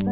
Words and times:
I'm 0.00 0.06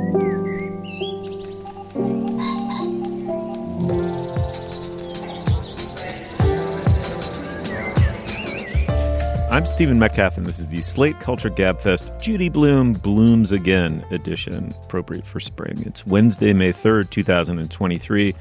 Stephen 9.64 10.00
Metcalf, 10.00 10.36
and 10.36 10.44
this 10.44 10.58
is 10.58 10.66
the 10.66 10.82
Slate 10.82 11.20
Culture 11.20 11.50
Gabfest 11.50 12.20
Judy 12.20 12.48
Blume 12.48 12.94
Blooms 12.94 13.52
Again 13.52 14.04
edition, 14.10 14.74
appropriate 14.82 15.24
for 15.24 15.38
spring. 15.38 15.84
It's 15.86 16.04
Wednesday, 16.04 16.52
May 16.52 16.72
3rd, 16.72 17.10
2023. 17.10 18.34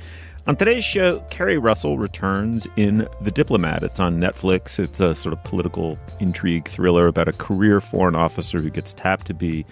On 0.47 0.55
today's 0.55 0.83
show, 0.83 1.19
Keri 1.29 1.59
Russell 1.59 1.99
returns 1.99 2.67
in 2.75 3.07
The 3.21 3.31
Diplomat. 3.31 3.83
It's 3.83 3.99
on 3.99 4.19
Netflix. 4.19 4.79
It's 4.79 4.99
a 4.99 5.13
sort 5.13 5.33
of 5.33 5.43
political 5.43 5.99
intrigue 6.19 6.67
thriller 6.67 7.05
about 7.05 7.27
a 7.27 7.33
career 7.33 7.79
foreign 7.81 8.15
officer 8.15 8.59
who 8.59 8.71
gets 8.71 8.93
tapped 8.93 9.27
to 9.27 9.35
be 9.35 9.63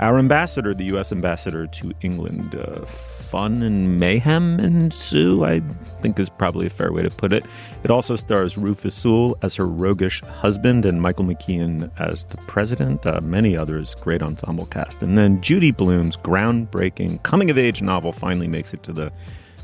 our 0.00 0.18
ambassador, 0.18 0.74
the 0.74 0.84
U.S. 0.86 1.12
ambassador 1.12 1.66
to 1.66 1.92
England. 2.00 2.54
Uh, 2.54 2.84
fun 3.32 3.62
and 3.62 3.98
mayhem 3.98 4.60
ensue, 4.60 5.42
I 5.42 5.60
think 6.02 6.18
is 6.18 6.28
probably 6.28 6.66
a 6.66 6.70
fair 6.70 6.92
way 6.92 7.02
to 7.02 7.10
put 7.10 7.32
it. 7.32 7.44
It 7.82 7.90
also 7.90 8.14
stars 8.14 8.58
Rufus 8.58 8.94
Sewell 8.94 9.38
as 9.40 9.56
her 9.56 9.66
roguish 9.66 10.20
husband 10.20 10.84
and 10.84 11.00
Michael 11.00 11.24
McKean 11.24 11.90
as 11.98 12.24
the 12.24 12.36
president. 12.38 13.06
Uh, 13.06 13.20
many 13.22 13.56
others, 13.56 13.94
great 13.94 14.22
ensemble 14.22 14.66
cast. 14.66 15.02
And 15.02 15.16
then 15.16 15.40
Judy 15.40 15.70
Blume's 15.70 16.16
groundbreaking 16.16 17.22
coming 17.22 17.50
of 17.50 17.56
age 17.56 17.80
novel 17.80 18.12
finally 18.12 18.48
makes 18.48 18.74
it 18.74 18.82
to 18.82 18.92
the 18.92 19.10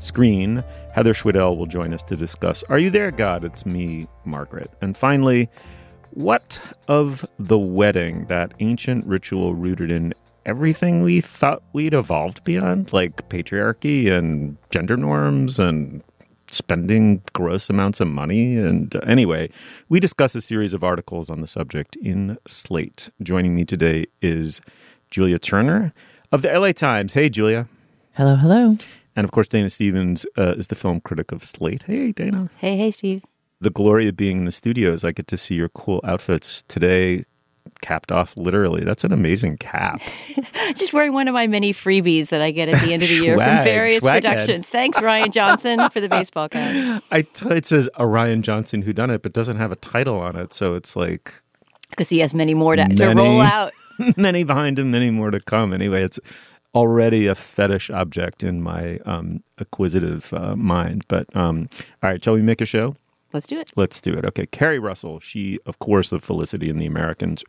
screen. 0.01 0.63
Heather 0.93 1.13
Schwedel 1.13 1.57
will 1.57 1.67
join 1.67 1.93
us 1.93 2.01
to 2.03 2.15
discuss 2.15 2.63
Are 2.69 2.79
You 2.79 2.89
There, 2.89 3.11
God? 3.11 3.43
It's 3.43 3.65
me, 3.65 4.07
Margaret. 4.25 4.71
And 4.81 4.97
finally, 4.97 5.49
what 6.11 6.59
of 6.87 7.25
the 7.37 7.57
wedding, 7.57 8.25
that 8.25 8.53
ancient 8.59 9.05
ritual 9.05 9.55
rooted 9.55 9.91
in 9.91 10.13
everything 10.45 11.03
we 11.03 11.21
thought 11.21 11.61
we'd 11.73 11.93
evolved 11.93 12.43
beyond, 12.43 12.91
like 12.93 13.29
patriarchy 13.29 14.11
and 14.11 14.57
gender 14.71 14.97
norms 14.97 15.59
and 15.59 16.03
spending 16.51 17.21
gross 17.33 17.69
amounts 17.69 17.99
of 17.99 18.07
money. 18.07 18.57
And 18.57 18.95
uh, 18.95 18.99
anyway, 18.99 19.49
we 19.87 19.99
discuss 19.99 20.35
a 20.35 20.41
series 20.41 20.73
of 20.73 20.83
articles 20.83 21.29
on 21.29 21.41
the 21.41 21.47
subject 21.47 21.95
in 21.97 22.37
Slate. 22.47 23.09
Joining 23.21 23.55
me 23.55 23.65
today 23.65 24.05
is 24.21 24.61
Julia 25.11 25.37
Turner 25.37 25.93
of 26.31 26.41
the 26.41 26.51
LA 26.51 26.71
Times. 26.71 27.13
Hey, 27.13 27.29
Julia. 27.29 27.67
Hello, 28.15 28.35
hello. 28.35 28.77
And 29.15 29.25
of 29.25 29.31
course, 29.31 29.47
Dana 29.47 29.69
Stevens 29.69 30.25
uh, 30.37 30.55
is 30.57 30.67
the 30.67 30.75
film 30.75 31.01
critic 31.01 31.31
of 31.31 31.43
Slate. 31.43 31.83
Hey, 31.83 32.11
Dana. 32.11 32.49
Hey, 32.57 32.77
hey, 32.77 32.91
Steve. 32.91 33.21
The 33.61 33.69
glory 33.69 34.07
of 34.07 34.15
being 34.15 34.39
in 34.39 34.45
the 34.45 34.51
studios, 34.51 35.03
I 35.03 35.11
get 35.11 35.27
to 35.27 35.37
see 35.37 35.55
your 35.55 35.69
cool 35.69 35.99
outfits 36.03 36.63
today 36.63 37.23
capped 37.81 38.11
off 38.11 38.35
literally. 38.37 38.83
That's 38.83 39.03
an 39.03 39.11
amazing 39.11 39.57
cap. 39.57 40.01
Just 40.75 40.93
wearing 40.93 41.13
one 41.13 41.27
of 41.27 41.33
my 41.33 41.47
many 41.47 41.73
freebies 41.73 42.29
that 42.29 42.41
I 42.41 42.51
get 42.51 42.69
at 42.69 42.81
the 42.81 42.93
end 42.93 43.03
of 43.03 43.09
the 43.09 43.15
year 43.15 43.35
from 43.35 43.63
various 43.63 44.03
productions. 44.03 44.69
Thanks, 44.69 44.97
Rian 44.99 45.31
Johnson, 45.31 45.89
for 45.89 46.01
the 46.01 46.09
baseball 46.09 46.49
cap. 46.49 47.03
I 47.11 47.21
t- 47.21 47.49
it 47.49 47.65
says 47.65 47.87
a 47.95 48.03
Rian 48.03 48.41
Johnson 48.41 48.81
who 48.81 48.93
done 48.93 49.09
it, 49.09 49.21
but 49.21 49.33
doesn't 49.33 49.57
have 49.57 49.71
a 49.71 49.75
title 49.75 50.19
on 50.19 50.35
it, 50.35 50.53
so 50.53 50.73
it's 50.75 50.95
like 50.95 51.33
because 51.89 52.09
he 52.09 52.19
has 52.19 52.33
many 52.33 52.53
more 52.53 52.75
to, 52.75 52.83
many, 52.83 52.95
to 52.95 53.13
roll 53.13 53.41
out. 53.41 53.71
many 54.17 54.43
behind 54.43 54.79
him, 54.79 54.91
many 54.91 55.11
more 55.11 55.31
to 55.31 55.39
come. 55.39 55.73
Anyway, 55.73 56.03
it's 56.03 56.19
already 56.75 57.27
a 57.27 57.35
fetish 57.35 57.89
object 57.89 58.43
in 58.43 58.61
my 58.61 58.99
um, 59.05 59.43
acquisitive 59.57 60.31
uh, 60.33 60.55
mind. 60.55 61.05
But 61.07 61.35
um, 61.35 61.69
all 62.03 62.09
right, 62.09 62.23
shall 62.23 62.33
we 62.33 62.41
make 62.41 62.61
a 62.61 62.65
show? 62.65 62.95
Let's 63.31 63.45
do 63.45 63.59
it. 63.59 63.71
Let's 63.75 64.01
do 64.01 64.13
it. 64.13 64.25
Okay. 64.25 64.45
Keri 64.47 64.79
Russell, 64.79 65.19
she, 65.19 65.59
of 65.65 65.77
course, 65.79 66.11
of 66.11 66.23
Felicity 66.23 66.69
and 66.69 66.81
the 66.81 66.87
Americans, 66.87 67.43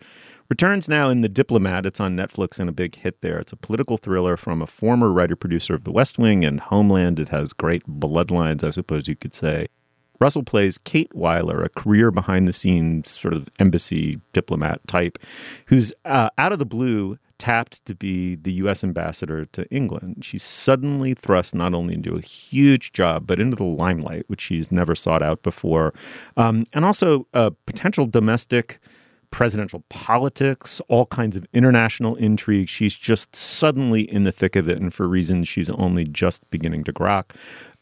returns 0.49 0.89
now 0.89 1.09
in 1.09 1.23
The 1.23 1.29
Diplomat. 1.29 1.87
It's 1.87 2.01
on 2.01 2.17
Netflix 2.17 2.61
and 2.61 2.69
a 2.69 2.73
big 2.73 2.97
hit 2.97 3.23
there. 3.23 3.39
It's 3.39 3.53
a 3.53 3.57
political 3.57 3.97
thriller 3.97 4.37
from 4.37 4.61
a 4.61 4.67
former 4.67 5.11
writer 5.11 5.37
producer 5.37 5.75
of 5.75 5.85
The 5.85 5.93
West 5.93 6.19
Wing 6.19 6.45
and 6.45 6.61
Homeland. 6.61 7.19
It 7.19 7.31
has 7.31 7.55
great 7.55 7.87
bloodlines, 7.87 8.63
I 8.63 8.71
suppose 8.71 9.09
you 9.09 9.17
could 9.17 9.35
say. 9.35 9.69
Russell 10.21 10.43
plays 10.43 10.77
Kate 10.77 11.11
Wyler, 11.15 11.65
a 11.65 11.71
career 11.71 12.11
behind 12.11 12.47
the 12.47 12.53
scenes 12.53 13.09
sort 13.09 13.33
of 13.33 13.49
embassy 13.59 14.21
diplomat 14.35 14.87
type, 14.87 15.19
who's 15.67 15.95
uh, 16.05 16.29
out 16.37 16.53
of 16.53 16.59
the 16.59 16.67
blue 16.67 17.19
tapped 17.41 17.85
to 17.87 17.95
be 17.95 18.37
the 18.37 18.53
U.S. 18.53 18.85
ambassador 18.85 19.47
to 19.47 19.69
England. 19.71 20.25
She's 20.25 20.45
suddenly 20.45 21.15
thrust 21.15 21.55
not 21.55 21.75
only 21.75 21.95
into 21.95 22.15
a 22.15 22.21
huge 22.21 22.93
job, 22.93 23.27
but 23.27 23.41
into 23.41 23.57
the 23.57 23.65
limelight, 23.65 24.25
which 24.29 24.43
she's 24.43 24.71
never 24.71 24.95
sought 24.95 25.23
out 25.23 25.43
before, 25.43 25.93
um, 26.37 26.67
and 26.73 26.85
also 26.85 27.27
a 27.33 27.51
potential 27.51 28.07
domestic 28.07 28.79
presidential 29.31 29.85
politics, 29.89 30.81
all 30.89 31.07
kinds 31.07 31.37
of 31.37 31.47
international 31.53 32.17
intrigue. 32.17 32.69
She's 32.69 32.97
just 32.97 33.35
suddenly 33.35 34.03
in 34.03 34.25
the 34.25 34.33
thick 34.33 34.57
of 34.57 34.69
it, 34.69 34.79
and 34.79 34.93
for 34.93 35.09
reasons 35.09 35.49
she's 35.49 35.71
only 35.71 36.05
just 36.05 36.49
beginning 36.51 36.85
to 36.85 36.93
grok. 36.93 37.31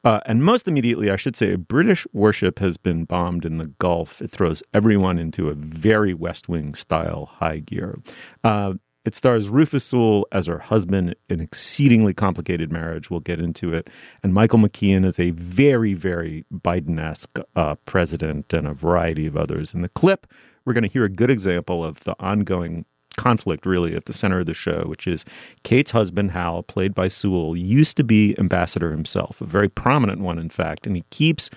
Uh, 0.04 0.20
and 0.26 0.44
most 0.44 0.68
immediately, 0.68 1.10
I 1.10 1.16
should 1.16 1.34
say, 1.34 1.52
a 1.52 1.58
British 1.58 2.06
warship 2.12 2.60
has 2.60 2.76
been 2.76 3.04
bombed 3.04 3.44
in 3.44 3.58
the 3.58 3.66
Gulf. 3.66 4.22
It 4.22 4.30
throws 4.30 4.62
everyone 4.72 5.18
into 5.18 5.48
a 5.48 5.54
very 5.54 6.14
West 6.14 6.48
Wing 6.48 6.74
style 6.74 7.30
high 7.40 7.58
gear. 7.58 7.98
Uh, 8.44 8.74
it 9.08 9.14
stars 9.14 9.48
Rufus 9.48 9.86
Sewell 9.86 10.26
as 10.32 10.48
her 10.48 10.58
husband, 10.58 11.16
an 11.30 11.40
exceedingly 11.40 12.12
complicated 12.12 12.70
marriage. 12.70 13.10
We'll 13.10 13.20
get 13.20 13.40
into 13.40 13.72
it. 13.72 13.88
And 14.22 14.34
Michael 14.34 14.58
McKean 14.58 15.06
as 15.06 15.18
a 15.18 15.30
very, 15.30 15.94
very 15.94 16.44
Biden 16.52 17.00
esque 17.00 17.38
uh, 17.56 17.76
president 17.86 18.52
and 18.52 18.66
a 18.66 18.74
variety 18.74 19.26
of 19.26 19.34
others. 19.34 19.72
In 19.72 19.80
the 19.80 19.88
clip, 19.88 20.26
we're 20.66 20.74
going 20.74 20.84
to 20.84 20.90
hear 20.90 21.06
a 21.06 21.08
good 21.08 21.30
example 21.30 21.82
of 21.82 22.00
the 22.00 22.14
ongoing 22.20 22.84
conflict 23.16 23.64
really 23.64 23.96
at 23.96 24.04
the 24.04 24.12
center 24.12 24.40
of 24.40 24.46
the 24.46 24.52
show, 24.52 24.84
which 24.86 25.06
is 25.06 25.24
Kate's 25.62 25.92
husband, 25.92 26.32
Hal, 26.32 26.62
played 26.62 26.94
by 26.94 27.08
Sewell, 27.08 27.56
used 27.56 27.96
to 27.96 28.04
be 28.04 28.38
ambassador 28.38 28.90
himself, 28.90 29.40
a 29.40 29.46
very 29.46 29.70
prominent 29.70 30.20
one, 30.20 30.38
in 30.38 30.50
fact, 30.50 30.86
and 30.86 30.94
he 30.94 31.04
keeps 31.08 31.48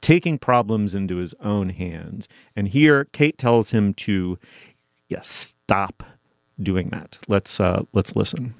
taking 0.00 0.38
problems 0.38 0.94
into 0.94 1.16
his 1.16 1.34
own 1.40 1.70
hands. 1.70 2.28
And 2.54 2.68
here, 2.68 3.06
Kate 3.06 3.38
tells 3.38 3.72
him 3.72 3.92
to 3.94 4.38
yeah, 5.08 5.20
stop 5.22 6.04
doing 6.62 6.88
that. 6.90 7.18
Let's 7.28 7.60
uh, 7.60 7.82
let's 7.92 8.16
listen. 8.16 8.54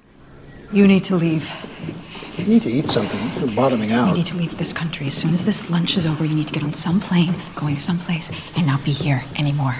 You 0.71 0.87
need 0.87 1.03
to 1.05 1.15
leave. 1.15 1.51
You 2.37 2.45
need 2.45 2.63
to 2.63 2.69
eat 2.69 2.89
something. 2.89 3.19
You're 3.39 3.55
bottoming 3.55 3.91
out. 3.91 4.09
You 4.09 4.15
need 4.15 4.25
to 4.27 4.37
leave 4.37 4.57
this 4.57 4.73
country 4.73 5.05
as 5.05 5.13
soon 5.13 5.33
as 5.33 5.43
this 5.43 5.69
lunch 5.69 5.95
is 5.95 6.05
over. 6.05 6.25
You 6.25 6.33
need 6.33 6.47
to 6.47 6.53
get 6.53 6.63
on 6.63 6.73
some 6.73 6.99
plane, 6.99 7.35
going 7.55 7.77
someplace, 7.77 8.31
and 8.55 8.65
not 8.65 8.83
be 8.83 8.91
here 8.91 9.23
anymore. 9.37 9.75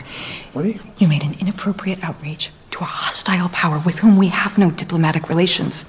What 0.53 0.65
are 0.65 0.67
you? 0.67 0.79
You 0.99 1.07
made 1.07 1.23
an 1.23 1.35
inappropriate 1.39 2.03
outrage 2.03 2.51
to 2.71 2.79
a 2.81 2.85
hostile 2.85 3.49
power 3.49 3.81
with 3.83 3.99
whom 3.99 4.17
we 4.17 4.27
have 4.27 4.57
no 4.59 4.69
diplomatic 4.69 5.29
relations. 5.29 5.85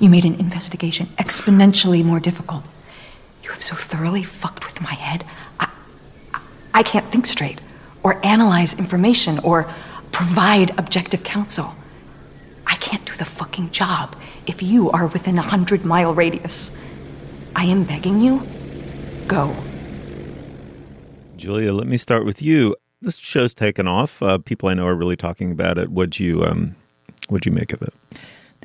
You 0.00 0.10
made 0.10 0.24
an 0.24 0.34
investigation 0.40 1.06
exponentially 1.18 2.04
more 2.04 2.18
difficult. 2.18 2.64
You 3.44 3.50
have 3.50 3.62
so 3.62 3.76
thoroughly 3.76 4.24
fucked 4.24 4.64
with 4.64 4.80
my 4.80 4.94
head. 4.94 5.24
I, 5.60 5.70
I, 6.34 6.40
I 6.74 6.82
can't 6.82 7.06
think 7.06 7.26
straight, 7.26 7.60
or 8.02 8.18
analyze 8.26 8.74
information, 8.76 9.38
or 9.40 9.72
provide 10.16 10.70
objective 10.78 11.22
counsel. 11.24 11.74
I 12.66 12.76
can't 12.76 13.04
do 13.04 13.14
the 13.16 13.26
fucking 13.26 13.70
job 13.70 14.16
if 14.46 14.62
you 14.62 14.90
are 14.90 15.08
within 15.08 15.38
a 15.38 15.42
hundred 15.42 15.84
mile 15.84 16.14
radius. 16.14 16.70
I 17.54 17.66
am 17.66 17.84
begging 17.84 18.22
you, 18.22 18.42
go. 19.28 19.54
Julia, 21.36 21.74
let 21.74 21.86
me 21.86 21.98
start 21.98 22.24
with 22.24 22.40
you. 22.40 22.74
This 23.02 23.18
show's 23.18 23.52
taken 23.52 23.86
off. 23.86 24.22
Uh, 24.22 24.38
people 24.38 24.70
I 24.70 24.74
know 24.74 24.86
are 24.86 24.94
really 24.94 25.16
talking 25.16 25.52
about 25.52 25.76
it. 25.76 25.90
What'd 25.90 26.18
you 26.18 26.46
um, 26.46 26.76
What'd 27.28 27.44
you 27.44 27.52
make 27.52 27.74
of 27.74 27.82
it? 27.82 27.92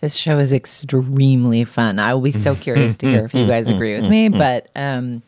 This 0.02 0.16
show 0.16 0.40
is 0.40 0.54
extremely 0.54 1.66
fun. 1.66 2.00
I 2.00 2.14
will 2.14 2.22
be 2.22 2.32
so 2.32 2.56
curious 2.56 2.96
to 2.96 3.12
hear 3.12 3.26
if 3.26 3.34
you 3.34 3.46
guys 3.46 3.70
agree 3.70 4.00
with 4.00 4.10
me. 4.10 4.30
But 4.30 4.70
um, 4.78 5.22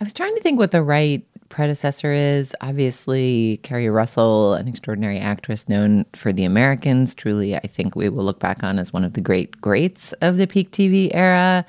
I 0.00 0.04
was 0.04 0.12
trying 0.12 0.34
to 0.36 0.40
think 0.40 0.60
what 0.60 0.70
the 0.70 0.82
right 0.82 1.26
predecessor 1.48 2.12
is. 2.12 2.54
Obviously, 2.60 3.58
Keri 3.62 3.88
Russell, 3.88 4.54
an 4.54 4.68
extraordinary 4.68 5.18
actress 5.18 5.68
known 5.68 6.04
for 6.14 6.32
The 6.32 6.44
Americans. 6.44 7.14
Truly, 7.14 7.56
I 7.56 7.66
think 7.66 7.94
we 7.94 8.08
will 8.08 8.24
look 8.24 8.40
back 8.40 8.64
on 8.64 8.78
as 8.78 8.92
one 8.92 9.04
of 9.04 9.14
the 9.14 9.20
great 9.20 9.60
greats 9.60 10.12
of 10.14 10.36
the 10.36 10.46
peak 10.46 10.70
TV 10.70 11.10
era. 11.12 11.64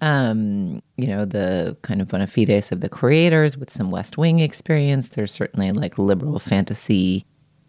Um, 0.00 0.82
you 0.96 1.06
know, 1.06 1.24
the 1.24 1.76
kind 1.82 2.00
of 2.00 2.08
bona 2.08 2.26
fides 2.26 2.72
of 2.72 2.80
the 2.80 2.88
creators 2.88 3.56
with 3.56 3.70
some 3.70 3.90
West 3.90 4.18
Wing 4.18 4.40
experience. 4.40 5.10
There's 5.10 5.32
certainly 5.32 5.72
like 5.72 5.98
liberal 5.98 6.38
fantasy 6.38 7.24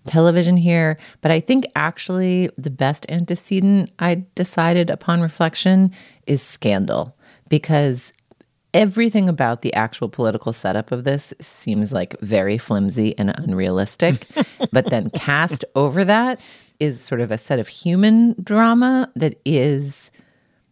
television 0.06 0.58
here. 0.58 0.98
But 1.22 1.32
I 1.32 1.40
think 1.40 1.66
actually 1.76 2.50
the 2.58 2.70
best 2.70 3.06
antecedent 3.10 3.92
I 4.00 4.26
decided 4.36 4.90
upon 4.90 5.22
reflection 5.22 5.92
is 6.26 6.42
Scandal 6.42 7.16
because 7.50 8.14
everything 8.76 9.30
about 9.30 9.62
the 9.62 9.74
actual 9.74 10.10
political 10.10 10.52
setup 10.52 10.92
of 10.92 11.06
this 11.06 11.34
seems 11.40 11.94
like 11.94 12.20
very 12.20 12.58
flimsy 12.58 13.18
and 13.18 13.34
unrealistic. 13.38 14.28
but 14.72 14.90
then 14.90 15.10
cast 15.12 15.64
over 15.76 16.04
that 16.06 16.40
is 16.80 17.02
sort 17.02 17.22
of 17.22 17.32
a 17.32 17.38
set 17.38 17.58
of 17.58 17.70
human 17.70 18.36
drama 18.44 19.10
that 19.16 19.40
is 19.46 20.12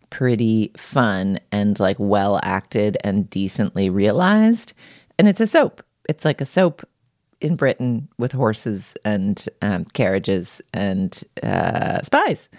pretty 0.10 0.70
fun 0.76 1.40
and 1.52 1.80
like 1.80 1.96
well 1.98 2.40
acted 2.44 2.98
and 3.06 3.30
decently 3.30 3.90
realized. 3.90 4.74
And 5.18 5.30
it's 5.30 5.42
a 5.42 5.48
soap. 5.48 5.82
It's 6.10 6.26
like 6.26 6.42
a 6.42 6.46
soap 6.46 6.88
in 7.40 7.56
Britain 7.56 8.10
with 8.20 8.34
horses 8.34 8.96
and 9.06 9.46
um, 9.62 9.86
carriages 9.86 10.62
and 10.74 11.24
uh, 11.42 12.02
spies. 12.02 12.50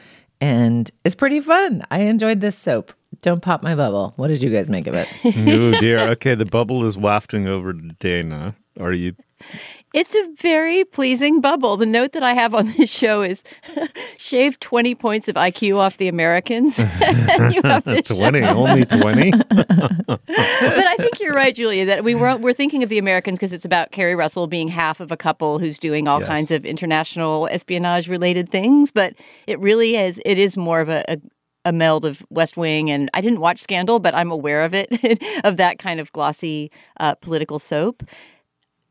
And 0.41 0.91
it's 1.05 1.15
pretty 1.15 1.41
fun. 1.41 1.85
I 1.91 2.01
enjoyed 2.01 2.41
this 2.41 2.57
soap. 2.57 2.95
Don't 3.23 3.41
pop 3.41 3.63
my 3.63 3.75
bubble. 3.75 4.13
What 4.17 4.29
did 4.29 4.43
you 4.43 4.51
guys 4.51 4.71
make 4.71 4.87
of 4.87 4.95
it? 4.95 5.09
oh 5.25 5.81
dear. 5.81 6.01
Okay, 6.11 6.35
the 6.35 6.47
bubble 6.47 6.85
is 6.85 6.97
wafting 6.97 7.49
over 7.49 7.73
to 7.73 7.89
Dana. 7.99 8.55
Are 8.79 8.93
you 8.93 9.15
it's 9.93 10.17
a 10.17 10.29
very 10.41 10.85
pleasing 10.85 11.41
bubble. 11.41 11.77
The 11.77 11.87
note 11.87 12.13
that 12.13 12.25
I 12.25 12.35
have 12.35 12.53
on 12.53 12.73
this 12.73 12.91
show 12.91 13.23
is 13.23 13.45
shave 14.19 14.59
20 14.59 14.97
points 14.97 15.29
of 15.29 15.37
IQ 15.37 15.77
off 15.77 15.99
the 15.99 16.09
Americans. 16.09 16.79
you 17.53 17.63
have 17.63 17.85
20, 17.85 18.41
show. 18.41 18.47
only 18.47 18.85
20. 18.85 19.31
but 19.31 20.21
I 20.29 20.97
think 20.99 21.21
you're 21.21 21.35
right, 21.35 21.55
Julia, 21.55 21.87
that 21.87 22.03
we 22.03 22.17
were, 22.17 22.37
we're 22.37 22.53
thinking 22.53 22.83
of 22.83 22.89
the 22.89 22.99
Americans 22.99 23.39
because 23.39 23.53
it's 23.53 23.65
about 23.65 23.93
Keri 23.93 24.17
Russell 24.17 24.49
being 24.49 24.67
half 24.67 24.99
of 24.99 25.13
a 25.13 25.17
couple 25.17 25.61
who's 25.61 25.79
doing 25.79 26.09
all 26.09 26.19
yes. 26.19 26.29
kinds 26.29 26.51
of 26.51 26.65
international 26.65 27.47
espionage 27.53 28.09
related 28.09 28.49
things. 28.49 28.91
But 28.91 29.15
it 29.47 29.61
really 29.61 29.95
is, 29.97 30.21
it 30.25 30.39
is 30.39 30.57
more 30.57 30.81
of 30.81 30.89
a, 30.89 31.05
a 31.09 31.21
a 31.65 31.73
meld 31.73 32.05
of 32.05 32.25
West 32.31 32.57
Wing, 32.57 32.91
and 32.91 33.11
I 33.15 33.21
didn't 33.21 33.41
watch 33.41 33.59
Scandal, 33.59 33.99
but 33.99 34.15
I'm 34.15 34.31
aware 34.31 34.63
of 34.63 34.75
it, 34.75 34.89
of 35.45 35.57
that 35.57 35.79
kind 35.79 36.01
of 36.01 36.13
glossy 36.13 36.71
uh, 37.01 37.15
political 37.17 37.59
soap 37.59 38.03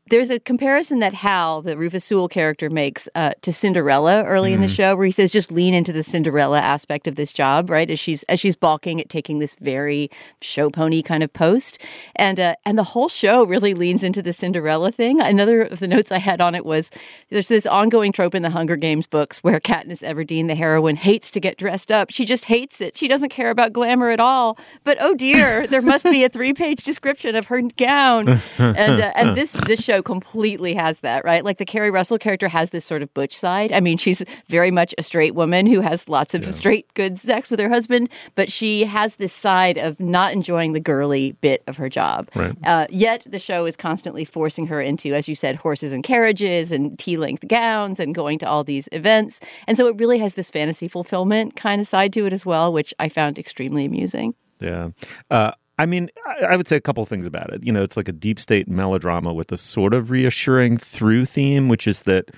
there's 0.08 0.30
a 0.30 0.38
comparison 0.38 0.98
that 0.98 1.14
Hal, 1.14 1.62
the 1.62 1.78
Rufus 1.78 2.04
Sewell 2.04 2.28
character, 2.28 2.68
makes 2.68 3.08
uh, 3.14 3.32
to 3.40 3.52
Cinderella 3.52 4.22
early 4.24 4.50
mm. 4.50 4.54
in 4.54 4.60
the 4.60 4.66
mm-hmm. 4.66 4.74
show, 4.74 4.96
where 4.96 5.06
he 5.06 5.10
says, 5.10 5.30
"Just 5.30 5.50
lean 5.50 5.72
into 5.72 5.92
the 5.92 6.02
Cinderella 6.02 6.60
aspect 6.60 7.06
of 7.06 7.16
this 7.16 7.32
job, 7.32 7.70
right?" 7.70 7.90
As 7.90 7.98
she's 7.98 8.22
as 8.24 8.38
she's 8.38 8.54
balking 8.54 9.00
at 9.00 9.08
taking 9.08 9.38
this 9.38 9.54
very 9.54 10.10
show 10.42 10.68
pony 10.68 11.02
kind 11.02 11.22
of 11.22 11.32
post, 11.32 11.78
and 12.16 12.38
uh, 12.38 12.54
and 12.66 12.76
the 12.76 12.84
whole 12.84 13.08
show 13.08 13.44
really 13.44 13.72
leans 13.72 14.04
into 14.04 14.20
the 14.20 14.34
Cinderella 14.34 14.92
thing. 14.92 15.22
Another 15.22 15.62
of 15.62 15.80
the 15.80 15.88
notes 15.88 16.12
I 16.12 16.18
had 16.18 16.40
on 16.40 16.54
it 16.54 16.66
was 16.66 16.90
there's 17.30 17.48
this 17.48 17.64
ongoing 17.66 18.12
trope 18.12 18.34
in 18.34 18.42
the 18.42 18.50
Hunger 18.50 18.76
Games 18.76 19.06
books 19.06 19.42
where 19.42 19.58
Katniss 19.58 20.02
Everdeen, 20.02 20.48
the 20.48 20.54
heroine, 20.54 20.96
hates 20.96 21.30
to 21.30 21.40
get 21.40 21.56
dressed 21.56 21.90
up. 21.90 22.10
She 22.10 22.26
just 22.26 22.44
hates 22.44 22.82
it. 22.82 22.96
She 22.96 23.08
doesn't 23.08 23.30
care 23.30 23.48
about 23.48 23.72
glamour 23.72 24.10
at 24.10 24.20
all. 24.20 24.58
But 24.84 24.98
oh 25.00 25.14
dear, 25.14 25.66
there 25.66 25.82
must 25.82 26.04
be 26.04 26.24
a 26.24 26.28
three 26.28 26.52
page 26.52 26.84
description 26.84 27.34
of 27.36 27.46
her 27.46 27.62
gown, 27.62 28.28
and 28.58 29.00
uh, 29.00 29.12
and 29.16 29.34
this 29.34 29.52
this 29.52 29.82
show 29.82 29.93
show 29.94 30.02
completely 30.02 30.74
has 30.74 31.00
that, 31.00 31.24
right? 31.24 31.44
Like 31.44 31.58
the 31.58 31.64
Keri 31.64 31.90
Russell 31.90 32.18
character 32.18 32.48
has 32.48 32.70
this 32.70 32.84
sort 32.84 33.02
of 33.02 33.12
butch 33.14 33.36
side. 33.36 33.72
I 33.72 33.80
mean, 33.80 33.96
she's 33.96 34.24
very 34.48 34.70
much 34.70 34.94
a 34.98 35.02
straight 35.02 35.34
woman 35.34 35.66
who 35.66 35.80
has 35.80 36.08
lots 36.08 36.34
of 36.34 36.44
yeah. 36.44 36.50
straight 36.50 36.92
good 36.94 37.18
sex 37.18 37.50
with 37.50 37.60
her 37.60 37.68
husband, 37.68 38.10
but 38.34 38.50
she 38.50 38.84
has 38.84 39.16
this 39.16 39.32
side 39.32 39.78
of 39.78 40.00
not 40.00 40.32
enjoying 40.32 40.72
the 40.72 40.80
girly 40.80 41.32
bit 41.32 41.62
of 41.66 41.76
her 41.76 41.88
job. 41.88 42.28
Right. 42.34 42.56
Uh, 42.64 42.86
yet 42.90 43.24
the 43.26 43.38
show 43.38 43.66
is 43.66 43.76
constantly 43.76 44.24
forcing 44.24 44.66
her 44.66 44.80
into, 44.80 45.14
as 45.14 45.28
you 45.28 45.34
said, 45.34 45.56
horses 45.56 45.92
and 45.92 46.02
carriages 46.02 46.72
and 46.72 46.98
T 46.98 47.16
length 47.16 47.46
gowns 47.48 48.00
and 48.00 48.14
going 48.14 48.38
to 48.40 48.48
all 48.48 48.64
these 48.64 48.88
events. 48.92 49.40
And 49.66 49.76
so 49.76 49.86
it 49.86 49.96
really 49.98 50.18
has 50.18 50.34
this 50.34 50.50
fantasy 50.50 50.88
fulfillment 50.88 51.56
kind 51.56 51.80
of 51.80 51.86
side 51.86 52.12
to 52.14 52.26
it 52.26 52.32
as 52.32 52.44
well, 52.44 52.72
which 52.72 52.92
I 52.98 53.08
found 53.08 53.38
extremely 53.38 53.84
amusing. 53.84 54.34
Yeah. 54.60 54.90
Uh, 55.30 55.52
I 55.78 55.86
mean, 55.86 56.08
I 56.46 56.56
would 56.56 56.68
say 56.68 56.76
a 56.76 56.80
couple 56.80 57.04
things 57.04 57.26
about 57.26 57.52
it. 57.52 57.64
You 57.64 57.72
know, 57.72 57.82
it's 57.82 57.96
like 57.96 58.08
a 58.08 58.12
deep 58.12 58.38
state 58.38 58.68
melodrama 58.68 59.34
with 59.34 59.50
a 59.50 59.58
sort 59.58 59.92
of 59.92 60.10
reassuring 60.10 60.76
through 60.76 61.26
theme, 61.26 61.68
which 61.68 61.88
is 61.88 62.02
that, 62.02 62.30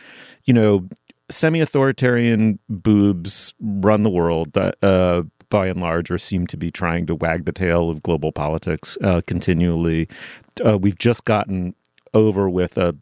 you 0.45 0.55
know, 0.55 0.89
semi 1.31 1.61
authoritarian 1.61 2.59
boobs 2.69 3.55
run 3.61 4.03
the 4.03 4.11
world. 4.11 4.53
That 4.55 4.83
uh, 4.83 5.25
by 5.49 5.69
and 5.69 5.81
large, 5.81 6.11
or 6.11 6.19
seem 6.19 6.47
to 6.49 6.57
be 6.57 6.71
trying 6.71 7.07
to 7.07 7.15
wag 7.15 7.45
the 7.45 7.53
tail 7.53 7.91
of 7.91 8.03
global 8.03 8.33
politics 8.33 8.99
uh, 9.03 9.21
continually. 9.27 10.09
Uh, 10.65 10.79
we've 10.79 10.99
just 10.99 11.25
gotten 11.25 11.75
over 12.15 12.49
with 12.49 12.79
a, 12.79 12.97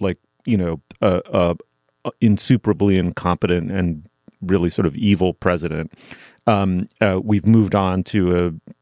like, 0.00 0.18
you 0.44 0.56
know, 0.56 0.80
a, 1.00 1.56
a 2.04 2.10
insuperably 2.20 2.98
incompetent 2.98 3.70
and 3.70 4.08
really 4.42 4.70
sort 4.70 4.86
of 4.86 4.96
evil 4.96 5.34
president. 5.34 5.92
Um, 6.46 6.86
uh, 7.00 7.20
we've 7.22 7.46
moved 7.46 7.74
on 7.74 8.02
to 8.04 8.46
a 8.46 8.72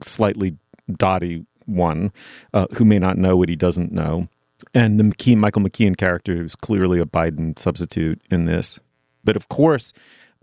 slightly 0.00 0.56
dotty 0.92 1.44
one 1.66 2.12
uh, 2.54 2.66
who 2.74 2.84
may 2.84 2.98
not 2.98 3.18
know 3.18 3.36
what 3.36 3.48
he 3.48 3.56
doesn't 3.56 3.92
know. 3.92 4.28
And 4.72 4.98
the 4.98 5.36
Michael 5.36 5.62
McKean 5.62 5.96
character, 5.96 6.34
who's 6.34 6.56
clearly 6.56 7.00
a 7.00 7.04
Biden 7.04 7.58
substitute 7.58 8.20
in 8.30 8.46
this. 8.46 8.80
But 9.24 9.36
of 9.36 9.48
course, 9.48 9.92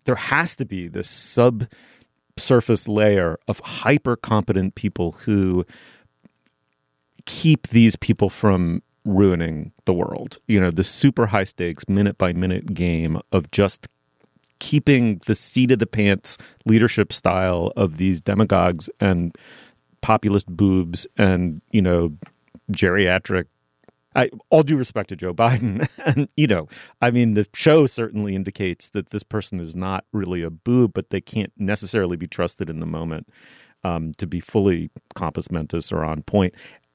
there 0.05 0.15
has 0.15 0.55
to 0.55 0.65
be 0.65 0.87
this 0.87 1.09
subsurface 1.09 2.87
layer 2.87 3.37
of 3.47 3.59
hyper 3.59 4.15
competent 4.15 4.75
people 4.75 5.13
who 5.23 5.65
keep 7.25 7.69
these 7.69 7.95
people 7.95 8.29
from 8.29 8.83
ruining 9.05 9.71
the 9.85 9.93
world. 9.93 10.37
You 10.47 10.59
know, 10.59 10.71
the 10.71 10.83
super 10.83 11.27
high 11.27 11.43
stakes, 11.43 11.87
minute 11.87 12.17
by 12.17 12.33
minute 12.33 12.73
game 12.73 13.19
of 13.31 13.51
just 13.51 13.87
keeping 14.63 15.19
the 15.25 15.35
seat 15.35 15.71
of 15.71 15.79
the 15.79 15.85
pants 15.85 16.37
leadership 16.65 17.11
style 17.11 17.73
of 17.75 17.97
these 17.97 18.21
demagogues 18.21 18.89
and 19.01 19.35
populist 20.01 20.47
boobs 20.47 21.05
and 21.17 21.61
you 21.71 21.81
know 21.81 22.13
geriatric 22.71 23.45
I, 24.15 24.29
all 24.51 24.61
due 24.61 24.77
respect 24.77 25.09
to 25.09 25.15
Joe 25.15 25.33
Biden, 25.33 25.89
and 26.05 26.29
you 26.35 26.45
know, 26.45 26.67
I 27.01 27.09
mean, 27.09 27.33
the 27.33 27.47
show 27.55 27.87
certainly 27.87 28.35
indicates 28.35 28.91
that 28.91 29.09
this 29.09 29.23
person 29.23 29.59
is 29.59 29.75
not 29.75 30.05
really 30.13 30.43
a 30.43 30.51
boob, 30.51 30.93
but 30.93 31.09
they 31.09 31.19
can't 31.19 31.51
necessarily 31.57 32.15
be 32.15 32.27
trusted 32.27 32.69
in 32.69 32.79
the 32.79 32.85
moment 32.85 33.27
um, 33.83 34.11
to 34.19 34.27
be 34.27 34.39
fully 34.39 34.91
compos 35.15 35.51
mentis 35.51 35.91
or 35.91 36.05
on 36.05 36.21
point. 36.21 36.53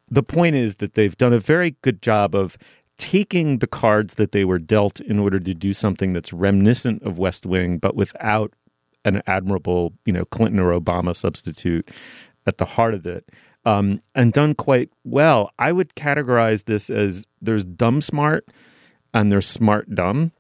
The 0.09 0.23
point 0.23 0.55
is 0.55 0.77
that 0.77 0.95
they've 0.95 1.17
done 1.17 1.33
a 1.33 1.41
very 1.41 1.77
good 1.83 2.01
job 2.03 2.37
of 2.37 2.57
taking 2.99 3.59
the 3.59 3.67
cards 3.67 4.15
that 4.15 4.33
they 4.33 4.45
were 4.45 4.59
dealt 4.59 5.01
in 5.01 5.19
order 5.19 5.39
to 5.39 5.55
do 5.55 5.73
something 5.73 6.13
that's 6.13 6.33
reminiscent 6.33 7.03
of 7.03 7.19
West 7.19 7.47
Wing, 7.47 7.79
but 7.79 7.95
without 7.95 8.53
an 9.05 9.23
admirable, 9.27 9.95
you 10.05 10.13
know, 10.13 10.25
Clinton 10.25 10.59
or 10.59 10.79
Obama 10.79 11.15
substitute 11.15 11.89
at 12.47 12.59
the 12.59 12.65
heart 12.65 12.95
of 12.95 13.07
it, 13.07 13.29
um, 13.65 13.99
and 14.15 14.33
done 14.33 14.55
quite 14.55 14.91
well. 15.05 15.51
I 15.59 15.73
would 15.73 15.95
categorize 15.95 16.65
this 16.65 16.91
as 16.91 17.27
there's 17.41 17.65
dumb 17.65 18.01
smart 18.01 18.47
and 19.15 19.31
there's 19.31 19.47
smart 19.47 19.95
dumb, 19.95 20.33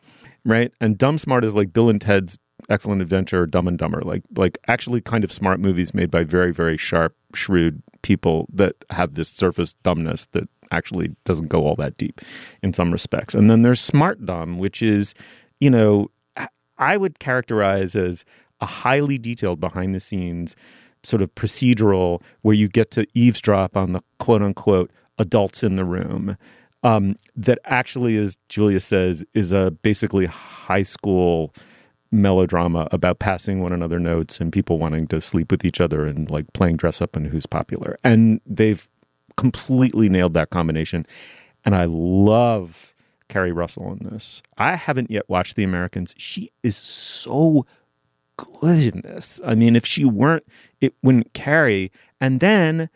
right? 0.44 0.72
And 0.80 0.98
dumb 0.98 1.18
smart 1.18 1.44
is 1.44 1.54
like 1.54 1.72
Bill 1.72 1.88
and 1.88 2.00
Ted's 2.00 2.38
Excellent 2.68 3.00
Adventure 3.00 3.42
or 3.42 3.46
Dumb 3.46 3.68
and 3.68 3.78
Dumber, 3.78 4.02
like 4.02 4.24
like 4.36 4.58
actually 4.66 5.00
kind 5.00 5.24
of 5.24 5.32
smart 5.32 5.58
movies 5.60 5.94
made 5.94 6.10
by 6.10 6.24
very 6.24 6.52
very 6.52 6.76
sharp, 6.76 7.14
shrewd 7.32 7.82
people 8.02 8.46
that 8.52 8.74
have 8.90 9.14
this 9.14 9.30
surface 9.30 9.74
dumbness 9.74 10.26
that 10.26 10.48
actually 10.70 11.14
doesn't 11.24 11.48
go 11.48 11.66
all 11.66 11.76
that 11.76 11.96
deep 11.96 12.20
in 12.62 12.72
some 12.72 12.92
respects. 12.92 13.34
And 13.34 13.50
then 13.50 13.62
there's 13.62 13.80
smart 13.80 14.24
dumb, 14.24 14.58
which 14.58 14.82
is, 14.82 15.14
you 15.60 15.70
know, 15.70 16.10
I 16.78 16.96
would 16.96 17.18
characterize 17.18 17.96
as 17.96 18.24
a 18.60 18.66
highly 18.66 19.18
detailed 19.18 19.60
behind 19.60 19.94
the 19.94 20.00
scenes 20.00 20.56
sort 21.02 21.22
of 21.22 21.34
procedural 21.34 22.22
where 22.42 22.54
you 22.54 22.68
get 22.68 22.90
to 22.92 23.06
eavesdrop 23.14 23.76
on 23.76 23.92
the 23.92 24.00
quote 24.18 24.42
unquote 24.42 24.90
adults 25.18 25.62
in 25.62 25.76
the 25.76 25.84
room. 25.84 26.36
Um, 26.84 27.16
that 27.34 27.58
actually, 27.64 28.16
as 28.16 28.38
Julia 28.48 28.78
says, 28.78 29.24
is 29.34 29.50
a 29.50 29.72
basically 29.82 30.26
high 30.26 30.84
school 30.84 31.52
melodrama 32.12 32.88
about 32.92 33.18
passing 33.18 33.60
one 33.60 33.72
another 33.72 33.98
notes 33.98 34.40
and 34.40 34.52
people 34.52 34.78
wanting 34.78 35.06
to 35.08 35.20
sleep 35.20 35.50
with 35.50 35.64
each 35.64 35.80
other 35.80 36.06
and 36.06 36.30
like 36.30 36.52
playing 36.52 36.76
dress 36.76 37.02
up 37.02 37.16
and 37.16 37.26
who's 37.26 37.46
popular. 37.46 37.98
And 38.04 38.40
they've 38.46 38.88
completely 39.38 40.10
nailed 40.10 40.34
that 40.34 40.50
combination. 40.50 41.06
And 41.64 41.74
I 41.74 41.86
love 41.88 42.92
Keri 43.28 43.52
Russell 43.52 43.92
in 43.92 44.10
this. 44.10 44.42
I 44.58 44.76
haven't 44.76 45.10
yet 45.10 45.28
watched 45.28 45.56
The 45.56 45.64
Americans. 45.64 46.14
She 46.18 46.50
is 46.62 46.76
so 46.76 47.64
good 48.36 48.94
in 48.94 49.00
this. 49.02 49.40
I 49.46 49.54
mean, 49.54 49.76
if 49.76 49.86
she 49.86 50.04
weren't, 50.04 50.44
it 50.80 50.94
wouldn't 51.02 51.32
carry. 51.34 51.90
And 52.20 52.40
then 52.40 52.90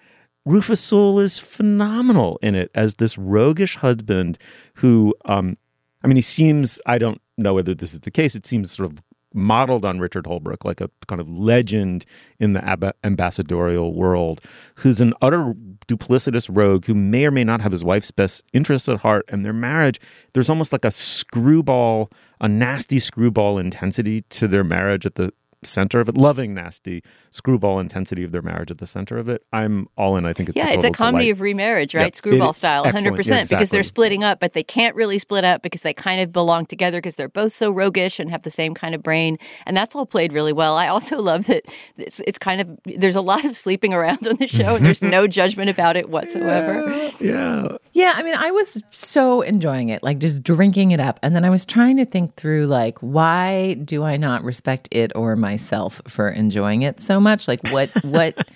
Rufus 0.44 0.80
Sewell 0.80 1.20
is 1.20 1.38
phenomenal 1.38 2.38
in 2.42 2.54
it 2.54 2.70
as 2.74 2.94
this 2.94 3.16
roguish 3.16 3.76
husband 3.76 4.36
who, 4.74 5.14
um, 5.24 5.56
I 6.02 6.08
mean, 6.08 6.16
he 6.16 6.22
seems, 6.22 6.80
I 6.86 6.98
don't 6.98 7.20
know 7.38 7.54
whether 7.54 7.74
this 7.74 7.94
is 7.94 8.00
the 8.00 8.10
case, 8.10 8.34
it 8.34 8.46
seems 8.46 8.72
sort 8.72 8.90
of 8.90 9.02
modeled 9.34 9.84
on 9.84 10.00
Richard 10.00 10.24
Holbrooke, 10.24 10.64
like 10.64 10.80
a 10.80 10.90
kind 11.06 11.20
of 11.20 11.30
legend 11.30 12.04
in 12.38 12.52
the 12.52 12.64
ab- 12.64 12.94
ambassadorial 13.04 13.94
world, 13.94 14.40
who's 14.76 15.00
an 15.00 15.14
utter 15.22 15.54
duplicitous 15.86 16.48
rogue 16.50 16.86
who 16.86 16.94
may 16.94 17.26
or 17.26 17.30
may 17.30 17.44
not 17.44 17.60
have 17.60 17.72
his 17.72 17.84
wife's 17.84 18.10
best 18.10 18.44
interests 18.52 18.88
at 18.88 19.00
heart. 19.00 19.24
And 19.28 19.44
their 19.44 19.52
marriage, 19.52 20.00
there's 20.34 20.50
almost 20.50 20.72
like 20.72 20.84
a 20.84 20.90
screwball, 20.90 22.10
a 22.40 22.48
nasty 22.48 22.98
screwball 22.98 23.58
intensity 23.58 24.22
to 24.30 24.48
their 24.48 24.64
marriage 24.64 25.06
at 25.06 25.14
the 25.14 25.32
center 25.64 26.00
of 26.00 26.08
it, 26.08 26.16
loving 26.16 26.54
nasty 26.54 27.02
screwball 27.30 27.78
intensity 27.80 28.24
of 28.24 28.32
their 28.32 28.42
marriage 28.42 28.70
at 28.70 28.78
the 28.78 28.86
center 28.86 29.18
of 29.18 29.28
it. 29.28 29.44
I'm 29.52 29.86
all 29.96 30.16
in. 30.16 30.26
I 30.26 30.32
think 30.32 30.48
it's 30.48 30.56
yeah, 30.56 30.70
a 30.70 30.74
it's 30.74 30.84
a 30.84 30.90
comedy 30.90 31.26
delight. 31.26 31.32
of 31.32 31.40
remarriage, 31.40 31.94
right? 31.94 32.04
Yep. 32.04 32.14
Screwball 32.16 32.50
It- 32.50 32.54
style, 32.54 32.82
100 32.82 32.96
excellent. 32.98 33.16
percent, 33.16 33.50
Yeah, 33.50 33.56
because 33.58 33.70
they're 33.70 33.82
splitting 33.82 34.24
up, 34.24 34.40
but 34.40 34.52
they 34.52 34.62
can't 34.64 34.94
really 34.96 35.18
split 35.18 35.44
up 35.44 35.62
because 35.62 35.82
they 35.82 35.94
kind 35.94 36.20
of 36.20 36.32
belong 36.32 36.66
together 36.66 36.98
because 36.98 37.14
they're 37.14 37.28
both 37.28 37.52
so 37.52 37.70
roguish 37.70 38.18
and 38.20 38.30
have 38.30 38.42
the 38.42 38.50
same 38.50 38.74
kind 38.74 38.94
of 38.94 39.02
brain, 39.02 39.38
and 39.66 39.76
that's 39.76 39.94
all 39.94 40.06
played 40.06 40.32
really 40.32 40.52
well. 40.52 40.76
I 40.76 40.88
also 40.88 41.18
love 41.22 41.46
that 41.46 41.62
it's, 41.96 42.20
it's 42.26 42.38
kind 42.38 42.60
of 42.60 42.68
there's 42.84 43.16
a 43.16 43.20
lot 43.20 43.44
of 43.44 43.56
sleeping 43.56 43.94
around 43.94 44.26
on 44.26 44.36
the 44.36 44.46
show, 44.48 44.76
and 44.76 44.84
there's 44.84 45.02
no 45.18 45.26
judgment 45.26 45.70
about 45.70 45.96
it 45.96 46.08
whatsoever. 46.10 47.10
Yeah. 47.20 47.22
Yeah, 47.22 47.76
I 48.16 48.22
mean, 48.22 48.34
I 48.34 48.50
was 48.50 48.82
so 48.90 49.42
enjoying 49.42 49.88
it, 49.88 50.02
like 50.02 50.18
just 50.18 50.42
drinking 50.42 50.92
it 50.92 51.00
up. 51.00 51.18
And 51.22 51.34
then 51.34 51.44
I 51.44 51.50
was 51.50 51.66
trying 51.66 51.96
to 51.96 52.04
think 52.04 52.36
through, 52.36 52.66
like, 52.66 52.98
why 52.98 53.74
do 53.74 54.02
I 54.02 54.16
not 54.16 54.44
respect 54.44 54.88
it 54.90 55.12
or 55.14 55.36
myself 55.36 56.00
for 56.06 56.28
enjoying 56.28 56.82
it 56.82 57.00
so 57.00 57.20
much? 57.20 57.48
Like, 57.48 57.66
what, 57.68 57.90
what 58.04 58.48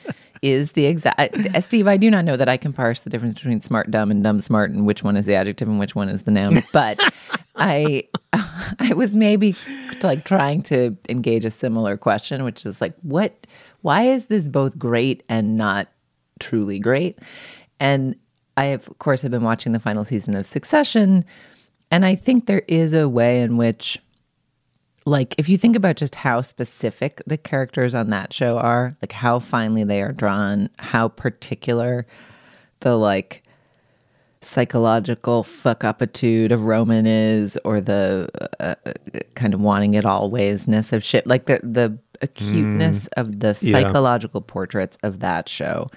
is 0.43 0.73
the 0.73 0.87
exact, 0.87 1.19
uh, 1.19 1.61
Steve, 1.61 1.89
I 1.89 1.97
do 1.97 2.11
not 2.11 2.25
know 2.25 2.37
that 2.37 2.49
I 2.49 2.57
can 2.57 2.73
parse 2.73 3.01
the 3.01 3.11
difference 3.11 3.35
between 3.35 3.61
smart, 3.61 3.91
dumb, 3.91 4.11
and 4.11 4.23
dumb, 4.23 4.41
smart, 4.41 4.71
and 4.71 4.87
which 4.87 5.03
one 5.03 5.17
is 5.17 5.27
the 5.27 5.35
adjective 5.35 5.69
and 5.69 5.79
which 5.79 5.95
one 5.95 6.09
is 6.09 6.23
the 6.23 6.31
noun. 6.31 6.63
But 6.73 6.99
I, 7.57 8.05
I 8.79 8.93
was 8.95 9.15
maybe 9.15 9.57
like 10.03 10.25
trying 10.25 10.63
to 10.65 10.97
engage 11.09 11.45
a 11.45 11.51
similar 11.51 11.97
question, 11.97 12.45
which 12.45 12.67
is 12.67 12.81
like, 12.81 12.95
what, 13.03 13.47
why 13.81 14.03
is 14.03 14.27
this 14.27 14.49
both 14.49 14.79
great 14.79 15.23
and 15.29 15.57
not 15.57 15.89
truly 16.39 16.79
great? 16.79 17.19
And 17.81 18.17
I, 18.57 18.67
of 18.67 18.99
course, 18.99 19.23
have 19.23 19.31
been 19.31 19.43
watching 19.43 19.73
the 19.73 19.81
final 19.81 20.05
season 20.05 20.35
of 20.37 20.47
Succession. 20.47 21.25
And 21.91 22.05
I 22.05 22.15
think 22.15 22.47
there 22.47 22.63
is 22.67 22.93
a 22.95 23.09
way 23.09 23.41
in 23.41 23.57
which, 23.57 23.99
like, 25.05 25.35
if 25.39 25.49
you 25.49 25.57
think 25.57 25.77
about 25.77 25.97
just 25.97 26.17
how 26.17 26.41
specific 26.41 27.23
the 27.27 27.37
characters 27.37 27.95
on 27.95 28.11
that 28.11 28.33
show 28.33 28.59
are, 28.59 28.93
like 29.03 29.13
how 29.13 29.39
finely 29.39 29.85
they 29.85 30.03
are 30.03 30.13
drawn, 30.13 30.71
how 30.79 31.09
particular 31.09 32.07
the, 32.81 32.97
like, 32.97 33.43
psychological 34.41 35.43
fuck 35.43 35.81
upitude 35.81 36.51
of 36.53 36.65
Roman 36.65 37.07
is, 37.07 37.59
or 37.65 37.81
the 37.81 38.29
uh, 38.61 38.75
kind 39.35 39.55
of 39.55 39.61
wanting 39.61 39.95
it 39.95 40.05
alwaysness 40.05 40.93
of 40.93 41.03
Shiv, 41.03 41.23
like 41.27 41.47
the, 41.47 41.61
the 41.63 41.99
acuteness 42.23 43.09
of 43.17 43.41
the 43.41 43.49
Yeah. 43.61 43.83
psychological 43.83 44.41
portraits 44.41 44.99
of 45.03 45.21
that 45.21 45.49
show 45.49 45.89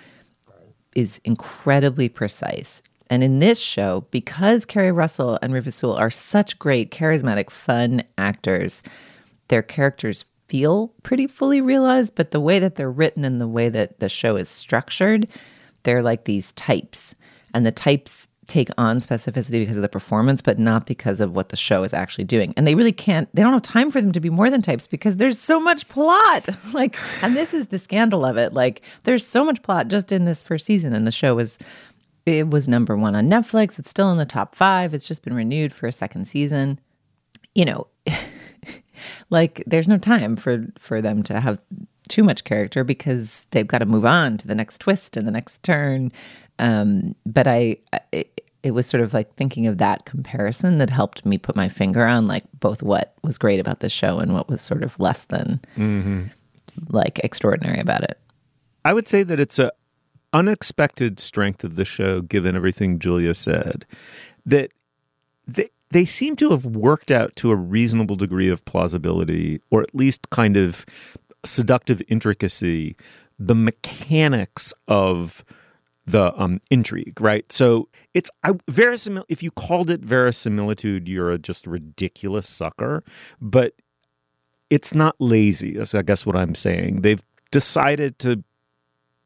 is 0.95 1.19
incredibly 1.23 2.09
precise. 2.09 2.81
And 3.09 3.23
in 3.23 3.39
this 3.39 3.59
show, 3.59 4.05
because 4.11 4.65
Keri 4.65 4.91
Russell 4.91 5.39
and 5.41 5.53
Rufus 5.53 5.77
Sewell 5.77 5.95
are 5.95 6.11
such 6.11 6.59
great, 6.59 6.91
charismatic, 6.91 7.49
fun 7.49 8.03
actors, 8.17 8.83
their 9.47 9.63
characters 9.63 10.25
feel 10.47 10.93
pretty 11.03 11.27
fully 11.27 11.61
realized, 11.61 12.13
but 12.15 12.31
the 12.31 12.39
way 12.39 12.59
that 12.59 12.75
they're 12.75 12.91
written 12.91 13.25
and 13.25 13.39
the 13.41 13.47
way 13.47 13.69
that 13.69 13.99
the 13.99 14.09
show 14.09 14.35
is 14.35 14.49
structured, 14.49 15.27
they're 15.83 16.03
like 16.03 16.25
these 16.25 16.51
types. 16.53 17.15
And 17.53 17.65
the 17.65 17.71
types 17.71 18.27
take 18.49 18.69
on 18.77 18.99
specificity 18.99 19.59
because 19.59 19.77
of 19.77 19.81
the 19.81 19.89
performance, 19.89 20.41
but 20.41 20.59
not 20.59 20.85
because 20.85 21.21
of 21.21 21.35
what 21.35 21.49
the 21.49 21.55
show 21.55 21.83
is 21.83 21.93
actually 21.93 22.25
doing. 22.25 22.53
And 22.57 22.67
they 22.67 22.75
really 22.75 22.91
can't, 22.91 23.33
they 23.33 23.41
don't 23.41 23.53
have 23.53 23.61
time 23.61 23.91
for 23.91 24.01
them 24.01 24.11
to 24.11 24.19
be 24.19 24.29
more 24.29 24.49
than 24.49 24.61
types 24.61 24.87
because 24.87 25.17
there's 25.17 25.39
so 25.39 25.59
much 25.59 25.87
plot. 25.87 26.49
like, 26.73 26.97
and 27.23 27.35
this 27.35 27.53
is 27.53 27.67
the 27.67 27.79
scandal 27.79 28.25
of 28.25 28.37
it. 28.37 28.53
Like, 28.53 28.81
there's 29.03 29.25
so 29.25 29.45
much 29.45 29.61
plot 29.61 29.87
just 29.87 30.11
in 30.11 30.25
this 30.25 30.43
first 30.43 30.65
season, 30.65 30.93
and 30.93 31.07
the 31.07 31.11
show 31.11 31.35
was 31.35 31.57
it 32.25 32.49
was 32.49 32.67
number 32.67 32.95
one 32.95 33.15
on 33.15 33.29
Netflix. 33.29 33.79
It's 33.79 33.89
still 33.89 34.11
in 34.11 34.17
the 34.17 34.25
top 34.25 34.55
five. 34.55 34.93
It's 34.93 35.07
just 35.07 35.23
been 35.23 35.33
renewed 35.33 35.73
for 35.73 35.87
a 35.87 35.91
second 35.91 36.25
season. 36.27 36.79
You 37.55 37.65
know, 37.65 37.87
like 39.29 39.63
there's 39.65 39.87
no 39.87 39.97
time 39.97 40.35
for 40.35 40.67
for 40.77 41.01
them 41.01 41.23
to 41.23 41.39
have 41.39 41.61
too 42.07 42.23
much 42.23 42.43
character 42.43 42.83
because 42.83 43.47
they've 43.51 43.67
got 43.67 43.79
to 43.79 43.85
move 43.85 44.05
on 44.05 44.37
to 44.37 44.47
the 44.47 44.55
next 44.55 44.79
twist 44.79 45.15
and 45.15 45.25
the 45.25 45.31
next 45.31 45.63
turn. 45.63 46.11
Um, 46.59 47.15
but 47.25 47.47
I, 47.47 47.77
it, 48.11 48.41
it 48.63 48.71
was 48.71 48.85
sort 48.85 49.01
of 49.01 49.13
like 49.13 49.33
thinking 49.35 49.67
of 49.67 49.77
that 49.77 50.05
comparison 50.05 50.77
that 50.79 50.89
helped 50.89 51.25
me 51.25 51.37
put 51.37 51.55
my 51.55 51.69
finger 51.69 52.05
on 52.05 52.27
like 52.27 52.43
both 52.59 52.83
what 52.83 53.13
was 53.23 53.37
great 53.37 53.59
about 53.59 53.79
the 53.79 53.89
show 53.89 54.19
and 54.19 54.33
what 54.33 54.49
was 54.49 54.61
sort 54.61 54.83
of 54.83 54.99
less 54.99 55.25
than 55.25 55.61
like 56.89 57.19
extraordinary 57.19 57.79
about 57.79 58.03
it. 58.03 58.19
I 58.83 58.93
would 58.93 59.07
say 59.07 59.23
that 59.23 59.39
it's 59.39 59.59
a 59.59 59.71
unexpected 60.33 61.19
strength 61.19 61.63
of 61.63 61.75
the 61.75 61.85
show, 61.85 62.21
given 62.21 62.55
everything 62.55 62.99
Julia 62.99 63.33
said, 63.33 63.85
that 64.45 64.71
they 65.47 65.69
they 65.91 66.05
seem 66.05 66.35
to 66.35 66.51
have 66.51 66.65
worked 66.65 67.09
out 67.09 67.35
to 67.37 67.49
a 67.49 67.55
reasonable 67.55 68.15
degree 68.15 68.49
of 68.49 68.63
plausibility, 68.65 69.59
or 69.71 69.81
at 69.81 69.95
least 69.95 70.29
kind 70.29 70.55
of 70.55 70.85
seductive 71.43 72.01
intricacy, 72.07 72.95
the 73.39 73.55
mechanics 73.55 74.73
of 74.87 75.43
the 76.09 76.33
um, 76.41 76.59
intrigue, 76.71 77.19
right? 77.21 77.49
So 77.51 77.87
it's 78.13 78.29
I, 78.43 78.51
verisimil. 78.71 79.23
If 79.29 79.43
you 79.43 79.51
called 79.51 79.89
it 79.89 80.01
verisimilitude, 80.01 81.07
you're 81.07 81.31
a 81.31 81.37
just 81.37 81.67
ridiculous 81.67 82.47
sucker. 82.47 83.03
But 83.39 83.73
it's 84.69 84.93
not 84.93 85.15
lazy. 85.19 85.77
Is 85.77 85.93
I 85.95 86.01
guess 86.01 86.25
what 86.25 86.35
I'm 86.35 86.55
saying. 86.55 87.01
They've 87.01 87.21
decided 87.51 88.19
to 88.19 88.43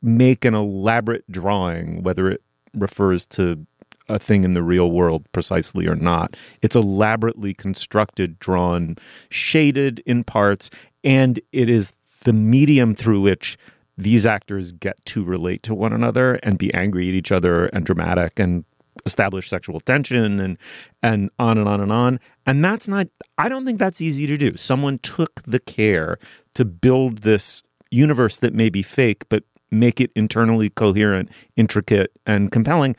make 0.02 0.44
an 0.46 0.54
elaborate 0.54 1.30
drawing, 1.32 2.04
whether 2.04 2.30
it 2.30 2.42
refers 2.74 3.26
to 3.26 3.66
a 4.10 4.20
thing 4.20 4.44
in 4.44 4.54
the 4.54 4.64
real 4.64 4.92
world 4.92 5.26
precisely 5.32 5.88
or 5.88 5.96
not. 5.96 6.36
It's 6.62 6.76
elaborately 6.76 7.54
constructed, 7.54 8.38
drawn, 8.40 8.98
shaded 9.30 10.04
in 10.06 10.26
parts, 10.26 10.70
and 11.06 11.40
it 11.54 11.70
is 11.70 11.92
the 12.26 12.34
medium 12.34 12.96
through 12.96 13.22
which 13.22 13.58
these 13.98 14.26
actors 14.26 14.72
get 14.72 15.04
to 15.06 15.24
relate 15.24 15.64
to 15.64 15.76
one 15.76 15.94
another 15.94 16.36
and 16.36 16.58
be 16.58 16.74
angry 16.74 17.10
at 17.10 17.16
each 17.16 17.32
other 17.32 17.66
and 17.68 17.86
dramatic 17.86 18.40
and 18.40 18.66
establish 19.06 19.50
sexual 19.50 19.80
tension 19.80 20.40
and 20.40 20.58
and 21.02 21.30
on 21.40 21.58
and 21.58 21.68
on 21.68 21.82
and 21.82 21.92
on. 21.92 22.20
And 22.46 22.64
that's 22.64 22.88
not 22.88 23.08
i 23.38 23.50
don't 23.50 23.66
think 23.66 23.80
that's 23.80 24.02
easy 24.02 24.28
to 24.28 24.38
do. 24.38 24.56
Someone 24.58 25.00
took 25.00 25.42
the 25.44 25.60
care 25.60 26.18
to 26.56 26.66
build 26.66 27.20
this 27.20 27.64
universe 27.92 28.38
that 28.40 28.54
may 28.54 28.70
be 28.70 28.82
fake 28.82 29.24
but 29.30 29.44
make 29.72 30.00
it 30.00 30.12
internally 30.16 30.70
coherent 30.70 31.30
intricate 31.56 32.12
and 32.26 32.52
compelling. 32.52 32.96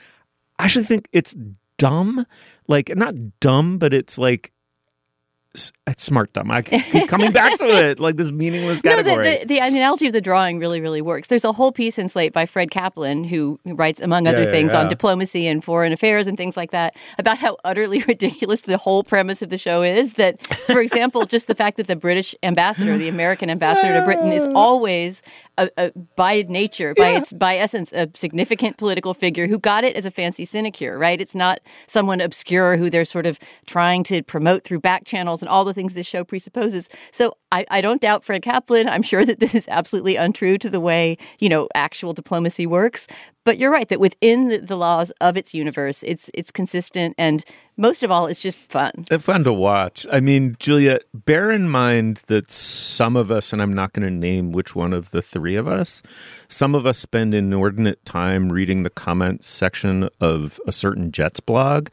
I 0.58 0.64
actually 0.64 0.84
think 0.84 1.08
it's 1.12 1.36
dumb. 1.78 2.26
Like 2.68 2.94
not 2.96 3.14
dumb 3.40 3.78
but 3.78 3.92
it's 3.92 4.18
like 4.18 4.52
smart 5.96 6.32
dumb 6.32 6.50
i 6.50 6.62
keep 6.62 7.08
coming 7.08 7.30
back 7.30 7.56
to 7.58 7.66
it 7.88 8.00
like 8.00 8.16
this 8.16 8.32
meaningless 8.32 8.82
No, 8.84 8.96
category 8.96 9.38
the, 9.38 9.38
the, 9.40 9.46
the 9.46 9.58
analogy 9.58 10.06
of 10.06 10.12
the 10.12 10.20
drawing 10.20 10.58
really, 10.58 10.80
really 10.80 11.02
works. 11.02 11.28
There's 11.28 11.44
a 11.44 11.52
whole 11.52 11.72
piece 11.72 11.98
in 11.98 12.08
Slate 12.08 12.32
by 12.32 12.46
Fred 12.46 12.70
Kaplan, 12.70 13.24
who 13.24 13.60
writes, 13.64 14.00
among 14.00 14.26
other 14.26 14.44
yeah, 14.44 14.50
things, 14.50 14.72
yeah. 14.72 14.80
on 14.80 14.88
diplomacy 14.88 15.46
and 15.46 15.62
foreign 15.62 15.92
affairs 15.92 16.26
and 16.26 16.36
things 16.36 16.56
like 16.56 16.70
that, 16.70 16.96
about 17.18 17.38
how 17.38 17.56
utterly 17.64 18.02
ridiculous 18.08 18.62
the 18.62 18.78
whole 18.78 19.04
premise 19.04 19.42
of 19.42 19.50
the 19.50 19.58
show 19.58 19.82
is. 19.82 20.14
That, 20.14 20.44
for 20.66 20.80
example, 20.80 21.26
just 21.26 21.46
the 21.46 21.54
fact 21.54 21.76
that 21.76 21.86
the 21.86 21.96
British 21.96 22.34
ambassador, 22.42 22.96
the 22.96 23.08
American 23.08 23.50
ambassador 23.50 23.94
to 23.94 24.04
Britain, 24.04 24.32
is 24.32 24.46
always, 24.54 25.22
a, 25.58 25.70
a, 25.76 25.90
by 26.16 26.44
nature, 26.48 26.94
by 26.94 27.10
its 27.10 27.32
by 27.32 27.56
essence, 27.56 27.92
a 27.92 28.08
significant 28.14 28.76
political 28.76 29.14
figure 29.14 29.46
who 29.46 29.58
got 29.58 29.84
it 29.84 29.96
as 29.96 30.06
a 30.06 30.10
fancy 30.10 30.44
sinecure. 30.44 30.98
Right? 30.98 31.20
It's 31.20 31.34
not 31.34 31.60
someone 31.86 32.20
obscure 32.20 32.76
who 32.76 32.90
they're 32.90 33.04
sort 33.04 33.26
of 33.26 33.38
trying 33.66 34.04
to 34.04 34.22
promote 34.22 34.64
through 34.64 34.80
back 34.80 35.04
channels 35.04 35.42
and 35.42 35.48
all 35.48 35.64
the 35.64 35.74
things 35.74 35.94
this 35.94 36.06
show 36.06 36.24
presupposes. 36.24 36.88
So 37.12 37.36
I, 37.52 37.64
I 37.70 37.80
don't 37.80 38.00
doubt 38.00 38.24
Fred 38.24 38.42
Kaplan. 38.42 38.88
I'm 38.88 39.02
sure 39.02 39.24
that 39.24 39.40
this 39.40 39.54
is 39.54 39.68
absolutely 39.68 40.16
untrue 40.16 40.58
to 40.58 40.68
the 40.68 40.80
way, 40.80 41.16
you 41.38 41.48
know, 41.48 41.68
actual 41.74 42.12
diplomacy 42.12 42.66
works. 42.66 43.06
But 43.44 43.58
you're 43.58 43.70
right 43.70 43.88
that 43.88 44.00
within 44.00 44.48
the, 44.48 44.58
the 44.58 44.76
laws 44.76 45.10
of 45.20 45.36
its 45.36 45.52
universe, 45.52 46.02
it's 46.02 46.30
it's 46.34 46.50
consistent 46.50 47.14
and 47.18 47.44
most 47.76 48.02
of 48.02 48.10
all, 48.10 48.26
it's 48.26 48.40
just 48.40 48.58
fun. 48.58 48.92
It's 49.10 49.24
fun 49.24 49.44
to 49.44 49.52
watch. 49.52 50.06
I 50.10 50.20
mean, 50.20 50.56
Julia, 50.58 51.00
bear 51.12 51.50
in 51.50 51.68
mind 51.68 52.18
that 52.28 52.50
some 52.50 53.16
of 53.16 53.30
us, 53.30 53.52
and 53.52 53.60
I'm 53.60 53.72
not 53.72 53.92
going 53.92 54.06
to 54.06 54.14
name 54.14 54.52
which 54.52 54.76
one 54.76 54.92
of 54.92 55.10
the 55.10 55.22
three 55.22 55.56
of 55.56 55.66
us, 55.66 56.02
some 56.48 56.74
of 56.74 56.86
us 56.86 56.98
spend 56.98 57.34
inordinate 57.34 58.04
time 58.04 58.52
reading 58.52 58.82
the 58.82 58.90
comments 58.90 59.48
section 59.48 60.08
of 60.20 60.60
a 60.66 60.72
certain 60.72 61.10
Jets 61.10 61.40
blog. 61.40 61.88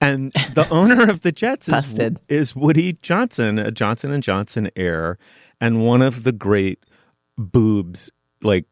And 0.00 0.32
the 0.54 0.66
owner 0.70 1.08
of 1.08 1.20
the 1.20 1.32
jets 1.32 1.68
is, 1.68 1.98
is 2.28 2.56
Woody 2.56 2.94
Johnson, 3.02 3.58
a 3.58 3.70
Johnson 3.70 4.10
and 4.10 4.22
Johnson 4.22 4.70
heir, 4.74 5.18
and 5.60 5.84
one 5.84 6.00
of 6.00 6.24
the 6.24 6.32
great 6.32 6.82
boobs, 7.36 8.10
like 8.42 8.64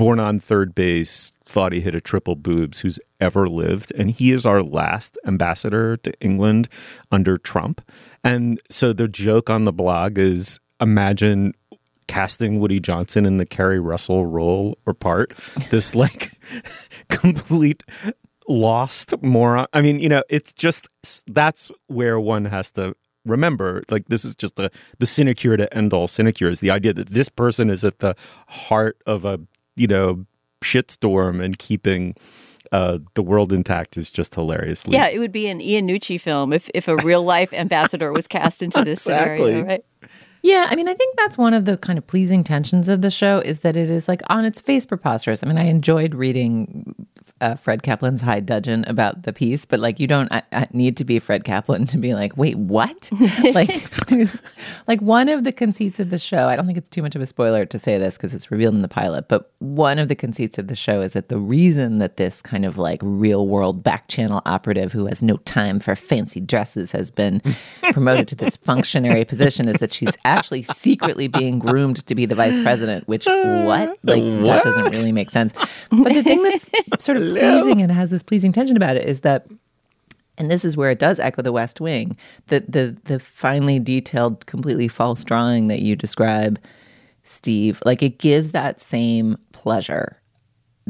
born 0.00 0.18
on 0.18 0.38
third 0.38 0.74
base, 0.74 1.30
thought 1.44 1.74
he 1.74 1.82
hit 1.82 1.94
a 1.94 2.00
triple 2.00 2.34
boobs 2.34 2.80
who's 2.80 2.98
ever 3.20 3.46
lived. 3.46 3.92
And 3.94 4.10
he 4.10 4.32
is 4.32 4.46
our 4.46 4.62
last 4.62 5.18
ambassador 5.26 5.98
to 5.98 6.20
England 6.22 6.70
under 7.12 7.36
Trump. 7.36 7.82
And 8.24 8.58
so 8.70 8.94
the 8.94 9.08
joke 9.08 9.50
on 9.50 9.64
the 9.64 9.74
blog 9.74 10.16
is 10.16 10.58
imagine 10.80 11.52
casting 12.08 12.60
Woody 12.60 12.80
Johnson 12.80 13.26
in 13.26 13.36
the 13.36 13.44
Keri 13.44 13.78
Russell 13.78 14.24
role 14.24 14.78
or 14.86 14.94
part. 14.94 15.34
This 15.68 15.94
like 15.94 16.30
complete 17.10 17.84
lost 18.48 19.12
moron. 19.20 19.66
I 19.74 19.82
mean, 19.82 20.00
you 20.00 20.08
know, 20.08 20.22
it's 20.30 20.54
just 20.54 20.88
that's 21.26 21.70
where 21.88 22.18
one 22.18 22.46
has 22.46 22.70
to 22.70 22.96
remember 23.26 23.82
like 23.90 24.06
this 24.08 24.24
is 24.24 24.34
just 24.34 24.56
the 24.56 24.70
the 24.98 25.04
sinecure 25.04 25.58
to 25.58 25.72
end 25.76 25.92
all 25.92 26.08
sinecures 26.08 26.60
the 26.60 26.70
idea 26.70 26.90
that 26.94 27.10
this 27.10 27.28
person 27.28 27.68
is 27.68 27.84
at 27.84 27.98
the 27.98 28.16
heart 28.48 28.96
of 29.04 29.26
a 29.26 29.38
you 29.80 29.86
know 29.86 30.26
shitstorm 30.62 31.42
and 31.42 31.58
keeping 31.58 32.14
uh, 32.70 32.98
the 33.14 33.22
world 33.22 33.52
intact 33.52 33.96
is 33.96 34.10
just 34.10 34.34
hilariously 34.34 34.92
Yeah, 34.92 35.08
it 35.08 35.18
would 35.18 35.32
be 35.32 35.48
an 35.48 35.58
Iannucci 35.60 36.20
film 36.20 36.52
if, 36.52 36.68
if 36.74 36.86
a 36.86 36.96
real 36.98 37.22
life 37.24 37.52
ambassador 37.52 38.12
was 38.12 38.28
cast 38.28 38.62
into 38.62 38.84
this 38.84 39.00
Exactly. 39.06 39.52
scenario, 39.54 39.64
right? 39.66 39.84
Yeah, 40.42 40.68
I 40.70 40.74
mean, 40.74 40.88
I 40.88 40.94
think 40.94 41.16
that's 41.16 41.36
one 41.36 41.52
of 41.52 41.66
the 41.66 41.76
kind 41.76 41.98
of 41.98 42.06
pleasing 42.06 42.42
tensions 42.42 42.88
of 42.88 43.02
the 43.02 43.10
show 43.10 43.40
is 43.40 43.60
that 43.60 43.76
it 43.76 43.90
is 43.90 44.08
like 44.08 44.22
on 44.28 44.44
its 44.44 44.60
face 44.60 44.86
preposterous. 44.86 45.42
I 45.42 45.46
mean, 45.46 45.58
I 45.58 45.64
enjoyed 45.64 46.14
reading 46.14 46.94
uh, 47.40 47.56
Fred 47.56 47.82
Kaplan's 47.82 48.22
High 48.22 48.40
Dudgeon 48.40 48.84
about 48.86 49.22
the 49.22 49.32
piece, 49.32 49.64
but 49.64 49.80
like, 49.80 50.00
you 50.00 50.06
don't 50.06 50.32
uh, 50.32 50.40
uh, 50.52 50.66
need 50.72 50.96
to 50.96 51.04
be 51.04 51.18
Fred 51.18 51.44
Kaplan 51.44 51.86
to 51.88 51.98
be 51.98 52.14
like, 52.14 52.36
wait, 52.36 52.56
what? 52.56 53.10
like, 53.54 53.90
there's 54.06 54.36
like 54.86 55.00
one 55.02 55.28
of 55.28 55.44
the 55.44 55.52
conceits 55.52 56.00
of 56.00 56.10
the 56.10 56.18
show. 56.18 56.48
I 56.48 56.56
don't 56.56 56.66
think 56.66 56.78
it's 56.78 56.88
too 56.88 57.02
much 57.02 57.14
of 57.14 57.22
a 57.22 57.26
spoiler 57.26 57.66
to 57.66 57.78
say 57.78 57.98
this 57.98 58.16
because 58.16 58.32
it's 58.32 58.50
revealed 58.50 58.74
in 58.74 58.82
the 58.82 58.88
pilot, 58.88 59.28
but 59.28 59.52
one 59.58 59.98
of 59.98 60.08
the 60.08 60.16
conceits 60.16 60.58
of 60.58 60.68
the 60.68 60.76
show 60.76 61.02
is 61.02 61.12
that 61.12 61.28
the 61.28 61.38
reason 61.38 61.98
that 61.98 62.16
this 62.16 62.40
kind 62.40 62.64
of 62.64 62.78
like 62.78 63.00
real 63.02 63.46
world 63.46 63.82
back 63.82 64.08
channel 64.08 64.40
operative 64.46 64.92
who 64.92 65.06
has 65.06 65.22
no 65.22 65.36
time 65.38 65.80
for 65.80 65.94
fancy 65.94 66.40
dresses 66.40 66.92
has 66.92 67.10
been 67.10 67.42
promoted 67.92 68.26
to 68.28 68.34
this 68.34 68.56
functionary 68.56 69.24
position 69.24 69.68
is 69.68 69.76
that 69.76 69.92
she's 69.92 70.16
actually 70.30 70.62
secretly 70.62 71.28
being 71.28 71.58
groomed 71.58 72.06
to 72.06 72.14
be 72.14 72.26
the 72.26 72.34
vice 72.34 72.60
president, 72.62 73.06
which 73.08 73.26
what? 73.26 73.98
Like 74.02 74.22
that 74.22 74.62
doesn't 74.64 74.90
really 74.90 75.12
make 75.12 75.30
sense. 75.30 75.52
But 75.90 76.14
the 76.14 76.22
thing 76.22 76.42
that's 76.42 76.70
sort 77.04 77.18
of 77.18 77.24
pleasing 77.24 77.82
and 77.82 77.90
has 77.92 78.10
this 78.10 78.22
pleasing 78.22 78.52
tension 78.52 78.76
about 78.76 78.96
it 78.96 79.04
is 79.06 79.20
that 79.20 79.46
and 80.38 80.50
this 80.50 80.64
is 80.64 80.76
where 80.76 80.90
it 80.90 80.98
does 80.98 81.20
echo 81.20 81.42
the 81.42 81.52
West 81.52 81.80
Wing. 81.80 82.16
The 82.46 82.60
the 82.60 82.96
the 83.04 83.18
finely 83.18 83.78
detailed, 83.78 84.46
completely 84.46 84.88
false 84.88 85.22
drawing 85.24 85.68
that 85.68 85.80
you 85.80 85.96
describe, 85.96 86.58
Steve, 87.22 87.82
like 87.84 88.02
it 88.02 88.18
gives 88.18 88.52
that 88.52 88.80
same 88.80 89.36
pleasure 89.52 90.19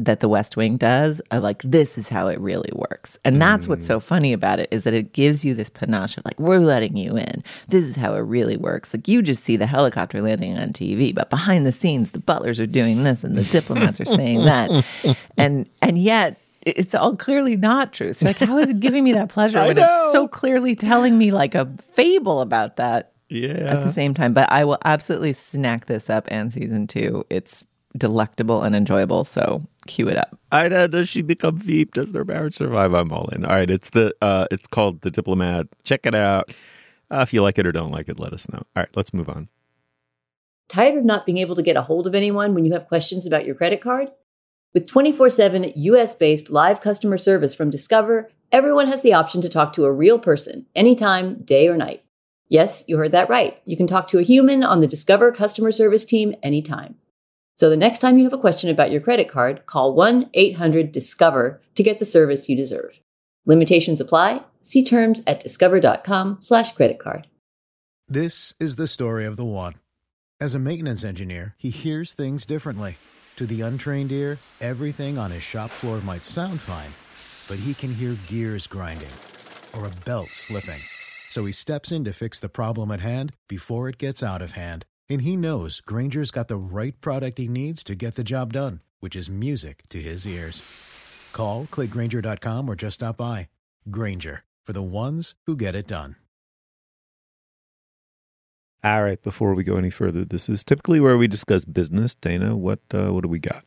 that 0.05 0.19
the 0.19 0.27
West 0.27 0.57
Wing 0.57 0.77
does 0.77 1.19
of 1.31 1.43
like 1.43 1.61
this 1.61 1.97
is 1.97 2.09
how 2.09 2.27
it 2.27 2.39
really 2.39 2.71
works. 2.73 3.19
And 3.23 3.41
that's 3.41 3.67
what's 3.67 3.85
so 3.85 3.99
mm. 3.99 4.03
funny 4.03 4.33
about 4.33 4.59
it 4.59 4.67
is 4.71 4.83
that 4.83 4.93
it 4.93 5.13
gives 5.13 5.45
you 5.45 5.53
this 5.53 5.69
panache 5.69 6.17
of 6.17 6.25
like 6.25 6.39
we're 6.39 6.59
letting 6.59 6.97
you 6.97 7.17
in. 7.17 7.43
This 7.67 7.85
is 7.85 7.95
how 7.95 8.15
it 8.15 8.21
really 8.21 8.57
works. 8.57 8.93
Like 8.93 9.07
you 9.07 9.21
just 9.21 9.43
see 9.43 9.57
the 9.57 9.67
helicopter 9.67 10.21
landing 10.21 10.57
on 10.57 10.69
TV, 10.69 11.13
but 11.13 11.29
behind 11.29 11.65
the 11.65 11.71
scenes 11.71 12.11
the 12.11 12.19
butlers 12.19 12.59
are 12.59 12.65
doing 12.65 13.03
this 13.03 13.23
and 13.23 13.37
the 13.37 13.43
diplomats 13.43 14.01
are 14.01 14.05
saying 14.05 14.45
that. 14.45 14.85
And 15.37 15.69
and 15.81 15.97
yet 15.97 16.39
it's 16.61 16.93
all 16.93 17.15
clearly 17.15 17.55
not 17.55 17.93
true. 17.93 18.13
So 18.13 18.25
like 18.25 18.37
how 18.37 18.57
is 18.57 18.69
it 18.69 18.79
giving 18.79 19.03
me 19.03 19.13
that 19.13 19.29
pleasure 19.29 19.59
when 19.65 19.77
it's 19.77 20.11
so 20.11 20.27
clearly 20.27 20.75
telling 20.75 21.17
me 21.17 21.31
like 21.31 21.55
a 21.55 21.65
fable 21.81 22.41
about 22.41 22.77
that 22.77 23.13
yeah 23.29 23.51
at 23.51 23.83
the 23.83 23.91
same 23.91 24.13
time. 24.13 24.33
But 24.33 24.51
I 24.51 24.65
will 24.65 24.77
absolutely 24.83 25.33
snack 25.33 25.85
this 25.85 26.09
up 26.09 26.27
and 26.29 26.51
season 26.51 26.87
two. 26.87 27.25
It's 27.29 27.65
delectable 27.97 28.63
and 28.63 28.75
enjoyable. 28.75 29.23
So 29.23 29.65
cue 29.87 30.07
it 30.09 30.17
up. 30.17 30.37
I 30.51 30.67
know. 30.67 30.87
Does 30.87 31.09
she 31.09 31.21
become 31.21 31.57
Veep? 31.57 31.93
Does 31.93 32.11
their 32.11 32.25
marriage 32.25 32.55
survive? 32.55 32.93
I'm 32.93 33.11
all 33.11 33.27
in. 33.29 33.45
All 33.45 33.55
right. 33.55 33.69
It's 33.69 33.89
the. 33.89 34.15
Uh, 34.21 34.47
it's 34.51 34.67
called 34.67 35.01
The 35.01 35.11
Diplomat. 35.11 35.67
Check 35.83 36.05
it 36.05 36.15
out. 36.15 36.53
Uh, 37.09 37.19
if 37.21 37.33
you 37.33 37.41
like 37.41 37.57
it 37.57 37.65
or 37.65 37.71
don't 37.71 37.91
like 37.91 38.09
it, 38.09 38.19
let 38.19 38.33
us 38.33 38.49
know. 38.49 38.59
All 38.59 38.83
right. 38.83 38.89
Let's 38.95 39.13
move 39.13 39.29
on. 39.29 39.49
Tired 40.69 40.97
of 40.97 41.03
not 41.03 41.25
being 41.25 41.37
able 41.37 41.55
to 41.55 41.61
get 41.61 41.75
a 41.75 41.81
hold 41.81 42.07
of 42.07 42.15
anyone 42.15 42.53
when 42.53 42.63
you 42.63 42.71
have 42.71 42.87
questions 42.87 43.25
about 43.25 43.45
your 43.45 43.55
credit 43.55 43.81
card? 43.81 44.09
With 44.73 44.87
24 44.87 45.29
7 45.29 45.73
US 45.75 46.15
based 46.15 46.49
live 46.49 46.79
customer 46.79 47.17
service 47.17 47.53
from 47.53 47.69
Discover, 47.69 48.29
everyone 48.53 48.87
has 48.87 49.01
the 49.01 49.13
option 49.13 49.41
to 49.41 49.49
talk 49.49 49.73
to 49.73 49.83
a 49.83 49.91
real 49.91 50.17
person 50.17 50.65
anytime, 50.73 51.41
day 51.43 51.67
or 51.67 51.75
night. 51.75 52.05
Yes, 52.47 52.85
you 52.87 52.97
heard 52.97 53.11
that 53.11 53.29
right. 53.29 53.61
You 53.65 53.75
can 53.75 53.87
talk 53.87 54.07
to 54.07 54.19
a 54.19 54.23
human 54.23 54.63
on 54.63 54.79
the 54.79 54.87
Discover 54.87 55.33
customer 55.33 55.73
service 55.73 56.05
team 56.05 56.35
anytime. 56.41 56.95
So 57.61 57.69
the 57.69 57.77
next 57.77 57.99
time 57.99 58.17
you 58.17 58.23
have 58.23 58.33
a 58.33 58.39
question 58.39 58.71
about 58.71 58.89
your 58.89 59.01
credit 59.01 59.27
card, 59.27 59.67
call 59.67 59.93
1 59.93 60.31
800 60.33 60.91
Discover 60.91 61.61
to 61.75 61.83
get 61.83 61.99
the 61.99 62.05
service 62.05 62.49
you 62.49 62.55
deserve. 62.55 62.99
Limitations 63.45 64.01
apply. 64.01 64.41
See 64.63 64.83
terms 64.83 65.21
at 65.27 65.39
discover.com/slash 65.39 66.71
credit 66.71 66.97
card. 66.97 67.27
This 68.07 68.55
is 68.59 68.77
the 68.77 68.87
story 68.87 69.25
of 69.25 69.37
the 69.37 69.45
one. 69.45 69.75
As 70.39 70.55
a 70.55 70.59
maintenance 70.59 71.03
engineer, 71.03 71.53
he 71.55 71.69
hears 71.69 72.13
things 72.13 72.47
differently. 72.47 72.97
To 73.35 73.45
the 73.45 73.61
untrained 73.61 74.11
ear, 74.11 74.39
everything 74.59 75.19
on 75.19 75.29
his 75.29 75.43
shop 75.43 75.69
floor 75.69 76.01
might 76.01 76.25
sound 76.25 76.59
fine, 76.59 76.93
but 77.47 77.63
he 77.63 77.75
can 77.75 77.93
hear 77.93 78.17
gears 78.25 78.65
grinding 78.65 79.15
or 79.77 79.85
a 79.85 80.03
belt 80.03 80.29
slipping. 80.29 80.81
So 81.29 81.45
he 81.45 81.51
steps 81.51 81.91
in 81.91 82.05
to 82.05 82.11
fix 82.11 82.39
the 82.39 82.49
problem 82.49 82.89
at 82.89 83.01
hand 83.01 83.33
before 83.47 83.87
it 83.87 83.99
gets 83.99 84.23
out 84.23 84.41
of 84.41 84.53
hand. 84.53 84.83
And 85.11 85.23
he 85.23 85.35
knows 85.35 85.81
Grainger's 85.81 86.31
got 86.31 86.47
the 86.47 86.55
right 86.55 86.95
product 87.01 87.37
he 87.37 87.49
needs 87.49 87.83
to 87.83 87.95
get 87.95 88.15
the 88.15 88.23
job 88.23 88.53
done, 88.53 88.79
which 89.01 89.13
is 89.13 89.29
music 89.29 89.83
to 89.89 90.01
his 90.01 90.25
ears. 90.25 90.63
Call, 91.33 91.65
clickgrainger.com, 91.65 92.69
or 92.69 92.77
just 92.77 92.95
stop 92.95 93.17
by. 93.17 93.49
Grainger, 93.89 94.45
for 94.65 94.71
the 94.71 94.81
ones 94.81 95.35
who 95.45 95.57
get 95.57 95.75
it 95.75 95.85
done. 95.85 96.15
All 98.85 99.03
right. 99.03 99.21
Before 99.21 99.53
we 99.53 99.65
go 99.65 99.75
any 99.75 99.89
further, 99.89 100.23
this 100.23 100.47
is 100.47 100.63
typically 100.63 101.01
where 101.01 101.17
we 101.17 101.27
discuss 101.27 101.65
business. 101.65 102.15
Dana, 102.15 102.55
what 102.55 102.79
uh, 102.93 103.11
what 103.11 103.23
do 103.23 103.27
we 103.27 103.39
got? 103.39 103.65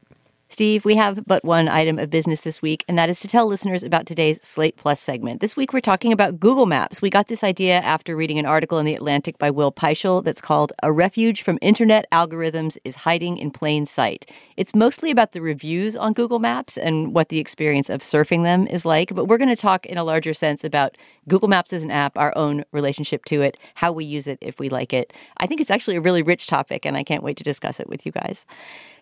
Steve, 0.54 0.84
we 0.84 0.94
have 0.94 1.26
but 1.26 1.44
one 1.44 1.68
item 1.68 1.98
of 1.98 2.10
business 2.10 2.42
this 2.42 2.62
week, 2.62 2.84
and 2.86 2.96
that 2.96 3.10
is 3.10 3.18
to 3.18 3.26
tell 3.26 3.44
listeners 3.44 3.82
about 3.82 4.06
today's 4.06 4.38
Slate 4.40 4.76
Plus 4.76 5.00
segment. 5.00 5.40
This 5.40 5.56
week, 5.56 5.72
we're 5.72 5.80
talking 5.80 6.12
about 6.12 6.38
Google 6.38 6.64
Maps. 6.64 7.02
We 7.02 7.10
got 7.10 7.26
this 7.26 7.42
idea 7.42 7.80
after 7.80 8.14
reading 8.14 8.38
an 8.38 8.46
article 8.46 8.78
in 8.78 8.86
The 8.86 8.94
Atlantic 8.94 9.36
by 9.36 9.50
Will 9.50 9.72
Peichel 9.72 10.22
that's 10.22 10.40
called 10.40 10.72
A 10.80 10.92
Refuge 10.92 11.42
from 11.42 11.58
Internet 11.60 12.06
Algorithms 12.12 12.78
is 12.84 12.94
Hiding 12.94 13.36
in 13.36 13.50
Plain 13.50 13.84
Sight. 13.84 14.30
It's 14.56 14.76
mostly 14.76 15.10
about 15.10 15.32
the 15.32 15.42
reviews 15.42 15.96
on 15.96 16.12
Google 16.12 16.38
Maps 16.38 16.78
and 16.78 17.12
what 17.12 17.30
the 17.30 17.40
experience 17.40 17.90
of 17.90 18.00
surfing 18.00 18.44
them 18.44 18.68
is 18.68 18.86
like, 18.86 19.12
but 19.12 19.24
we're 19.24 19.38
going 19.38 19.48
to 19.48 19.56
talk 19.56 19.84
in 19.86 19.98
a 19.98 20.04
larger 20.04 20.34
sense 20.34 20.62
about 20.62 20.96
Google 21.28 21.48
Maps 21.48 21.72
is 21.72 21.82
an 21.82 21.90
app, 21.90 22.18
our 22.18 22.32
own 22.36 22.64
relationship 22.72 23.24
to 23.26 23.42
it, 23.42 23.58
how 23.74 23.92
we 23.92 24.04
use 24.04 24.26
it, 24.26 24.38
if 24.40 24.58
we 24.58 24.68
like 24.68 24.92
it. 24.92 25.12
I 25.38 25.46
think 25.46 25.60
it's 25.60 25.70
actually 25.70 25.96
a 25.96 26.00
really 26.00 26.22
rich 26.22 26.46
topic, 26.46 26.84
and 26.84 26.96
I 26.96 27.02
can't 27.02 27.22
wait 27.22 27.36
to 27.38 27.44
discuss 27.44 27.80
it 27.80 27.88
with 27.88 28.04
you 28.04 28.12
guys. 28.12 28.46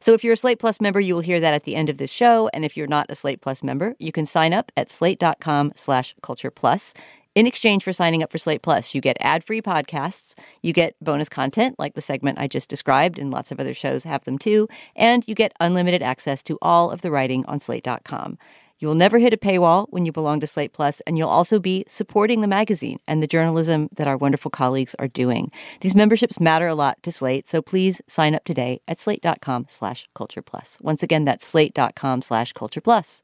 So 0.00 0.14
if 0.14 0.22
you're 0.24 0.34
a 0.34 0.36
Slate 0.36 0.58
Plus 0.58 0.80
member, 0.80 1.00
you 1.00 1.14
will 1.14 1.22
hear 1.22 1.40
that 1.40 1.54
at 1.54 1.64
the 1.64 1.76
end 1.76 1.88
of 1.88 1.98
this 1.98 2.12
show. 2.12 2.48
And 2.52 2.64
if 2.64 2.76
you're 2.76 2.86
not 2.86 3.06
a 3.10 3.14
Slate 3.14 3.40
Plus 3.40 3.62
member, 3.62 3.94
you 3.98 4.12
can 4.12 4.26
sign 4.26 4.52
up 4.52 4.70
at 4.76 4.90
slate.com 4.90 5.72
slash 5.74 6.14
culture 6.22 6.50
plus. 6.50 6.94
In 7.34 7.46
exchange 7.46 7.82
for 7.82 7.94
signing 7.94 8.22
up 8.22 8.30
for 8.30 8.36
Slate 8.36 8.60
Plus, 8.60 8.94
you 8.94 9.00
get 9.00 9.16
ad 9.18 9.42
free 9.42 9.62
podcasts, 9.62 10.34
you 10.62 10.74
get 10.74 10.94
bonus 11.00 11.30
content 11.30 11.78
like 11.78 11.94
the 11.94 12.02
segment 12.02 12.38
I 12.38 12.46
just 12.46 12.68
described, 12.68 13.18
and 13.18 13.30
lots 13.30 13.50
of 13.50 13.58
other 13.58 13.72
shows 13.72 14.04
have 14.04 14.26
them 14.26 14.36
too, 14.36 14.68
and 14.94 15.26
you 15.26 15.34
get 15.34 15.54
unlimited 15.58 16.02
access 16.02 16.42
to 16.42 16.58
all 16.60 16.90
of 16.90 17.00
the 17.00 17.10
writing 17.10 17.46
on 17.46 17.58
slate.com. 17.58 18.36
You 18.82 18.88
will 18.88 18.96
never 18.96 19.18
hit 19.18 19.32
a 19.32 19.36
paywall 19.36 19.86
when 19.90 20.06
you 20.06 20.10
belong 20.10 20.40
to 20.40 20.46
Slate 20.48 20.72
Plus, 20.72 21.00
and 21.02 21.16
you'll 21.16 21.28
also 21.28 21.60
be 21.60 21.84
supporting 21.86 22.40
the 22.40 22.48
magazine 22.48 22.98
and 23.06 23.22
the 23.22 23.28
journalism 23.28 23.88
that 23.94 24.08
our 24.08 24.16
wonderful 24.16 24.50
colleagues 24.50 24.96
are 24.98 25.06
doing. 25.06 25.52
These 25.82 25.94
memberships 25.94 26.40
matter 26.40 26.66
a 26.66 26.74
lot 26.74 27.00
to 27.04 27.12
Slate, 27.12 27.46
so 27.46 27.62
please 27.62 28.02
sign 28.08 28.34
up 28.34 28.42
today 28.42 28.80
at 28.88 28.98
slate.com 28.98 29.66
slash 29.68 30.08
culture 30.16 30.42
plus. 30.42 30.78
Once 30.80 31.04
again, 31.04 31.24
that's 31.24 31.46
slate.com 31.46 32.22
slash 32.22 32.52
culture 32.54 32.80
plus. 32.80 33.22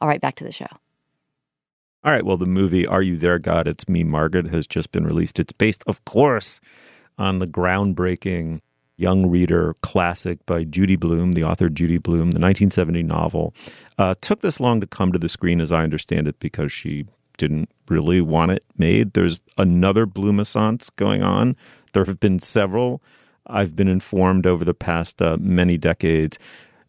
All 0.00 0.06
right, 0.06 0.20
back 0.20 0.36
to 0.36 0.44
the 0.44 0.52
show. 0.52 0.68
All 2.04 2.12
right. 2.12 2.24
Well, 2.24 2.36
the 2.36 2.46
movie 2.46 2.86
Are 2.86 3.02
You 3.02 3.16
There, 3.16 3.40
God? 3.40 3.66
It's 3.66 3.88
Me, 3.88 4.04
Margaret 4.04 4.46
has 4.50 4.68
just 4.68 4.92
been 4.92 5.04
released. 5.04 5.40
It's 5.40 5.52
based, 5.52 5.82
of 5.88 6.04
course, 6.04 6.60
on 7.18 7.40
the 7.40 7.48
groundbreaking 7.48 8.60
young 8.96 9.26
reader 9.26 9.74
classic 9.82 10.44
by 10.46 10.64
Judy 10.64 10.96
Blume, 10.96 11.32
the 11.32 11.44
author 11.44 11.68
Judy 11.68 11.98
Blume, 11.98 12.30
the 12.30 12.40
1970 12.40 13.02
novel. 13.02 13.54
Uh, 13.98 14.14
took 14.20 14.40
this 14.40 14.60
long 14.60 14.80
to 14.80 14.86
come 14.86 15.12
to 15.12 15.18
the 15.18 15.28
screen, 15.28 15.60
as 15.60 15.72
I 15.72 15.82
understand 15.82 16.28
it, 16.28 16.38
because 16.40 16.72
she 16.72 17.06
didn't 17.36 17.68
really 17.88 18.20
want 18.20 18.52
it 18.52 18.64
made. 18.76 19.12
There's 19.12 19.40
another 19.58 20.06
Bloomissance 20.06 20.90
going 20.90 21.22
on. 21.22 21.56
There 21.92 22.04
have 22.04 22.20
been 22.20 22.38
several. 22.38 23.02
I've 23.46 23.76
been 23.76 23.88
informed 23.88 24.46
over 24.46 24.64
the 24.64 24.74
past 24.74 25.20
uh, 25.22 25.36
many 25.38 25.78
decades 25.78 26.38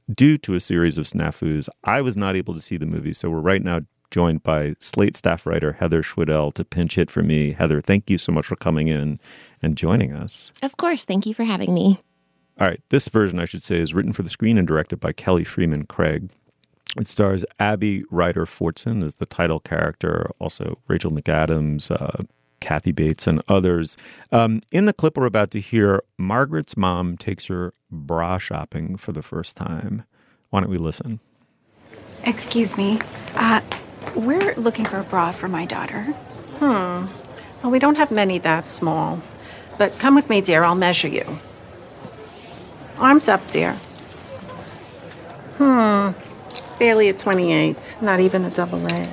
due 0.10 0.38
to 0.38 0.54
a 0.54 0.60
series 0.60 0.98
of 0.98 1.06
snafus. 1.06 1.68
I 1.84 2.02
was 2.02 2.16
not 2.16 2.36
able 2.36 2.54
to 2.54 2.62
see 2.62 2.78
the 2.78 2.86
movie, 2.86 3.14
so 3.14 3.30
we're 3.30 3.40
right 3.40 3.62
now 3.62 3.82
joined 4.12 4.44
by 4.44 4.76
Slate 4.80 5.16
staff 5.16 5.46
writer 5.46 5.74
Heather 5.74 6.02
Schwedel 6.02 6.52
to 6.54 6.66
pinch 6.66 6.96
hit 6.96 7.12
for 7.12 7.24
me. 7.24 7.54
Heather, 7.54 7.82
thank 7.82 8.10
you 8.10 8.18
so 8.18 8.32
much 8.32 8.46
for 8.46 8.56
coming 8.56 8.88
in 8.88 9.20
and 9.62 9.78
joining 9.78 10.14
us. 10.14 10.52
Of 10.62 10.78
course. 10.78 11.06
Thank 11.06 11.26
you 11.26 11.34
for 11.34 11.44
having 11.44 11.74
me. 11.74 12.00
All 12.60 12.68
right, 12.68 12.82
this 12.90 13.08
version, 13.08 13.40
I 13.40 13.46
should 13.46 13.62
say, 13.62 13.78
is 13.78 13.94
written 13.94 14.14
for 14.14 14.24
the 14.24 14.30
screen 14.30 14.58
and 14.58 14.68
directed 14.68 15.00
by 15.00 15.12
Kelly 15.12 15.44
Fremon 15.44 15.88
Craig. 15.88 16.32
It 16.98 17.08
stars 17.08 17.46
Abby 17.60 18.04
Ryder 18.10 18.46
Fortson 18.46 19.04
as 19.04 19.16
the 19.16 19.28
title 19.28 19.60
character, 19.60 20.32
also 20.40 20.80
Rachel 20.88 21.12
McAdams, 21.12 21.92
uh, 21.92 22.24
Kathy 22.60 22.92
Bates, 22.92 23.28
and 23.28 23.44
others. 23.48 23.96
Um, 24.32 24.62
in 24.72 24.86
the 24.86 24.94
clip 24.94 25.18
we're 25.18 25.28
about 25.28 25.52
to 25.52 25.60
hear, 25.60 26.02
Margaret's 26.18 26.76
mom 26.76 27.16
takes 27.16 27.46
her 27.46 27.74
bra 27.92 28.40
shopping 28.40 28.98
for 28.98 29.12
the 29.12 29.22
first 29.22 29.56
time. 29.56 30.06
Why 30.50 30.62
don't 30.62 30.72
we 30.72 30.78
listen? 30.78 31.20
Excuse 32.24 32.76
me. 32.76 33.00
Uh, 33.36 33.62
we're 34.18 34.56
looking 34.56 34.86
for 34.86 34.98
a 35.00 35.04
bra 35.04 35.32
for 35.32 35.48
my 35.48 35.66
daughter. 35.66 36.04
Hmm. 36.60 37.06
Well, 37.62 37.72
we 37.72 37.80
don't 37.80 37.96
have 37.96 38.12
many 38.12 38.40
that 38.40 38.70
small. 38.70 39.22
But 39.78 39.98
come 40.00 40.16
with 40.16 40.30
me, 40.30 40.42
dear. 40.42 40.64
I'll 40.64 40.76
measure 40.76 41.08
you. 41.08 41.40
Arms 42.98 43.28
up, 43.28 43.50
dear. 43.52 43.74
Hmm. 45.58 46.12
Barely 46.80 47.10
a 47.10 47.14
28. 47.14 47.98
Not 48.02 48.20
even 48.20 48.44
a 48.46 48.50
double 48.50 48.86
A. 48.88 49.10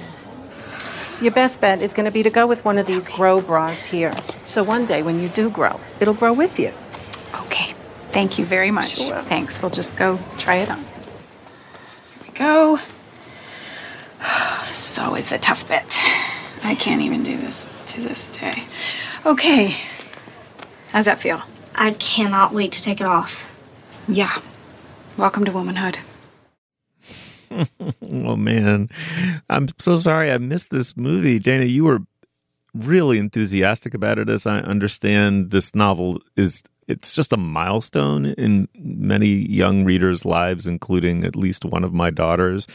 Your 1.21 1.33
best 1.33 1.61
bet 1.61 1.81
is 1.81 1.95
going 1.95 2.07
to 2.07 2.11
be 2.11 2.23
to 2.23 2.31
go 2.31 2.47
with 2.47 2.65
one 2.65 2.77
of 2.77 2.87
these 2.87 3.09
grow 3.09 3.41
bras 3.41 3.85
here. 3.85 4.15
So 4.45 4.63
one 4.63 4.85
day 4.85 5.03
when 5.03 5.21
you 5.21 5.29
do 5.29 5.49
grow, 5.49 5.81
it'll 6.01 6.15
grow 6.15 6.33
with 6.33 6.59
you. 6.59 6.73
Okay. 7.43 7.73
Thank 8.11 8.39
you 8.39 8.45
very 8.45 8.71
much. 8.71 8.97
Sure. 8.97 9.23
Thanks. 9.23 9.63
We'll 9.63 9.71
just 9.71 9.97
go 9.97 10.19
try 10.39 10.57
it 10.57 10.71
on. 10.71 10.79
Here 10.79 10.87
we 12.27 12.39
go. 12.39 12.79
This 14.19 14.71
is 14.71 14.77
always 15.25 15.31
the 15.31 15.39
tough 15.39 15.67
bit. 15.69 16.01
I 16.65 16.75
can't 16.75 17.01
even 17.01 17.23
do 17.23 17.39
this 17.39 17.67
to 17.87 18.01
this 18.01 18.29
day. 18.29 18.65
Okay. 19.25 19.75
How's 20.91 21.07
that 21.07 21.21
feel? 21.21 21.43
I 21.75 21.93
cannot 21.93 22.53
wait 22.53 22.73
to 22.73 22.83
take 22.83 23.01
it 23.01 23.07
off. 23.07 23.51
Yeah. 24.07 24.37
Welcome 25.17 25.47
to 25.47 25.53
womanhood. 25.53 25.99
oh 28.03 28.37
man, 28.37 28.89
I'm 29.49 29.69
so 29.79 29.97
sorry 29.97 30.31
I 30.31 30.39
missed 30.39 30.71
this 30.71 30.97
movie. 30.97 31.39
Dana, 31.39 31.65
you 31.65 31.85
were 31.85 32.01
really 32.75 33.19
enthusiastic 33.19 33.95
about 33.95 34.19
it. 34.19 34.29
As 34.29 34.47
I 34.47 34.59
understand, 34.59 35.53
this 35.53 35.75
novel 35.75 36.21
is 36.37 36.65
it's 36.87 37.15
just 37.15 37.33
a 37.33 37.39
milestone 37.39 38.27
in 38.27 38.69
many 38.75 39.29
young 39.29 39.85
readers' 39.85 40.27
lives, 40.27 40.67
including 40.67 41.25
at 41.25 41.35
least 41.35 41.65
one 41.65 41.83
of 41.83 41.95
my 41.95 42.11
daughters. 42.11 42.67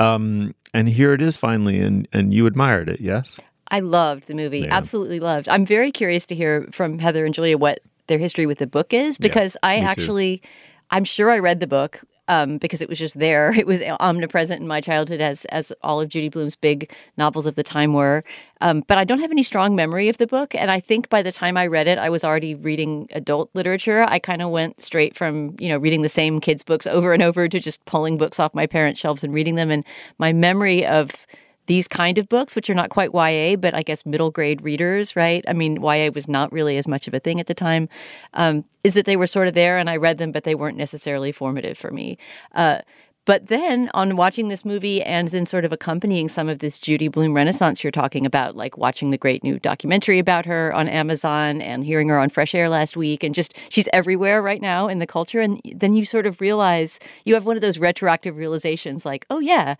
Um, 0.00 0.54
and 0.72 0.88
here 0.88 1.12
it 1.12 1.22
is 1.22 1.36
finally, 1.36 1.80
and 1.80 2.08
and 2.12 2.32
you 2.32 2.46
admired 2.46 2.88
it, 2.88 3.00
yes? 3.00 3.38
I 3.68 3.80
loved 3.80 4.28
the 4.28 4.34
movie. 4.34 4.60
Yeah. 4.60 4.76
Absolutely 4.76 5.18
loved. 5.18 5.48
I'm 5.48 5.64
very 5.64 5.90
curious 5.90 6.26
to 6.26 6.34
hear 6.34 6.68
from 6.72 6.98
Heather 6.98 7.24
and 7.24 7.34
Julia 7.34 7.56
what 7.56 7.80
their 8.06 8.18
history 8.18 8.44
with 8.44 8.58
the 8.58 8.66
book 8.66 8.92
is 8.92 9.16
because 9.16 9.56
I 9.62 9.76
me 9.76 9.80
too. 9.80 9.86
actually, 9.86 10.42
I'm 10.90 11.04
sure 11.04 11.30
I 11.30 11.38
read 11.38 11.60
the 11.60 11.66
book 11.66 12.02
um, 12.32 12.56
because 12.58 12.80
it 12.80 12.88
was 12.88 12.98
just 12.98 13.18
there. 13.18 13.52
It 13.62 13.66
was 13.66 13.80
omnipresent 14.00 14.60
in 14.60 14.66
my 14.66 14.80
childhood, 14.80 15.20
as 15.20 15.44
as 15.46 15.72
all 15.82 16.00
of 16.00 16.08
Judy 16.08 16.28
Blume's 16.28 16.56
big 16.56 16.92
novels 17.16 17.46
of 17.46 17.54
the 17.54 17.62
time 17.62 17.92
were. 17.92 18.24
Um, 18.60 18.82
but 18.88 18.98
I 18.98 19.04
don't 19.04 19.20
have 19.20 19.30
any 19.30 19.44
strong 19.44 19.76
memory 19.76 20.08
of 20.08 20.18
the 20.18 20.26
book, 20.26 20.54
and 20.54 20.68
I 20.70 20.80
think 20.80 21.08
by 21.08 21.22
the 21.22 21.30
time 21.30 21.56
I 21.56 21.66
read 21.68 21.86
it, 21.86 21.98
I 21.98 22.10
was 22.10 22.24
already 22.24 22.54
reading 22.56 23.08
adult 23.12 23.50
literature. 23.54 24.04
I 24.08 24.18
kind 24.18 24.42
of 24.42 24.50
went 24.50 24.82
straight 24.82 25.14
from 25.14 25.54
you 25.60 25.68
know 25.68 25.78
reading 25.78 26.02
the 26.02 26.08
same 26.08 26.40
kids' 26.40 26.64
books 26.64 26.86
over 26.86 27.12
and 27.12 27.22
over 27.22 27.48
to 27.48 27.60
just 27.60 27.84
pulling 27.84 28.18
books 28.18 28.40
off 28.40 28.54
my 28.54 28.66
parents' 28.66 29.00
shelves 29.00 29.22
and 29.22 29.32
reading 29.32 29.54
them. 29.54 29.70
And 29.70 29.84
my 30.18 30.32
memory 30.32 30.84
of 30.84 31.26
these 31.72 31.88
kind 31.88 32.18
of 32.18 32.28
books, 32.28 32.54
which 32.54 32.68
are 32.68 32.74
not 32.74 32.90
quite 32.90 33.14
YA, 33.14 33.56
but 33.56 33.72
I 33.72 33.82
guess 33.82 34.04
middle 34.04 34.30
grade 34.30 34.60
readers, 34.60 35.16
right? 35.16 35.42
I 35.48 35.54
mean, 35.54 35.82
YA 35.82 36.10
was 36.14 36.28
not 36.28 36.52
really 36.52 36.76
as 36.76 36.86
much 36.86 37.08
of 37.08 37.14
a 37.14 37.18
thing 37.18 37.40
at 37.40 37.46
the 37.46 37.54
time. 37.54 37.88
Um, 38.34 38.66
is 38.84 38.92
that 38.92 39.06
they 39.06 39.16
were 39.16 39.26
sort 39.26 39.48
of 39.48 39.54
there 39.54 39.78
and 39.78 39.88
I 39.88 39.96
read 39.96 40.18
them, 40.18 40.32
but 40.32 40.44
they 40.44 40.54
weren't 40.54 40.76
necessarily 40.76 41.32
formative 41.32 41.78
for 41.78 41.90
me. 41.90 42.18
Uh, 42.54 42.80
but 43.24 43.46
then 43.46 43.88
on 43.94 44.16
watching 44.16 44.48
this 44.48 44.64
movie 44.64 45.00
and 45.00 45.28
then 45.28 45.46
sort 45.46 45.64
of 45.64 45.72
accompanying 45.72 46.28
some 46.28 46.48
of 46.48 46.58
this 46.58 46.78
Judy 46.78 47.06
Blume 47.06 47.34
renaissance 47.34 47.84
you're 47.84 47.92
talking 47.92 48.26
about, 48.26 48.56
like 48.56 48.76
watching 48.76 49.10
the 49.10 49.18
great 49.18 49.44
new 49.44 49.60
documentary 49.60 50.18
about 50.18 50.44
her 50.44 50.74
on 50.74 50.88
Amazon 50.88 51.62
and 51.62 51.84
hearing 51.84 52.08
her 52.08 52.18
on 52.18 52.30
Fresh 52.30 52.52
Air 52.54 52.68
last 52.68 52.96
week, 52.96 53.22
and 53.22 53.32
just 53.32 53.56
she's 53.68 53.88
everywhere 53.92 54.42
right 54.42 54.60
now 54.60 54.88
in 54.88 54.98
the 54.98 55.06
culture. 55.06 55.40
And 55.40 55.60
then 55.72 55.92
you 55.92 56.04
sort 56.04 56.26
of 56.26 56.40
realize 56.40 56.98
you 57.24 57.34
have 57.34 57.46
one 57.46 57.56
of 57.56 57.60
those 57.60 57.78
retroactive 57.78 58.36
realizations 58.36 59.06
like, 59.06 59.24
oh, 59.30 59.38
yeah, 59.38 59.76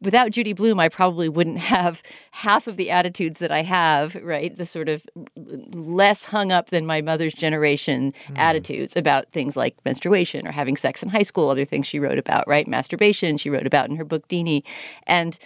without 0.00 0.30
Judy 0.30 0.52
Blume, 0.52 0.80
I 0.80 0.88
probably 0.88 1.28
wouldn't 1.28 1.58
have 1.58 2.02
half 2.32 2.66
of 2.66 2.76
the 2.76 2.90
attitudes 2.90 3.38
that 3.38 3.50
I 3.50 3.62
have, 3.62 4.14
right? 4.16 4.56
The 4.56 4.66
sort 4.66 4.88
of 4.88 5.06
less 5.36 6.24
hung 6.24 6.52
up 6.52 6.70
than 6.70 6.86
my 6.86 7.00
mother's 7.00 7.34
generation 7.34 8.12
mm-hmm. 8.12 8.36
attitudes 8.36 8.96
about 8.96 9.30
things 9.32 9.56
like 9.56 9.76
menstruation 9.84 10.46
or 10.46 10.52
having 10.52 10.76
sex 10.76 11.02
in 11.02 11.08
high 11.08 11.22
school, 11.22 11.48
other 11.48 11.64
things 11.64 11.86
she 11.86 11.98
wrote 11.98 12.18
about, 12.18 12.46
right? 12.48 12.66
Masturbation, 12.66 13.36
she 13.36 13.50
wrote 13.50 13.66
about 13.66 13.88
in 13.88 13.96
her 13.96 14.04
book 14.04 14.28
Deenie. 14.28 14.64
And 15.06 15.38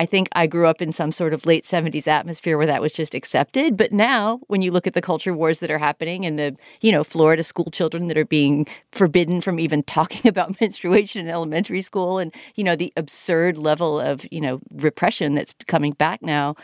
I 0.00 0.06
think 0.06 0.30
I 0.32 0.46
grew 0.46 0.66
up 0.66 0.80
in 0.80 0.92
some 0.92 1.12
sort 1.12 1.34
of 1.34 1.44
late 1.44 1.62
70s 1.64 2.08
atmosphere 2.08 2.56
where 2.56 2.66
that 2.66 2.80
was 2.80 2.90
just 2.90 3.14
accepted. 3.14 3.76
But 3.76 3.92
now, 3.92 4.40
when 4.46 4.62
you 4.62 4.72
look 4.72 4.86
at 4.86 4.94
the 4.94 5.02
culture 5.02 5.34
wars 5.34 5.60
that 5.60 5.70
are 5.70 5.76
happening 5.76 6.24
and 6.24 6.38
the, 6.38 6.56
you 6.80 6.90
know, 6.90 7.04
Florida 7.04 7.42
school 7.42 7.70
children 7.70 8.06
that 8.06 8.16
are 8.16 8.24
being 8.24 8.64
forbidden 8.92 9.42
from 9.42 9.60
even 9.60 9.82
talking 9.82 10.26
about 10.26 10.58
menstruation 10.58 11.26
in 11.26 11.30
elementary 11.30 11.82
school 11.82 12.18
and, 12.18 12.34
you 12.54 12.64
know, 12.64 12.74
the 12.74 12.94
absurd 12.96 13.58
level 13.58 14.00
of, 14.00 14.26
you 14.30 14.40
know, 14.40 14.58
repression 14.72 15.34
that's 15.34 15.54
coming 15.66 15.92
back 15.92 16.22
now, 16.22 16.56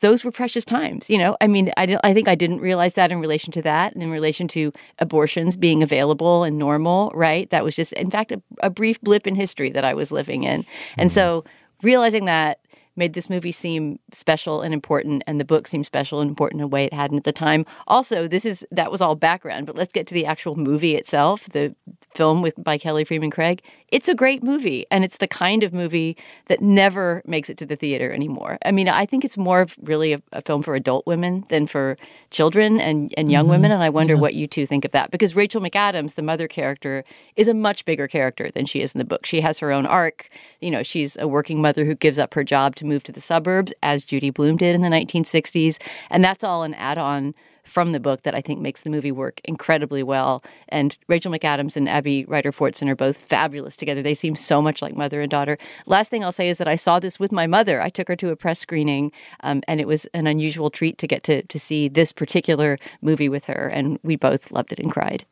those 0.00 0.22
were 0.22 0.30
precious 0.30 0.66
times. 0.66 1.08
You 1.08 1.16
know, 1.16 1.38
I 1.40 1.46
mean, 1.46 1.72
I, 1.78 1.96
I 2.04 2.12
think 2.12 2.28
I 2.28 2.34
didn't 2.34 2.60
realize 2.60 2.92
that 2.94 3.10
in 3.10 3.18
relation 3.18 3.50
to 3.52 3.62
that 3.62 3.94
and 3.94 4.02
in 4.02 4.10
relation 4.10 4.46
to 4.48 4.74
abortions 4.98 5.56
being 5.56 5.82
available 5.82 6.44
and 6.44 6.58
normal, 6.58 7.12
right? 7.14 7.48
That 7.48 7.64
was 7.64 7.74
just, 7.74 7.94
in 7.94 8.10
fact, 8.10 8.30
a, 8.30 8.42
a 8.62 8.68
brief 8.68 9.00
blip 9.00 9.26
in 9.26 9.36
history 9.36 9.70
that 9.70 9.86
I 9.86 9.94
was 9.94 10.12
living 10.12 10.44
in. 10.44 10.66
And 10.98 11.08
mm-hmm. 11.08 11.14
so 11.14 11.44
realizing 11.82 12.24
that 12.26 12.60
made 12.98 13.14
this 13.14 13.30
movie 13.30 13.52
seem 13.52 13.98
special 14.12 14.60
and 14.60 14.74
important 14.74 15.22
and 15.26 15.40
the 15.40 15.44
book 15.44 15.66
seemed 15.66 15.86
special 15.86 16.20
and 16.20 16.28
important 16.28 16.60
in 16.60 16.64
a 16.64 16.68
way 16.68 16.84
it 16.84 16.92
hadn't 16.92 17.18
at 17.18 17.24
the 17.24 17.32
time. 17.32 17.64
Also 17.86 18.28
this 18.28 18.44
is 18.44 18.66
that 18.70 18.90
was 18.90 19.00
all 19.00 19.14
background 19.14 19.66
but 19.66 19.76
let's 19.76 19.92
get 19.92 20.06
to 20.08 20.14
the 20.14 20.26
actual 20.26 20.56
movie 20.56 20.94
itself 20.96 21.44
the 21.50 21.74
film 22.14 22.42
with 22.42 22.54
by 22.62 22.76
kelly 22.76 23.04
fremon 23.04 23.30
craig. 23.32 23.62
It's 23.88 24.08
a 24.08 24.14
great 24.14 24.42
movie 24.42 24.84
and 24.90 25.04
it's 25.04 25.16
the 25.18 25.28
kind 25.28 25.62
of 25.62 25.72
movie 25.72 26.16
that 26.48 26.60
never 26.60 27.22
makes 27.26 27.48
it 27.48 27.56
to 27.58 27.66
the 27.66 27.76
theater 27.76 28.12
anymore. 28.12 28.58
I 28.64 28.70
mean 28.72 28.88
i 28.88 29.06
think 29.06 29.24
it's 29.24 29.36
more 29.38 29.60
of 29.60 29.76
really 29.82 30.12
a, 30.12 30.22
a 30.32 30.42
film 30.42 30.62
for 30.62 30.74
adult 30.74 31.06
women 31.06 31.44
than 31.48 31.66
for 31.66 31.96
children 32.30 32.80
and, 32.80 33.14
and 33.16 33.30
young 33.32 33.46
Mhm. 33.46 33.50
women 33.50 33.70
and 33.72 33.82
i 33.82 33.88
wonder 33.88 34.14
Yeah. 34.14 34.20
what 34.20 34.34
you 34.34 34.46
two 34.46 34.66
think 34.66 34.84
of 34.84 34.90
that 34.90 35.10
because 35.10 35.34
rachel 35.36 35.60
mcadams 35.62 36.14
the 36.14 36.22
mother 36.22 36.48
character 36.48 37.04
is 37.36 37.48
a 37.48 37.54
much 37.54 37.84
bigger 37.84 38.08
character 38.08 38.50
than 38.50 38.66
she 38.66 38.80
is 38.80 38.94
in 38.94 38.98
the 38.98 39.04
book. 39.04 39.24
She 39.24 39.40
has 39.40 39.58
her 39.60 39.70
own 39.72 39.86
arc. 39.86 40.28
You 40.60 40.70
know 40.70 40.82
she's 40.82 41.16
a 41.16 41.28
working 41.28 41.62
mother 41.62 41.84
who 41.84 41.94
gives 41.94 42.18
up 42.18 42.34
her 42.34 42.44
job 42.44 42.74
to 42.76 42.84
move 42.88 43.02
to 43.04 43.12
the 43.12 43.20
suburbs 43.20 43.72
as 43.82 44.04
judy 44.04 44.30
blume 44.30 44.56
did 44.56 44.74
in 44.74 44.80
the 44.80 44.88
1960s 44.88 45.78
and 46.10 46.24
that's 46.24 46.42
all 46.42 46.62
an 46.62 46.74
add-on 46.74 47.34
from 47.68 47.92
the 47.92 48.00
book 48.00 48.22
that 48.22 48.34
I 48.34 48.40
think 48.40 48.60
makes 48.60 48.82
the 48.82 48.90
movie 48.90 49.12
work 49.12 49.40
incredibly 49.44 50.02
well. 50.02 50.42
And 50.68 50.96
Rachel 51.06 51.30
McAdams 51.30 51.76
and 51.76 51.88
Abby 51.88 52.24
Ryder 52.24 52.50
Fortson 52.50 52.88
are 52.88 52.96
both 52.96 53.18
fabulous 53.18 53.76
together. 53.76 54.02
They 54.02 54.14
seem 54.14 54.34
so 54.34 54.60
much 54.60 54.82
like 54.82 54.96
mother 54.96 55.20
and 55.20 55.30
daughter. 55.30 55.58
Last 55.86 56.10
thing 56.10 56.24
I'll 56.24 56.32
say 56.32 56.48
is 56.48 56.58
that 56.58 56.66
I 56.66 56.76
saw 56.76 56.98
this 56.98 57.20
with 57.20 57.30
my 57.30 57.46
mother. 57.46 57.80
I 57.80 57.90
took 57.90 58.08
her 58.08 58.16
to 58.16 58.30
a 58.30 58.36
press 58.36 58.58
screening, 58.58 59.12
um, 59.40 59.62
and 59.68 59.80
it 59.80 59.86
was 59.86 60.06
an 60.06 60.26
unusual 60.26 60.70
treat 60.70 60.98
to 60.98 61.06
get 61.06 61.22
to 61.24 61.42
to 61.42 61.58
see 61.58 61.88
this 61.88 62.12
particular 62.12 62.78
movie 63.02 63.28
with 63.28 63.44
her, 63.44 63.68
and 63.72 63.98
we 64.02 64.16
both 64.16 64.50
loved 64.50 64.72
it 64.72 64.78
and 64.78 64.90
cried. 64.90 65.24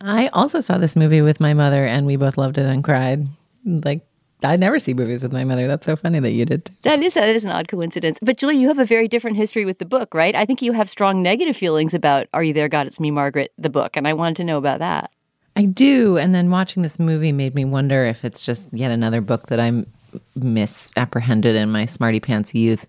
I 0.00 0.28
also 0.28 0.60
saw 0.60 0.78
this 0.78 0.96
movie 0.96 1.20
with 1.20 1.40
my 1.40 1.52
mother, 1.52 1.84
and 1.84 2.06
we 2.06 2.16
both 2.16 2.38
loved 2.38 2.56
it 2.56 2.66
and 2.66 2.82
cried. 2.84 3.26
Like 3.64 4.06
I 4.42 4.56
never 4.56 4.78
see 4.78 4.94
movies 4.94 5.22
with 5.22 5.32
my 5.32 5.44
mother. 5.44 5.66
That's 5.66 5.86
so 5.86 5.96
funny 5.96 6.20
that 6.20 6.30
you 6.30 6.44
did. 6.44 6.70
That 6.82 7.02
is 7.02 7.14
that 7.14 7.28
is 7.28 7.44
an 7.44 7.50
odd 7.50 7.68
coincidence. 7.68 8.18
But 8.22 8.36
Julie, 8.36 8.56
you 8.56 8.68
have 8.68 8.78
a 8.78 8.84
very 8.84 9.08
different 9.08 9.36
history 9.36 9.64
with 9.64 9.78
the 9.78 9.84
book, 9.84 10.14
right? 10.14 10.34
I 10.34 10.44
think 10.44 10.62
you 10.62 10.72
have 10.72 10.88
strong 10.88 11.22
negative 11.22 11.56
feelings 11.56 11.94
about 11.94 12.28
"Are 12.32 12.42
You 12.42 12.52
There, 12.52 12.68
God? 12.68 12.86
It's 12.86 13.00
Me, 13.00 13.10
Margaret," 13.10 13.52
the 13.58 13.70
book, 13.70 13.96
and 13.96 14.08
I 14.08 14.12
wanted 14.12 14.36
to 14.36 14.44
know 14.44 14.58
about 14.58 14.78
that. 14.78 15.14
I 15.56 15.64
do, 15.64 16.16
and 16.16 16.34
then 16.34 16.48
watching 16.48 16.82
this 16.82 16.98
movie 16.98 17.32
made 17.32 17.54
me 17.54 17.64
wonder 17.64 18.06
if 18.06 18.24
it's 18.24 18.40
just 18.40 18.68
yet 18.72 18.90
another 18.90 19.20
book 19.20 19.48
that 19.48 19.60
I'm 19.60 19.86
misapprehended 20.34 21.56
in 21.56 21.70
my 21.70 21.86
smarty 21.86 22.20
pants 22.20 22.54
youth. 22.54 22.86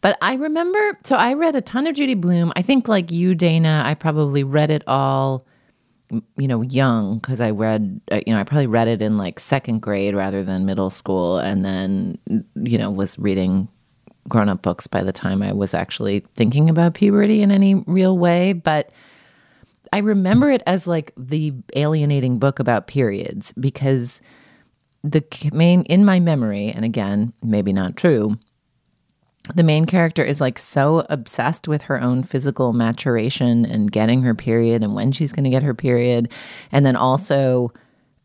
But 0.00 0.18
I 0.20 0.34
remember, 0.34 0.94
so 1.04 1.16
I 1.16 1.34
read 1.34 1.54
a 1.54 1.60
ton 1.60 1.86
of 1.86 1.94
Judy 1.94 2.14
Blume. 2.14 2.52
I 2.56 2.62
think, 2.62 2.88
like 2.88 3.12
you, 3.12 3.34
Dana, 3.34 3.82
I 3.86 3.94
probably 3.94 4.42
read 4.42 4.70
it 4.70 4.82
all 4.86 5.46
you 6.36 6.48
know, 6.48 6.62
young 6.62 7.18
because 7.18 7.40
I 7.40 7.50
read, 7.50 8.00
uh, 8.10 8.20
you 8.26 8.34
know, 8.34 8.40
I 8.40 8.44
probably 8.44 8.66
read 8.66 8.88
it 8.88 9.00
in 9.00 9.16
like 9.16 9.40
second 9.40 9.80
grade 9.80 10.14
rather 10.14 10.42
than 10.44 10.66
middle 10.66 10.90
school, 10.90 11.38
and 11.38 11.64
then, 11.64 12.18
you 12.54 12.78
know, 12.78 12.90
was 12.90 13.18
reading 13.18 13.68
grown 14.28 14.48
up 14.48 14.62
books 14.62 14.86
by 14.86 15.02
the 15.02 15.12
time 15.12 15.42
I 15.42 15.52
was 15.52 15.74
actually 15.74 16.20
thinking 16.34 16.70
about 16.70 16.94
puberty 16.94 17.42
in 17.42 17.50
any 17.50 17.74
real 17.74 18.16
way. 18.16 18.52
But 18.52 18.92
I 19.92 19.98
remember 19.98 20.50
it 20.50 20.62
as 20.66 20.86
like 20.86 21.12
the 21.16 21.52
alienating 21.74 22.38
book 22.38 22.58
about 22.58 22.86
periods 22.86 23.52
because 23.58 24.22
the 25.02 25.24
main, 25.52 25.82
in 25.82 26.04
my 26.04 26.20
memory, 26.20 26.70
and 26.70 26.84
again, 26.84 27.32
maybe 27.42 27.72
not 27.72 27.96
true, 27.96 28.38
the 29.54 29.62
main 29.64 29.86
character 29.86 30.22
is 30.22 30.40
like 30.40 30.58
so 30.58 31.04
obsessed 31.10 31.66
with 31.66 31.82
her 31.82 32.00
own 32.00 32.22
physical 32.22 32.72
maturation 32.72 33.64
and 33.64 33.90
getting 33.90 34.22
her 34.22 34.34
period 34.34 34.82
and 34.82 34.94
when 34.94 35.10
she's 35.12 35.32
going 35.32 35.44
to 35.44 35.50
get 35.50 35.62
her 35.62 35.74
period. 35.74 36.30
And 36.70 36.84
then 36.84 36.96
also 36.96 37.72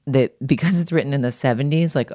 that 0.06 0.36
because 0.48 0.80
it's 0.80 0.92
written 0.92 1.14
in 1.14 1.22
the 1.22 1.30
70s 1.30 1.96
like 1.96 2.12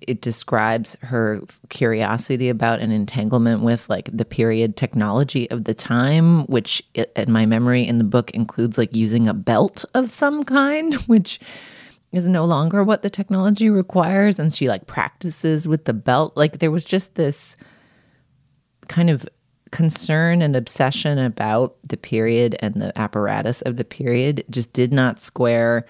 it 0.00 0.20
describes 0.20 0.96
her 1.02 1.40
curiosity 1.68 2.48
about 2.48 2.80
an 2.80 2.90
entanglement 2.90 3.62
with 3.62 3.88
like 3.88 4.08
the 4.12 4.24
period 4.24 4.76
technology 4.76 5.48
of 5.50 5.62
the 5.62 5.74
time 5.74 6.44
which 6.46 6.82
in 6.94 7.30
my 7.30 7.46
memory 7.46 7.86
in 7.86 7.98
the 7.98 8.04
book 8.04 8.32
includes 8.32 8.78
like 8.78 8.92
using 8.96 9.28
a 9.28 9.34
belt 9.34 9.84
of 9.94 10.10
some 10.10 10.42
kind 10.42 10.94
which 11.06 11.38
is 12.12 12.26
no 12.26 12.44
longer 12.44 12.82
what 12.82 13.02
the 13.02 13.10
technology 13.10 13.68
requires. 13.70 14.38
And 14.38 14.52
she 14.52 14.68
like 14.68 14.86
practices 14.86 15.68
with 15.68 15.84
the 15.84 15.92
belt. 15.92 16.36
Like 16.36 16.58
there 16.58 16.70
was 16.70 16.84
just 16.84 17.14
this 17.14 17.56
kind 18.88 19.10
of 19.10 19.26
concern 19.72 20.42
and 20.42 20.54
obsession 20.54 21.18
about 21.18 21.76
the 21.86 21.96
period 21.96 22.56
and 22.60 22.74
the 22.74 22.96
apparatus 22.98 23.62
of 23.62 23.76
the 23.76 23.84
period 23.84 24.44
just 24.48 24.72
did 24.72 24.92
not 24.92 25.20
square 25.20 25.84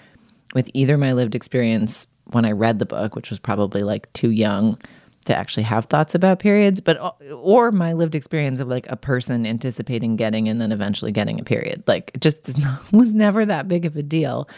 with 0.54 0.70
either 0.74 0.96
my 0.96 1.12
lived 1.12 1.34
experience 1.34 2.06
when 2.32 2.44
I 2.44 2.52
read 2.52 2.78
the 2.78 2.86
book, 2.86 3.14
which 3.14 3.30
was 3.30 3.38
probably 3.38 3.82
like 3.82 4.12
too 4.12 4.30
young 4.30 4.78
to 5.26 5.36
actually 5.36 5.64
have 5.64 5.86
thoughts 5.86 6.14
about 6.14 6.38
periods, 6.38 6.80
but 6.80 6.98
or 7.32 7.72
my 7.72 7.92
lived 7.92 8.14
experience 8.14 8.60
of 8.60 8.68
like 8.68 8.90
a 8.90 8.96
person 8.96 9.44
anticipating 9.44 10.16
getting 10.16 10.48
and 10.48 10.60
then 10.60 10.72
eventually 10.72 11.12
getting 11.12 11.38
a 11.38 11.44
period. 11.44 11.82
Like 11.86 12.12
it 12.14 12.20
just 12.20 12.58
was 12.92 13.12
never 13.12 13.44
that 13.44 13.68
big 13.68 13.84
of 13.84 13.96
a 13.96 14.02
deal. 14.02 14.48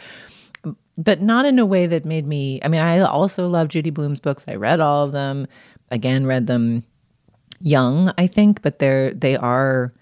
But 0.96 1.22
not 1.22 1.46
in 1.46 1.59
a 1.59 1.66
way 1.66 1.87
that 1.87 2.05
made 2.05 2.27
me 2.27 2.61
I 2.62 2.68
mean, 2.68 2.81
I 2.81 3.01
also 3.01 3.48
love 3.48 3.68
Judy 3.68 3.90
Blume's 3.90 4.20
books. 4.20 4.46
I 4.46 4.55
read 4.55 4.81
all 4.81 5.05
of 5.05 5.12
them. 5.12 5.46
Again, 5.90 6.27
read 6.27 6.46
them 6.46 6.85
young, 7.61 8.12
I 8.18 8.27
think, 8.27 8.62
but 8.62 8.79
they're 8.79 9.12
they 9.12 9.37
are 9.37 9.92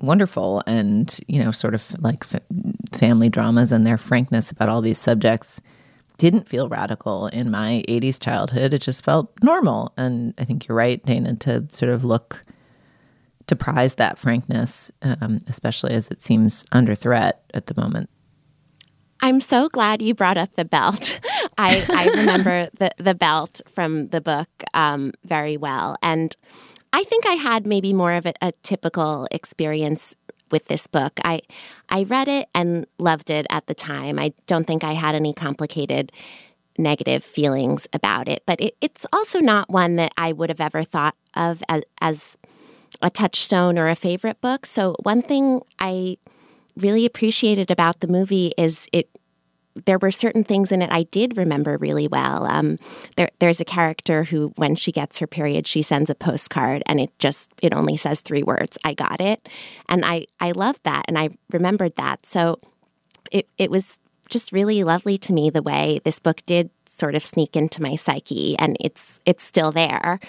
wonderful 0.00 0.62
and 0.66 1.18
you 1.26 1.42
know 1.42 1.50
sort 1.50 1.74
of 1.74 1.98
like 2.02 2.24
f- 2.32 2.42
family 2.92 3.28
dramas 3.28 3.72
and 3.72 3.86
their 3.86 3.96
frankness 3.96 4.50
about 4.50 4.68
all 4.68 4.82
these 4.82 4.98
subjects 4.98 5.60
didn't 6.18 6.48
feel 6.48 6.68
radical 6.68 7.28
in 7.28 7.50
my 7.50 7.82
80s 7.88 8.20
childhood 8.20 8.74
it 8.74 8.82
just 8.82 9.02
felt 9.02 9.32
normal 9.42 9.94
and 9.96 10.34
i 10.36 10.44
think 10.44 10.68
you're 10.68 10.76
right 10.76 11.04
dana 11.06 11.34
to 11.36 11.66
sort 11.72 11.90
of 11.90 12.04
look 12.04 12.42
to 13.46 13.56
prize 13.56 13.94
that 13.94 14.18
frankness 14.18 14.90
um, 15.00 15.40
especially 15.46 15.94
as 15.94 16.08
it 16.08 16.22
seems 16.22 16.66
under 16.72 16.94
threat 16.94 17.42
at 17.54 17.66
the 17.66 17.80
moment 17.80 18.10
I'm 19.22 19.40
so 19.40 19.70
glad 19.70 20.02
you 20.02 20.14
brought 20.14 20.36
up 20.36 20.52
the 20.52 20.64
belt. 20.66 21.20
I, 21.58 21.84
I 21.88 22.08
remember 22.16 22.68
the, 22.78 22.90
the 22.98 23.14
belt 23.14 23.62
from 23.66 24.08
the 24.08 24.20
book 24.20 24.48
um, 24.74 25.12
very 25.24 25.56
well. 25.56 25.96
And 26.02 26.36
I 26.96 27.04
think 27.04 27.26
I 27.26 27.34
had 27.34 27.66
maybe 27.66 27.92
more 27.92 28.14
of 28.14 28.24
a, 28.24 28.32
a 28.40 28.52
typical 28.62 29.28
experience 29.30 30.16
with 30.50 30.64
this 30.68 30.86
book. 30.86 31.20
I 31.22 31.42
I 31.90 32.04
read 32.04 32.26
it 32.26 32.48
and 32.54 32.86
loved 32.98 33.28
it 33.28 33.46
at 33.50 33.66
the 33.66 33.74
time. 33.74 34.18
I 34.18 34.32
don't 34.46 34.66
think 34.66 34.82
I 34.82 34.92
had 34.92 35.14
any 35.14 35.34
complicated 35.34 36.10
negative 36.78 37.22
feelings 37.22 37.86
about 37.92 38.28
it, 38.28 38.44
but 38.46 38.58
it, 38.62 38.76
it's 38.80 39.04
also 39.12 39.40
not 39.40 39.68
one 39.68 39.96
that 39.96 40.12
I 40.16 40.32
would 40.32 40.48
have 40.48 40.60
ever 40.60 40.84
thought 40.84 41.16
of 41.34 41.62
as, 41.68 41.82
as 42.00 42.38
a 43.02 43.10
touchstone 43.10 43.78
or 43.78 43.88
a 43.88 43.94
favorite 43.94 44.40
book. 44.40 44.64
So 44.64 44.96
one 45.02 45.20
thing 45.20 45.60
I 45.78 46.16
really 46.78 47.04
appreciated 47.04 47.70
about 47.70 48.00
the 48.00 48.08
movie 48.08 48.54
is 48.56 48.88
it 48.94 49.10
there 49.84 49.98
were 49.98 50.10
certain 50.10 50.44
things 50.44 50.72
in 50.72 50.82
it 50.82 50.90
I 50.90 51.04
did 51.04 51.36
remember 51.36 51.76
really 51.76 52.08
well. 52.08 52.46
Um, 52.46 52.78
there, 53.16 53.30
there's 53.38 53.60
a 53.60 53.64
character 53.64 54.24
who, 54.24 54.52
when 54.56 54.74
she 54.74 54.92
gets 54.92 55.18
her 55.18 55.26
period, 55.26 55.66
she 55.66 55.82
sends 55.82 56.10
a 56.10 56.14
postcard, 56.14 56.82
and 56.86 57.00
it 57.00 57.16
just 57.18 57.50
it 57.62 57.74
only 57.74 57.96
says 57.96 58.20
three 58.20 58.42
words: 58.42 58.78
"I 58.84 58.94
got 58.94 59.20
it," 59.20 59.48
and 59.88 60.04
I 60.04 60.26
I 60.40 60.52
loved 60.52 60.80
that, 60.84 61.04
and 61.08 61.18
I 61.18 61.30
remembered 61.50 61.96
that. 61.96 62.24
So 62.26 62.58
it 63.30 63.48
it 63.58 63.70
was 63.70 63.98
just 64.30 64.52
really 64.52 64.82
lovely 64.82 65.18
to 65.18 65.32
me 65.32 65.50
the 65.50 65.62
way 65.62 66.00
this 66.04 66.18
book 66.18 66.40
did 66.46 66.70
sort 66.86 67.14
of 67.14 67.24
sneak 67.24 67.56
into 67.56 67.82
my 67.82 67.96
psyche, 67.96 68.56
and 68.58 68.76
it's 68.80 69.20
it's 69.26 69.44
still 69.44 69.72
there. 69.72 70.20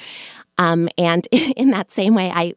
Um, 0.58 0.90
and 0.98 1.28
in 1.32 1.72
that 1.72 1.92
same 1.92 2.16
way, 2.16 2.32
I, 2.34 2.54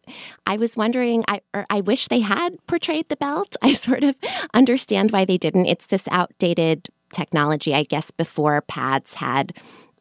I 0.46 0.56
was 0.56 0.76
wondering, 0.76 1.24
I, 1.28 1.40
I 1.68 1.80
wish 1.80 2.08
they 2.08 2.20
had 2.20 2.64
portrayed 2.66 3.08
the 3.08 3.16
belt. 3.16 3.56
I 3.62 3.72
sort 3.72 4.04
of 4.04 4.16
understand 4.54 5.10
why 5.10 5.24
they 5.24 5.38
didn't. 5.38 5.66
It's 5.66 5.86
this 5.86 6.08
outdated 6.10 6.88
technology, 7.12 7.74
I 7.74 7.82
guess, 7.82 8.10
before 8.10 8.60
pads 8.62 9.14
had 9.14 9.52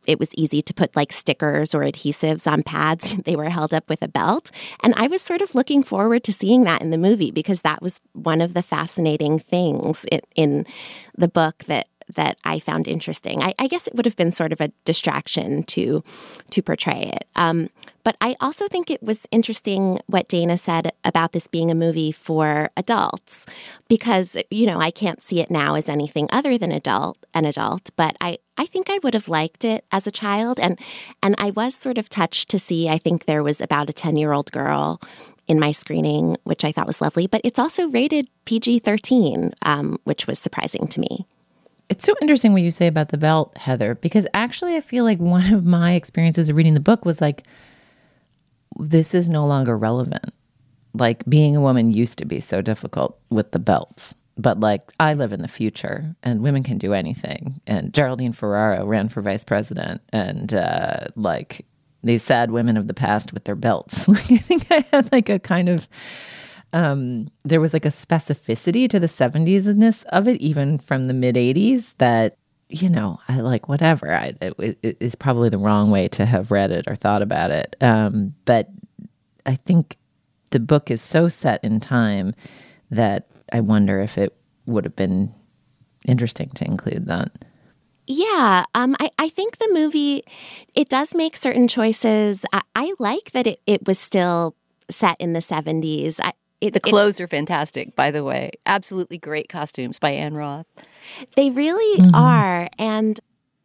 it 0.07 0.19
was 0.19 0.33
easy 0.33 0.63
to 0.63 0.73
put 0.73 0.95
like 0.95 1.13
stickers 1.13 1.75
or 1.75 1.81
adhesives 1.81 2.51
on 2.51 2.63
pads. 2.63 3.17
they 3.25 3.35
were 3.35 3.49
held 3.49 3.75
up 3.75 3.87
with 3.89 4.01
a 4.01 4.07
belt. 4.07 4.49
And 4.81 4.93
I 4.97 5.07
was 5.07 5.21
sort 5.21 5.41
of 5.41 5.53
looking 5.53 5.83
forward 5.83 6.23
to 6.23 6.33
seeing 6.33 6.63
that 6.63 6.81
in 6.81 6.89
the 6.89 6.97
movie 6.97 7.29
because 7.29 7.61
that 7.61 7.81
was 7.81 8.01
one 8.13 8.41
of 8.41 8.55
the 8.55 8.63
fascinating 8.63 9.37
things 9.37 10.05
in, 10.11 10.21
in 10.35 10.65
the 11.15 11.27
book 11.27 11.63
that 11.67 11.87
that 12.15 12.37
I 12.43 12.59
found 12.59 12.87
interesting. 12.87 13.41
I, 13.41 13.53
I, 13.59 13.67
guess 13.67 13.87
it 13.87 13.95
would 13.95 14.05
have 14.05 14.15
been 14.15 14.31
sort 14.31 14.51
of 14.51 14.61
a 14.61 14.71
distraction 14.85 15.63
to 15.63 16.03
to 16.49 16.61
portray 16.61 17.11
it. 17.13 17.27
Um, 17.35 17.69
but 18.03 18.15
I 18.21 18.35
also 18.41 18.67
think 18.67 18.89
it 18.89 19.03
was 19.03 19.27
interesting 19.31 19.99
what 20.07 20.27
Dana 20.27 20.57
said 20.57 20.91
about 21.03 21.33
this 21.33 21.47
being 21.47 21.69
a 21.69 21.75
movie 21.75 22.11
for 22.11 22.71
adults, 22.75 23.45
because 23.87 24.37
you 24.49 24.65
know 24.65 24.79
I 24.79 24.91
can't 24.91 25.21
see 25.21 25.39
it 25.39 25.51
now 25.51 25.75
as 25.75 25.89
anything 25.89 26.27
other 26.31 26.57
than 26.57 26.71
adult 26.71 27.17
an 27.33 27.45
adult. 27.45 27.91
But 27.95 28.15
I 28.21 28.39
I 28.57 28.65
think 28.65 28.89
I 28.89 28.99
would 29.03 29.13
have 29.13 29.29
liked 29.29 29.63
it 29.63 29.85
as 29.91 30.07
a 30.07 30.11
child, 30.11 30.59
and 30.59 30.79
and 31.21 31.35
I 31.37 31.51
was 31.51 31.75
sort 31.75 31.97
of 31.97 32.09
touched 32.09 32.49
to 32.49 32.59
see. 32.59 32.89
I 32.89 32.97
think 32.97 33.25
there 33.25 33.43
was 33.43 33.61
about 33.61 33.89
a 33.89 33.93
ten 33.93 34.17
year 34.17 34.33
old 34.33 34.51
girl 34.51 34.99
in 35.49 35.59
my 35.59 35.71
screening, 35.71 36.37
which 36.43 36.63
I 36.63 36.71
thought 36.71 36.87
was 36.87 37.01
lovely. 37.01 37.27
But 37.27 37.41
it's 37.43 37.59
also 37.59 37.89
rated 37.89 38.29
PG 38.45 38.79
13, 38.79 39.51
um, 39.63 39.97
which 40.03 40.27
was 40.27 40.37
surprising 40.37 40.87
to 40.87 40.99
me. 41.01 41.25
It's 41.89 42.05
so 42.05 42.13
interesting 42.21 42.53
what 42.53 42.61
you 42.61 42.71
say 42.71 42.87
about 42.87 43.09
the 43.09 43.17
belt, 43.17 43.57
Heather, 43.57 43.95
because 43.95 44.27
actually 44.33 44.75
I 44.75 44.81
feel 44.81 45.03
like 45.03 45.19
one 45.19 45.51
of 45.53 45.65
my 45.65 45.93
experiences 45.93 46.47
of 46.47 46.55
reading 46.55 46.75
the 46.75 46.79
book 46.79 47.03
was 47.03 47.19
like, 47.19 47.43
this 48.77 49.15
is 49.15 49.29
no 49.29 49.45
longer 49.45 49.77
relevant. 49.77 50.33
Like 50.93 51.25
being 51.25 51.55
a 51.55 51.61
woman 51.61 51.91
used 51.91 52.19
to 52.19 52.25
be 52.25 52.39
so 52.39 52.61
difficult 52.61 53.19
with 53.29 53.51
the 53.51 53.59
belts. 53.59 54.13
But 54.37 54.59
like 54.59 54.83
I 54.99 55.15
live 55.15 55.33
in 55.33 55.41
the 55.41 55.47
future 55.47 56.15
and 56.23 56.41
women 56.41 56.63
can 56.63 56.77
do 56.77 56.93
anything. 56.93 57.59
And 57.67 57.93
Geraldine 57.93 58.33
Ferraro 58.33 58.85
ran 58.85 59.09
for 59.09 59.21
vice 59.21 59.43
president 59.43 60.01
and 60.13 60.53
uh, 60.53 61.07
like 61.15 61.65
these 62.03 62.23
sad 62.23 62.51
women 62.51 62.77
of 62.77 62.87
the 62.87 62.93
past 62.93 63.33
with 63.33 63.43
their 63.43 63.55
belts. 63.55 64.07
Like 64.07 64.31
I 64.31 64.37
think 64.37 64.71
I 64.71 64.85
had 64.91 65.11
like 65.11 65.29
a 65.29 65.39
kind 65.39 65.67
of 65.69 65.89
um, 66.73 67.29
there 67.43 67.61
was 67.61 67.73
like 67.73 67.85
a 67.85 67.89
specificity 67.89 68.89
to 68.89 68.99
the 68.99 69.07
70s-ness 69.07 70.03
of 70.05 70.27
it, 70.27 70.39
even 70.41 70.77
from 70.77 71.07
the 71.07 71.13
mid 71.13 71.35
80s, 71.35 71.93
that, 71.97 72.37
you 72.69 72.89
know, 72.89 73.19
I 73.27 73.41
like 73.41 73.67
whatever. 73.67 74.13
I, 74.13 74.33
it, 74.41 74.77
it 74.83 74.97
is 74.99 75.15
probably 75.15 75.49
the 75.49 75.57
wrong 75.57 75.91
way 75.91 76.07
to 76.09 76.25
have 76.25 76.51
read 76.51 76.71
it 76.71 76.85
or 76.87 76.95
thought 76.95 77.21
about 77.21 77.51
it. 77.51 77.75
Um, 77.81 78.35
but 78.45 78.69
I 79.45 79.55
think 79.55 79.97
the 80.51 80.59
book 80.59 80.91
is 80.91 81.01
so 81.01 81.29
set 81.29 81.63
in 81.63 81.79
time 81.79 82.33
that 82.91 83.27
I 83.51 83.61
wonder 83.61 83.99
if 83.99 84.17
it 84.17 84.35
would 84.65 84.83
have 84.83 84.95
been 84.95 85.33
interesting 86.05 86.49
to 86.49 86.65
include 86.65 87.07
that. 87.07 87.31
Yeah, 88.11 88.65
um, 88.73 88.95
I, 88.99 89.11
I 89.19 89.29
think 89.29 89.57
the 89.57 89.69
movie 89.71 90.23
it 90.73 90.89
does 90.89 91.13
make 91.13 91.37
certain 91.37 91.67
choices. 91.67 92.43
I, 92.51 92.61
I 92.75 92.93
like 92.97 93.31
that 93.33 93.45
it, 93.45 93.61
it 93.67 93.85
was 93.85 93.99
still 93.99 94.55
set 94.89 95.15
in 95.19 95.33
the 95.33 95.39
70s. 95.41 96.19
I, 96.19 96.31
it, 96.61 96.73
the 96.73 96.79
clothes 96.79 97.19
it, 97.19 97.23
are 97.23 97.27
fantastic, 97.27 97.95
by 97.95 98.11
the 98.11 98.23
way. 98.23 98.51
Absolutely 98.65 99.17
great 99.17 99.49
costumes 99.49 99.99
by 99.99 100.11
Ann 100.11 100.33
Roth. 100.33 100.67
They 101.35 101.49
really 101.49 102.01
mm-hmm. 102.01 102.15
are. 102.15 102.69
And 102.77 103.19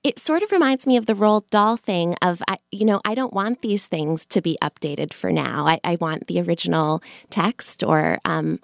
it 0.04 0.18
sort 0.18 0.42
of 0.42 0.52
reminds 0.52 0.86
me 0.86 0.96
of 0.96 1.06
the 1.06 1.14
Roald 1.14 1.48
Dahl 1.48 1.76
thing 1.76 2.14
of, 2.20 2.42
you 2.70 2.84
know, 2.84 3.00
I 3.04 3.14
don't 3.14 3.32
want 3.32 3.62
these 3.62 3.86
things 3.86 4.26
to 4.26 4.42
be 4.42 4.58
updated 4.62 5.14
for 5.14 5.32
now. 5.32 5.66
I, 5.66 5.80
I 5.82 5.96
want 5.96 6.26
the 6.26 6.40
original 6.42 7.02
text 7.30 7.82
or, 7.82 8.18
um, 8.26 8.60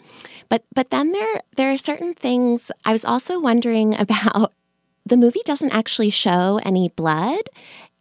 but, 0.50 0.64
but 0.74 0.90
then 0.90 1.12
there, 1.12 1.40
there 1.56 1.72
are 1.72 1.78
certain 1.78 2.12
things 2.12 2.70
I 2.84 2.92
was 2.92 3.06
also 3.06 3.40
wondering 3.40 3.94
about. 3.98 4.52
The 5.06 5.16
movie 5.16 5.40
doesn't 5.44 5.72
actually 5.72 6.10
show 6.10 6.60
any 6.62 6.90
blood. 6.90 7.48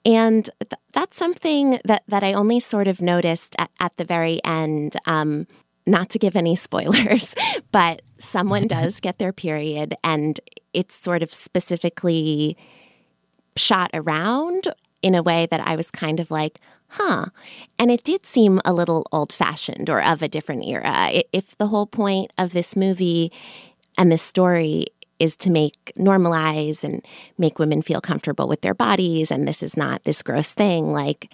And 0.05 0.49
th- 0.59 0.79
that's 0.93 1.17
something 1.17 1.79
that, 1.85 2.03
that 2.07 2.23
I 2.23 2.33
only 2.33 2.59
sort 2.59 2.87
of 2.87 3.01
noticed 3.01 3.55
at, 3.57 3.71
at 3.79 3.95
the 3.97 4.05
very 4.05 4.43
end. 4.43 4.97
Um, 5.05 5.47
not 5.89 6.10
to 6.12 6.19
give 6.19 6.36
any 6.36 6.56
spoilers, 6.67 7.36
but 7.71 8.02
someone 8.17 8.63
mm-hmm. 8.63 8.82
does 8.84 8.99
get 8.99 9.19
their 9.19 9.34
period 9.34 9.95
and 10.04 10.39
it's 10.73 10.95
sort 10.95 11.23
of 11.23 11.34
specifically 11.34 12.58
shot 13.56 13.89
around 13.93 14.67
in 15.02 15.15
a 15.15 15.23
way 15.23 15.47
that 15.49 15.62
I 15.62 15.75
was 15.75 15.91
kind 15.91 16.19
of 16.19 16.30
like, 16.30 16.60
huh. 16.89 17.28
And 17.78 17.91
it 17.91 18.04
did 18.04 18.25
seem 18.25 18.60
a 18.65 18.73
little 18.73 19.06
old 19.12 19.32
fashioned 19.32 19.89
or 19.89 20.02
of 20.02 20.21
a 20.21 20.28
different 20.28 20.65
era. 20.65 21.23
If 21.32 21.58
the 21.58 21.67
whole 21.67 21.86
point 21.86 22.32
of 22.38 22.52
this 22.52 22.75
movie 22.75 23.32
and 23.97 24.12
this 24.12 24.21
story 24.23 24.88
is 25.19 25.36
to 25.38 25.49
make 25.49 25.91
normalize 25.97 26.84
and 26.84 27.06
make 27.38 27.60
women 27.60 27.82
feel 27.82 28.02
comfortable 28.02 28.47
with 28.47 28.62
their 28.62 28.73
bodies 28.73 29.32
and 29.32 29.47
this 29.47 29.62
is 29.62 29.75
not 29.75 30.04
this 30.04 30.23
gross 30.23 30.54
thing, 30.54 30.93
like, 30.93 31.34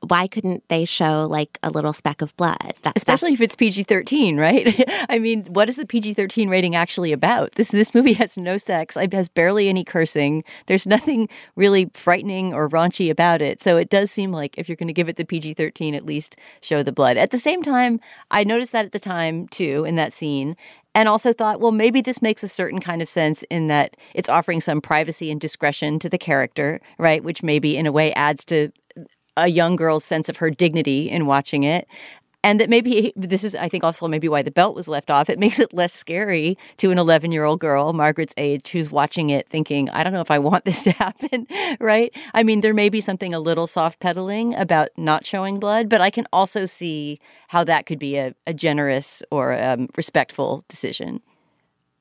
why 0.00 0.26
couldn't 0.26 0.66
they 0.68 0.84
show 0.84 1.26
like 1.30 1.58
a 1.62 1.70
little 1.70 1.92
speck 1.92 2.22
of 2.22 2.36
blood? 2.36 2.74
That, 2.82 2.94
Especially 2.96 3.32
if 3.32 3.40
it's 3.40 3.56
PG 3.56 3.84
thirteen, 3.84 4.36
right? 4.36 4.74
I 5.08 5.18
mean, 5.18 5.44
what 5.44 5.68
is 5.68 5.76
the 5.76 5.86
PG 5.86 6.14
thirteen 6.14 6.48
rating 6.48 6.74
actually 6.74 7.12
about? 7.12 7.52
This 7.52 7.70
this 7.70 7.94
movie 7.94 8.14
has 8.14 8.36
no 8.36 8.58
sex. 8.58 8.96
It 8.96 9.12
has 9.12 9.28
barely 9.28 9.68
any 9.68 9.84
cursing. 9.84 10.44
There's 10.66 10.86
nothing 10.86 11.28
really 11.56 11.90
frightening 11.94 12.52
or 12.52 12.68
raunchy 12.68 13.10
about 13.10 13.42
it. 13.42 13.60
So 13.60 13.76
it 13.76 13.90
does 13.90 14.10
seem 14.10 14.32
like 14.32 14.58
if 14.58 14.68
you're 14.68 14.76
going 14.76 14.88
to 14.88 14.92
give 14.92 15.08
it 15.08 15.16
the 15.16 15.24
PG 15.24 15.54
thirteen, 15.54 15.94
at 15.94 16.06
least 16.06 16.36
show 16.60 16.82
the 16.82 16.92
blood. 16.92 17.16
At 17.16 17.30
the 17.30 17.38
same 17.38 17.62
time, 17.62 18.00
I 18.30 18.44
noticed 18.44 18.72
that 18.72 18.84
at 18.84 18.92
the 18.92 18.98
time 18.98 19.48
too 19.48 19.84
in 19.84 19.96
that 19.96 20.12
scene, 20.12 20.56
and 20.94 21.08
also 21.08 21.32
thought, 21.32 21.60
well, 21.60 21.72
maybe 21.72 22.00
this 22.00 22.20
makes 22.20 22.42
a 22.42 22.48
certain 22.48 22.80
kind 22.80 23.00
of 23.00 23.08
sense 23.08 23.42
in 23.44 23.66
that 23.68 23.96
it's 24.14 24.28
offering 24.28 24.60
some 24.60 24.80
privacy 24.80 25.30
and 25.30 25.40
discretion 25.40 25.98
to 25.98 26.08
the 26.08 26.18
character, 26.18 26.80
right? 26.98 27.24
Which 27.24 27.42
maybe 27.42 27.76
in 27.76 27.86
a 27.86 27.92
way 27.92 28.12
adds 28.12 28.44
to 28.46 28.70
a 29.36 29.48
young 29.48 29.76
girl's 29.76 30.04
sense 30.04 30.28
of 30.28 30.38
her 30.38 30.50
dignity 30.50 31.10
in 31.10 31.26
watching 31.26 31.62
it. 31.62 31.86
And 32.44 32.58
that 32.58 32.68
maybe 32.68 33.12
this 33.14 33.44
is 33.44 33.54
i 33.54 33.68
think 33.68 33.84
also 33.84 34.08
maybe 34.08 34.28
why 34.28 34.42
the 34.42 34.50
belt 34.50 34.74
was 34.74 34.88
left 34.88 35.12
off. 35.12 35.30
It 35.30 35.38
makes 35.38 35.60
it 35.60 35.72
less 35.72 35.92
scary 35.92 36.58
to 36.78 36.90
an 36.90 36.98
11 36.98 37.30
year 37.30 37.44
old 37.44 37.60
girl 37.60 37.92
margaret's 37.92 38.34
age 38.36 38.70
who's 38.70 38.90
watching 38.90 39.30
it 39.30 39.48
thinking 39.48 39.88
i 39.90 40.02
don't 40.02 40.12
know 40.12 40.20
if 40.20 40.30
i 40.30 40.40
want 40.40 40.64
this 40.64 40.82
to 40.82 40.90
happen 41.04 41.46
right? 41.78 42.12
I 42.34 42.42
mean 42.42 42.60
there 42.60 42.74
may 42.74 42.88
be 42.88 43.00
something 43.00 43.32
a 43.32 43.38
little 43.38 43.68
soft 43.68 44.00
pedaling 44.00 44.56
about 44.56 44.88
not 44.96 45.24
showing 45.24 45.60
blood 45.60 45.88
but 45.88 46.00
i 46.00 46.10
can 46.10 46.26
also 46.32 46.66
see 46.66 47.20
how 47.48 47.62
that 47.62 47.86
could 47.86 48.00
be 48.00 48.16
a, 48.16 48.34
a 48.46 48.52
generous 48.52 49.22
or 49.30 49.52
um, 49.62 49.88
respectful 49.96 50.64
decision 50.66 51.20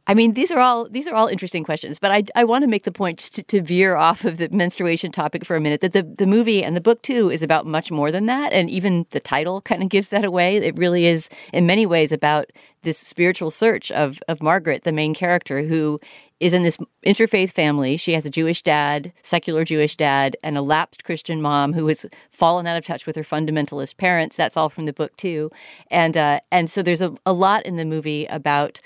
I 0.08 0.14
mean, 0.14 0.34
these 0.34 0.52
are 0.52 0.60
all 0.60 0.90
these 0.90 1.08
are 1.08 1.16
all 1.16 1.28
interesting 1.28 1.64
questions, 1.64 2.00
but 2.00 2.12
I, 2.12 2.24
I 2.36 2.44
want 2.44 2.64
to 2.64 2.68
make 2.68 2.84
the 2.84 2.92
point 2.92 3.20
to, 3.20 3.44
to, 3.44 3.62
veer 3.62 3.96
off 3.96 4.26
of 4.26 4.38
the 4.38 4.50
menstruation 4.50 5.12
topic 5.12 5.46
for 5.46 5.56
a 5.56 5.60
minute 5.60 5.82
that 5.82 5.94
the, 5.94 6.02
the 6.02 6.26
movie 6.26 6.64
and 6.64 6.76
the 6.76 6.82
book 6.82 7.02
too 7.04 7.30
is 7.30 7.44
about 7.44 7.68
much 7.68 7.92
more 7.92 8.12
than 8.12 8.26
that, 8.26 8.52
and 8.52 8.70
even 8.70 9.06
the 9.12 9.20
title 9.20 9.62
kind 9.62 9.84
of 9.84 9.90
gives 9.90 10.10
that 10.10 10.26
away. 10.26 10.58
It 10.58 10.78
really 10.78 11.06
is, 11.06 11.30
in 11.54 11.68
many 11.68 11.86
ways, 11.86 12.12
about 12.12 12.52
this 12.82 12.98
spiritual 12.98 13.52
search 13.52 13.92
of 13.92 14.20
of 14.28 14.42
Margaret, 14.42 14.84
the 14.84 14.92
main 14.92 15.14
character, 15.14 15.62
who 15.64 16.00
is 16.40 16.56
in 16.56 16.64
this 16.64 16.80
interfaith 17.06 17.52
family. 17.52 17.96
She 17.96 18.14
has 18.14 18.26
a 18.26 18.32
Jewish 18.32 18.64
dad, 18.64 19.14
secular 19.22 19.64
Jewish 19.64 19.96
dad, 19.96 20.36
and 20.44 20.58
a 20.58 20.64
lapsed 20.64 21.04
Christian 21.04 21.44
mom 21.44 21.74
who 21.74 21.88
has 21.88 22.08
fallen 22.32 22.66
out 22.66 22.76
of 22.76 22.86
touch 22.86 23.06
with 23.06 23.16
her 23.16 23.24
fundamentalist 23.24 23.98
parents. 23.98 24.36
That's 24.36 24.58
all 24.58 24.70
from 24.70 24.86
the 24.86 24.94
book 24.94 25.16
too, 25.16 25.52
and 25.92 26.18
uh, 26.18 26.40
and 26.52 26.72
so 26.72 26.82
there's 26.82 27.04
a, 27.04 27.14
a 27.24 27.34
lot 27.34 27.68
in 27.68 27.76
the 27.76 27.86
movie 27.86 28.26
about 28.26 28.82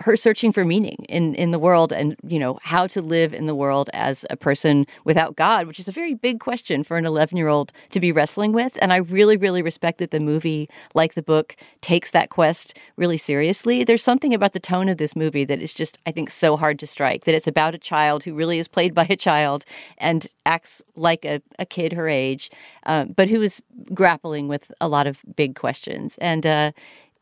her 0.00 0.16
searching 0.16 0.52
for 0.52 0.64
meaning 0.64 1.04
in 1.08 1.34
in 1.34 1.50
the 1.50 1.58
world 1.58 1.92
and 1.92 2.16
you 2.26 2.38
know 2.38 2.58
how 2.62 2.86
to 2.86 3.00
live 3.00 3.34
in 3.34 3.46
the 3.46 3.54
world 3.54 3.90
as 3.92 4.24
a 4.30 4.36
person 4.36 4.86
without 5.04 5.36
god 5.36 5.66
which 5.66 5.78
is 5.78 5.88
a 5.88 5.92
very 5.92 6.14
big 6.14 6.40
question 6.40 6.82
for 6.82 6.96
an 6.96 7.06
11 7.06 7.36
year 7.36 7.48
old 7.48 7.72
to 7.90 8.00
be 8.00 8.12
wrestling 8.12 8.52
with. 8.52 8.78
And 8.80 8.92
i 8.92 8.96
really 8.96 9.36
really 9.36 9.62
respect 9.62 9.98
that 9.98 10.10
the 10.10 10.20
movie 10.20 10.68
like 10.94 11.14
the 11.14 11.22
book 11.22 11.56
takes 11.80 12.10
that 12.12 12.30
quest 12.30 12.78
really 12.96 13.18
seriously. 13.18 13.84
There's 13.84 14.04
something 14.04 14.34
about 14.34 14.52
the 14.52 14.60
tone 14.60 14.88
of 14.88 14.98
this 14.98 15.16
movie 15.16 15.44
that 15.44 15.60
is 15.60 15.74
just 15.74 15.98
i 16.06 16.12
think 16.12 16.30
so 16.30 16.56
hard 16.56 16.78
to 16.80 16.86
strike 16.86 17.24
that 17.24 17.34
it's 17.34 17.46
about 17.46 17.74
a 17.74 17.78
child 17.78 18.24
who 18.24 18.34
really 18.34 18.58
is 18.58 18.68
played 18.68 18.94
by 18.94 19.06
a 19.08 19.16
child 19.16 19.64
and 19.98 20.26
acts 20.46 20.82
like 20.96 21.24
a, 21.24 21.40
a 21.58 21.66
kid 21.66 21.92
her 21.92 22.08
age 22.08 22.50
uh, 22.84 23.04
but 23.04 23.28
who 23.28 23.40
is 23.40 23.62
grappling 23.94 24.48
with 24.48 24.72
a 24.80 24.88
lot 24.88 25.06
of 25.06 25.22
big 25.36 25.54
questions. 25.54 26.18
And 26.18 26.46
uh, 26.46 26.72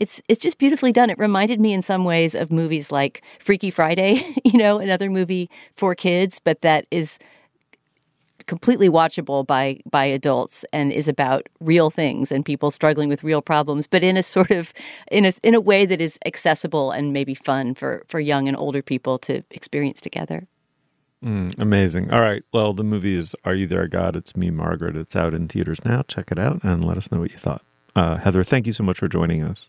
it's 0.01 0.23
it's 0.29 0.41
just 0.41 0.59
beautifully 0.59 0.93
done. 0.93 1.11
It 1.11 1.19
reminded 1.19 1.61
me 1.61 1.73
in 1.73 1.83
some 1.83 2.05
ways 2.05 2.35
of 2.35 2.51
movies 2.51 2.91
like 2.91 3.23
Freaky 3.39 3.71
Friday, 3.71 4.25
you 4.45 4.59
know, 4.59 4.79
another 4.79 5.11
movie 5.11 5.49
for 5.75 5.95
kids, 5.95 6.41
but 6.41 6.63
that 6.63 6.87
is 6.91 7.19
completely 8.47 8.89
watchable 8.89 9.47
by 9.47 9.79
by 9.89 10.07
adults 10.07 10.65
and 10.73 10.91
is 10.91 11.07
about 11.07 11.49
real 11.61 11.91
things 11.91 12.33
and 12.33 12.45
people 12.45 12.71
struggling 12.71 13.09
with 13.09 13.23
real 13.23 13.43
problems, 13.43 13.87
but 13.87 14.03
in 14.03 14.17
a 14.17 14.23
sort 14.23 14.51
of 14.51 14.73
in 15.13 15.25
a 15.25 15.33
in 15.43 15.55
a 15.55 15.61
way 15.61 15.87
that 15.87 16.01
is 16.01 16.19
accessible 16.27 16.91
and 16.91 17.13
maybe 17.13 17.35
fun 17.35 17.75
for 17.75 18.03
for 18.09 18.19
young 18.19 18.49
and 18.49 18.57
older 18.57 18.83
people 18.83 19.19
to 19.19 19.45
experience 19.51 20.01
together. 20.01 20.49
Mm, 21.23 21.59
amazing. 21.59 22.11
All 22.11 22.23
right. 22.23 22.43
Well, 22.51 22.73
the 22.73 22.83
movie 22.83 23.15
is 23.15 23.37
Are 23.45 23.55
You 23.55 23.67
There, 23.67 23.87
God? 23.87 24.17
It's 24.17 24.35
Me, 24.35 24.51
Margaret. 24.51 24.97
It's 24.97 25.15
out 25.15 25.35
in 25.35 25.49
theaters 25.49 25.85
now. 25.85 26.01
Check 26.09 26.33
it 26.33 26.39
out 26.39 26.65
and 26.65 26.83
let 26.83 26.97
us 26.97 27.13
know 27.13 27.21
what 27.21 27.31
you 27.31 27.37
thought. 27.37 27.63
Uh, 27.95 28.17
Heather, 28.17 28.43
thank 28.43 28.67
you 28.67 28.73
so 28.73 28.83
much 28.83 28.99
for 28.99 29.07
joining 29.07 29.43
us. 29.43 29.69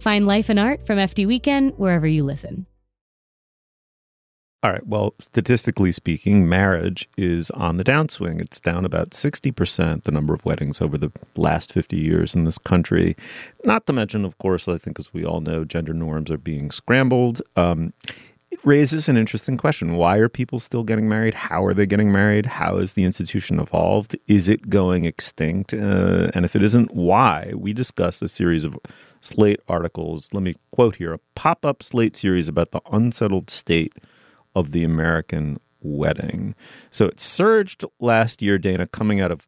Find 0.00 0.26
Life 0.26 0.48
and 0.48 0.58
Art 0.58 0.86
from 0.86 0.98
FT 0.98 1.26
Weekend 1.26 1.74
wherever 1.76 2.06
you 2.06 2.24
listen. 2.24 2.66
All 4.60 4.72
right. 4.72 4.84
Well, 4.84 5.14
statistically 5.20 5.92
speaking, 5.92 6.48
marriage 6.48 7.08
is 7.16 7.48
on 7.52 7.76
the 7.76 7.84
downswing. 7.84 8.40
It's 8.40 8.58
down 8.58 8.84
about 8.84 9.10
60%, 9.10 10.02
the 10.02 10.10
number 10.10 10.34
of 10.34 10.44
weddings 10.44 10.80
over 10.80 10.98
the 10.98 11.12
last 11.36 11.72
50 11.72 11.96
years 11.96 12.34
in 12.34 12.42
this 12.42 12.58
country. 12.58 13.16
Not 13.64 13.86
to 13.86 13.92
mention, 13.92 14.24
of 14.24 14.36
course, 14.38 14.66
I 14.66 14.76
think, 14.76 14.98
as 14.98 15.14
we 15.14 15.24
all 15.24 15.40
know, 15.40 15.64
gender 15.64 15.94
norms 15.94 16.28
are 16.32 16.38
being 16.38 16.72
scrambled. 16.72 17.40
Um, 17.54 17.92
it 18.50 18.58
raises 18.64 19.08
an 19.08 19.16
interesting 19.16 19.58
question. 19.58 19.94
Why 19.94 20.16
are 20.16 20.28
people 20.28 20.58
still 20.58 20.82
getting 20.82 21.08
married? 21.08 21.34
How 21.34 21.64
are 21.64 21.74
they 21.74 21.86
getting 21.86 22.10
married? 22.10 22.46
How 22.46 22.78
has 22.78 22.94
the 22.94 23.04
institution 23.04 23.60
evolved? 23.60 24.16
Is 24.26 24.48
it 24.48 24.68
going 24.68 25.04
extinct? 25.04 25.72
Uh, 25.72 26.32
and 26.34 26.44
if 26.44 26.56
it 26.56 26.62
isn't, 26.64 26.92
why? 26.92 27.52
We 27.54 27.72
discussed 27.72 28.22
a 28.22 28.28
series 28.28 28.64
of 28.64 28.76
Slate 29.20 29.60
articles. 29.68 30.30
Let 30.32 30.42
me 30.42 30.56
quote 30.70 30.96
here 30.96 31.12
a 31.12 31.20
pop 31.34 31.64
up 31.64 31.82
Slate 31.82 32.16
series 32.16 32.48
about 32.48 32.70
the 32.70 32.80
unsettled 32.90 33.50
state 33.50 33.94
of 34.54 34.72
the 34.72 34.84
American 34.84 35.60
wedding. 35.80 36.54
So 36.90 37.06
it 37.06 37.20
surged 37.20 37.84
last 38.00 38.42
year, 38.42 38.58
Dana, 38.58 38.86
coming 38.86 39.20
out 39.20 39.30
of 39.30 39.46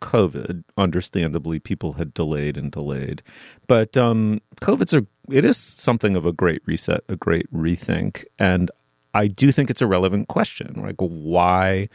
COVID. 0.00 0.64
Understandably, 0.76 1.58
people 1.58 1.94
had 1.94 2.14
delayed 2.14 2.56
and 2.56 2.72
delayed, 2.72 3.22
but 3.66 3.96
um, 3.96 4.40
COVID's 4.60 4.94
a 4.94 5.06
it 5.30 5.44
is 5.44 5.56
something 5.56 6.16
of 6.16 6.26
a 6.26 6.32
great 6.32 6.62
reset, 6.66 7.00
a 7.08 7.16
great 7.16 7.52
rethink, 7.52 8.24
and 8.38 8.70
I 9.14 9.26
do 9.26 9.52
think 9.52 9.70
it's 9.70 9.82
a 9.82 9.86
relevant 9.86 10.28
question. 10.28 10.80
Like, 10.82 10.96
why 10.98 11.88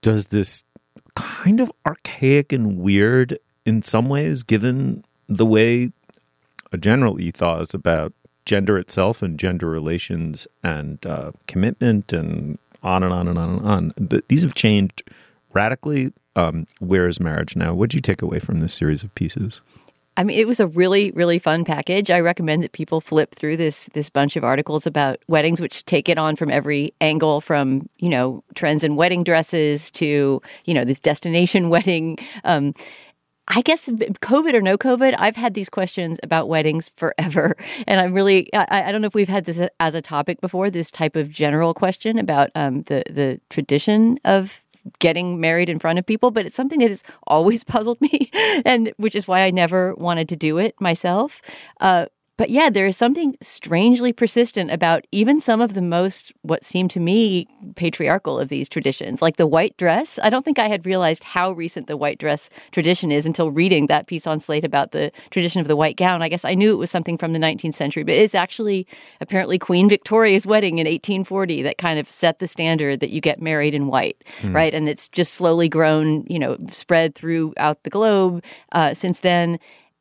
does 0.00 0.28
this 0.28 0.64
kind 1.14 1.60
of 1.60 1.72
archaic 1.86 2.52
and 2.52 2.78
weird 2.78 3.38
in 3.64 3.82
some 3.82 4.08
ways, 4.08 4.42
given 4.42 5.04
the 5.28 5.46
way 5.46 5.92
a 6.72 6.78
general 6.78 7.20
ethos 7.20 7.74
about 7.74 8.12
gender 8.44 8.78
itself 8.78 9.22
and 9.22 9.38
gender 9.38 9.68
relations 9.68 10.48
and 10.62 11.04
uh, 11.04 11.32
commitment 11.46 12.12
and 12.12 12.58
on 12.82 13.02
and 13.02 13.12
on 13.12 13.28
and 13.28 13.38
on 13.38 13.50
and 13.50 13.66
on. 13.66 14.22
These 14.28 14.42
have 14.42 14.54
changed 14.54 15.02
radically. 15.52 16.12
Um, 16.36 16.66
where 16.78 17.08
is 17.08 17.20
marriage 17.20 17.56
now? 17.56 17.74
What 17.74 17.90
did 17.90 17.96
you 17.96 18.00
take 18.00 18.22
away 18.22 18.38
from 18.38 18.60
this 18.60 18.72
series 18.72 19.02
of 19.02 19.14
pieces? 19.14 19.60
I 20.18 20.24
mean, 20.24 20.36
it 20.36 20.48
was 20.48 20.58
a 20.58 20.66
really, 20.66 21.12
really 21.12 21.38
fun 21.38 21.64
package. 21.64 22.10
I 22.10 22.18
recommend 22.18 22.64
that 22.64 22.72
people 22.72 23.00
flip 23.00 23.36
through 23.36 23.56
this 23.56 23.86
this 23.92 24.10
bunch 24.10 24.34
of 24.34 24.42
articles 24.42 24.84
about 24.84 25.18
weddings, 25.28 25.60
which 25.60 25.84
take 25.84 26.08
it 26.08 26.18
on 26.18 26.34
from 26.34 26.50
every 26.50 26.92
angle, 27.00 27.40
from 27.40 27.88
you 27.98 28.08
know 28.08 28.42
trends 28.56 28.82
in 28.82 28.96
wedding 28.96 29.22
dresses 29.22 29.92
to 29.92 30.42
you 30.64 30.74
know 30.74 30.84
the 30.84 30.94
destination 30.94 31.68
wedding. 31.70 32.18
Um, 32.42 32.74
I 33.48 33.62
guess 33.62 33.88
COVID 33.88 34.52
or 34.52 34.60
no 34.60 34.76
COVID, 34.76 35.14
I've 35.18 35.36
had 35.36 35.54
these 35.54 35.70
questions 35.70 36.20
about 36.22 36.48
weddings 36.48 36.90
forever. 36.96 37.56
And 37.86 38.00
I'm 38.00 38.12
really, 38.12 38.52
I, 38.54 38.84
I, 38.88 38.92
don't 38.92 39.00
know 39.00 39.06
if 39.06 39.14
we've 39.14 39.28
had 39.28 39.46
this 39.46 39.60
as 39.80 39.94
a 39.94 40.02
topic 40.02 40.40
before, 40.40 40.70
this 40.70 40.90
type 40.90 41.16
of 41.16 41.30
general 41.30 41.74
question 41.74 42.18
about 42.18 42.50
um, 42.54 42.82
the, 42.82 43.02
the 43.10 43.40
tradition 43.48 44.18
of 44.24 44.62
getting 44.98 45.40
married 45.40 45.68
in 45.68 45.78
front 45.78 45.98
of 45.98 46.06
people, 46.06 46.30
but 46.30 46.46
it's 46.46 46.54
something 46.54 46.80
that 46.80 46.90
has 46.90 47.02
always 47.26 47.64
puzzled 47.64 48.00
me, 48.00 48.30
and 48.64 48.92
which 48.96 49.14
is 49.14 49.26
why 49.26 49.42
I 49.42 49.50
never 49.50 49.94
wanted 49.94 50.28
to 50.30 50.36
do 50.36 50.58
it 50.58 50.78
myself. 50.80 51.42
Uh, 51.80 52.06
but 52.38 52.50
yeah, 52.50 52.70
there 52.70 52.86
is 52.86 52.96
something 52.96 53.36
strangely 53.42 54.12
persistent 54.12 54.70
about 54.70 55.04
even 55.10 55.40
some 55.40 55.60
of 55.60 55.74
the 55.74 55.82
most, 55.82 56.32
what 56.42 56.64
seem 56.64 56.86
to 56.88 57.00
me, 57.00 57.48
patriarchal 57.74 58.38
of 58.38 58.48
these 58.48 58.68
traditions, 58.68 59.20
like 59.20 59.38
the 59.38 59.46
white 59.46 59.76
dress. 59.76 60.20
I 60.22 60.30
don't 60.30 60.44
think 60.44 60.60
I 60.60 60.68
had 60.68 60.86
realized 60.86 61.24
how 61.24 61.50
recent 61.50 61.88
the 61.88 61.96
white 61.96 62.18
dress 62.20 62.48
tradition 62.70 63.10
is 63.10 63.26
until 63.26 63.50
reading 63.50 63.88
that 63.88 64.06
piece 64.06 64.24
on 64.24 64.38
Slate 64.38 64.64
about 64.64 64.92
the 64.92 65.10
tradition 65.30 65.60
of 65.60 65.66
the 65.66 65.74
white 65.74 65.96
gown. 65.96 66.22
I 66.22 66.28
guess 66.28 66.44
I 66.44 66.54
knew 66.54 66.72
it 66.72 66.78
was 66.78 66.92
something 66.92 67.18
from 67.18 67.32
the 67.32 67.40
19th 67.40 67.74
century, 67.74 68.04
but 68.04 68.14
it's 68.14 68.36
actually 68.36 68.86
apparently 69.20 69.58
Queen 69.58 69.88
Victoria's 69.88 70.46
wedding 70.46 70.78
in 70.78 70.86
1840 70.86 71.62
that 71.62 71.76
kind 71.76 71.98
of 71.98 72.08
set 72.08 72.38
the 72.38 72.46
standard 72.46 73.00
that 73.00 73.10
you 73.10 73.20
get 73.20 73.42
married 73.42 73.74
in 73.74 73.88
white, 73.88 74.22
mm. 74.42 74.54
right? 74.54 74.72
And 74.74 74.88
it's 74.88 75.08
just 75.08 75.34
slowly 75.34 75.68
grown, 75.68 76.24
you 76.28 76.38
know, 76.38 76.56
spread 76.70 77.16
throughout 77.16 77.82
the 77.82 77.90
globe 77.90 78.44
uh, 78.70 78.94
since 78.94 79.20
then. 79.20 79.58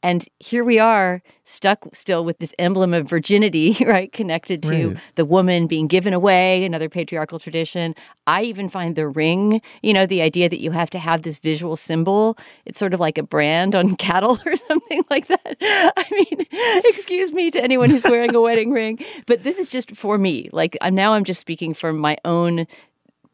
And 0.07 0.25
here 0.39 0.63
we 0.63 0.79
are, 0.79 1.21
stuck 1.43 1.85
still 1.91 2.23
with 2.23 2.39
this 2.39 2.55
emblem 2.57 2.93
of 2.93 3.09
virginity, 3.09 3.75
right? 3.85 4.09
Connected 4.13 4.63
to 4.63 4.87
right. 4.91 4.97
the 5.15 5.25
woman 5.25 5.67
being 5.67 5.85
given 5.85 6.13
away, 6.13 6.63
another 6.63 6.87
patriarchal 6.87 7.39
tradition. 7.39 7.93
I 8.25 8.43
even 8.43 8.69
find 8.69 8.95
the 8.95 9.09
ring, 9.09 9.61
you 9.83 9.91
know, 9.91 10.05
the 10.05 10.21
idea 10.21 10.47
that 10.47 10.61
you 10.61 10.71
have 10.71 10.89
to 10.91 10.99
have 10.99 11.23
this 11.23 11.39
visual 11.39 11.75
symbol. 11.75 12.37
It's 12.63 12.79
sort 12.79 12.93
of 12.93 13.01
like 13.01 13.17
a 13.17 13.23
brand 13.23 13.75
on 13.75 13.95
cattle 13.97 14.39
or 14.45 14.55
something 14.55 15.03
like 15.09 15.27
that. 15.27 15.57
I 15.61 16.05
mean, 16.09 16.45
excuse 16.85 17.33
me 17.33 17.51
to 17.51 17.61
anyone 17.61 17.89
who's 17.89 18.05
wearing 18.05 18.33
a 18.33 18.39
wedding 18.39 18.71
ring, 18.71 18.99
but 19.25 19.43
this 19.43 19.57
is 19.57 19.67
just 19.67 19.93
for 19.93 20.17
me. 20.17 20.47
Like, 20.53 20.77
I'm, 20.79 20.95
now 20.95 21.15
I'm 21.15 21.25
just 21.25 21.41
speaking 21.41 21.73
from 21.73 21.97
my 21.97 22.15
own 22.23 22.65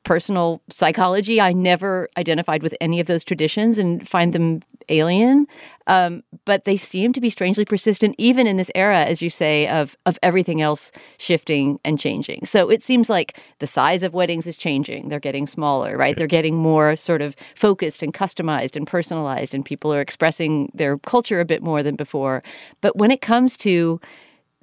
personal 0.03 0.61
psychology. 0.69 1.39
I 1.39 1.53
never 1.53 2.09
identified 2.17 2.61
with 2.61 2.75
any 2.81 2.99
of 2.99 3.07
those 3.07 3.23
traditions 3.23 3.77
and 3.77 4.07
find 4.07 4.33
them 4.33 4.59
alien. 4.89 5.47
Um, 5.87 6.23
but 6.45 6.63
they 6.65 6.77
seem 6.77 7.11
to 7.13 7.21
be 7.21 7.29
strangely 7.29 7.65
persistent, 7.65 8.15
even 8.17 8.47
in 8.47 8.57
this 8.57 8.71
era, 8.73 9.03
as 9.03 9.21
you 9.21 9.29
say, 9.29 9.67
of 9.67 9.97
of 10.05 10.17
everything 10.23 10.61
else 10.61 10.91
shifting 11.17 11.79
and 11.83 11.99
changing. 11.99 12.45
So 12.45 12.69
it 12.69 12.81
seems 12.81 13.09
like 13.09 13.37
the 13.59 13.67
size 13.67 14.03
of 14.03 14.13
weddings 14.13 14.47
is 14.47 14.55
changing. 14.55 15.09
They're 15.09 15.19
getting 15.19 15.47
smaller, 15.47 15.97
right? 15.97 16.15
They're 16.15 16.27
getting 16.27 16.55
more 16.55 16.95
sort 16.95 17.21
of 17.21 17.35
focused 17.55 18.01
and 18.01 18.13
customized 18.13 18.75
and 18.75 18.87
personalized, 18.87 19.53
and 19.53 19.65
people 19.65 19.93
are 19.93 20.01
expressing 20.01 20.71
their 20.73 20.97
culture 20.97 21.39
a 21.39 21.45
bit 21.45 21.61
more 21.61 21.83
than 21.83 21.95
before. 21.95 22.43
But 22.79 22.97
when 22.97 23.11
it 23.11 23.21
comes 23.21 23.57
to 23.57 23.99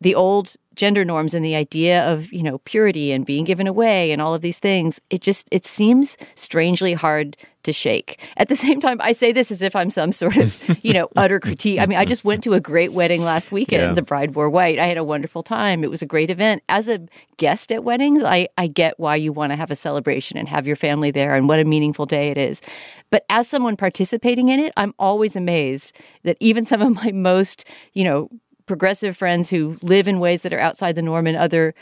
the 0.00 0.14
old 0.14 0.56
gender 0.80 1.04
norms 1.04 1.34
and 1.34 1.44
the 1.44 1.54
idea 1.54 2.02
of 2.10 2.32
you 2.32 2.42
know 2.42 2.56
purity 2.64 3.12
and 3.12 3.26
being 3.26 3.44
given 3.44 3.66
away 3.66 4.12
and 4.12 4.22
all 4.22 4.32
of 4.32 4.40
these 4.40 4.58
things 4.58 4.98
it 5.10 5.20
just 5.20 5.46
it 5.50 5.66
seems 5.66 6.16
strangely 6.34 6.94
hard 6.94 7.36
to 7.64 7.72
shake. 7.74 8.18
At 8.38 8.48
the 8.48 8.56
same 8.64 8.80
time 8.80 8.98
i 9.02 9.12
say 9.12 9.30
this 9.30 9.50
as 9.50 9.60
if 9.60 9.76
i'm 9.76 9.90
some 9.90 10.10
sort 10.10 10.38
of 10.38 10.78
you 10.82 10.94
know 10.94 11.10
utter 11.16 11.38
critique. 11.38 11.78
I 11.78 11.84
mean 11.84 11.98
i 11.98 12.06
just 12.06 12.24
went 12.24 12.42
to 12.44 12.54
a 12.54 12.60
great 12.60 12.94
wedding 12.94 13.22
last 13.22 13.52
weekend. 13.52 13.82
Yeah. 13.82 13.92
the 13.92 14.00
bride 14.00 14.34
wore 14.34 14.48
white. 14.48 14.78
I 14.78 14.86
had 14.86 14.96
a 14.96 15.04
wonderful 15.04 15.42
time. 15.42 15.84
It 15.84 15.90
was 15.90 16.00
a 16.00 16.06
great 16.06 16.30
event. 16.30 16.62
As 16.70 16.88
a 16.88 17.00
guest 17.36 17.70
at 17.70 17.84
weddings 17.84 18.22
i 18.24 18.48
i 18.56 18.66
get 18.66 18.98
why 18.98 19.16
you 19.16 19.34
want 19.34 19.52
to 19.52 19.56
have 19.56 19.70
a 19.70 19.76
celebration 19.76 20.38
and 20.38 20.48
have 20.48 20.66
your 20.66 20.76
family 20.76 21.10
there 21.10 21.34
and 21.34 21.46
what 21.46 21.60
a 21.60 21.64
meaningful 21.66 22.06
day 22.06 22.30
it 22.30 22.38
is. 22.38 22.62
But 23.10 23.26
as 23.28 23.48
someone 23.48 23.76
participating 23.76 24.48
in 24.48 24.58
it 24.60 24.72
i'm 24.78 24.94
always 24.98 25.36
amazed 25.36 25.92
that 26.22 26.38
even 26.40 26.64
some 26.64 26.80
of 26.80 26.94
my 27.04 27.10
most 27.12 27.66
you 27.92 28.04
know 28.04 28.30
progressive 28.70 29.16
friends 29.16 29.50
who 29.50 29.76
live 29.82 30.06
in 30.06 30.20
ways 30.20 30.42
that 30.42 30.52
are 30.52 30.60
outside 30.60 30.94
the 30.94 31.02
norm 31.02 31.26
in 31.26 31.34
other 31.34 31.74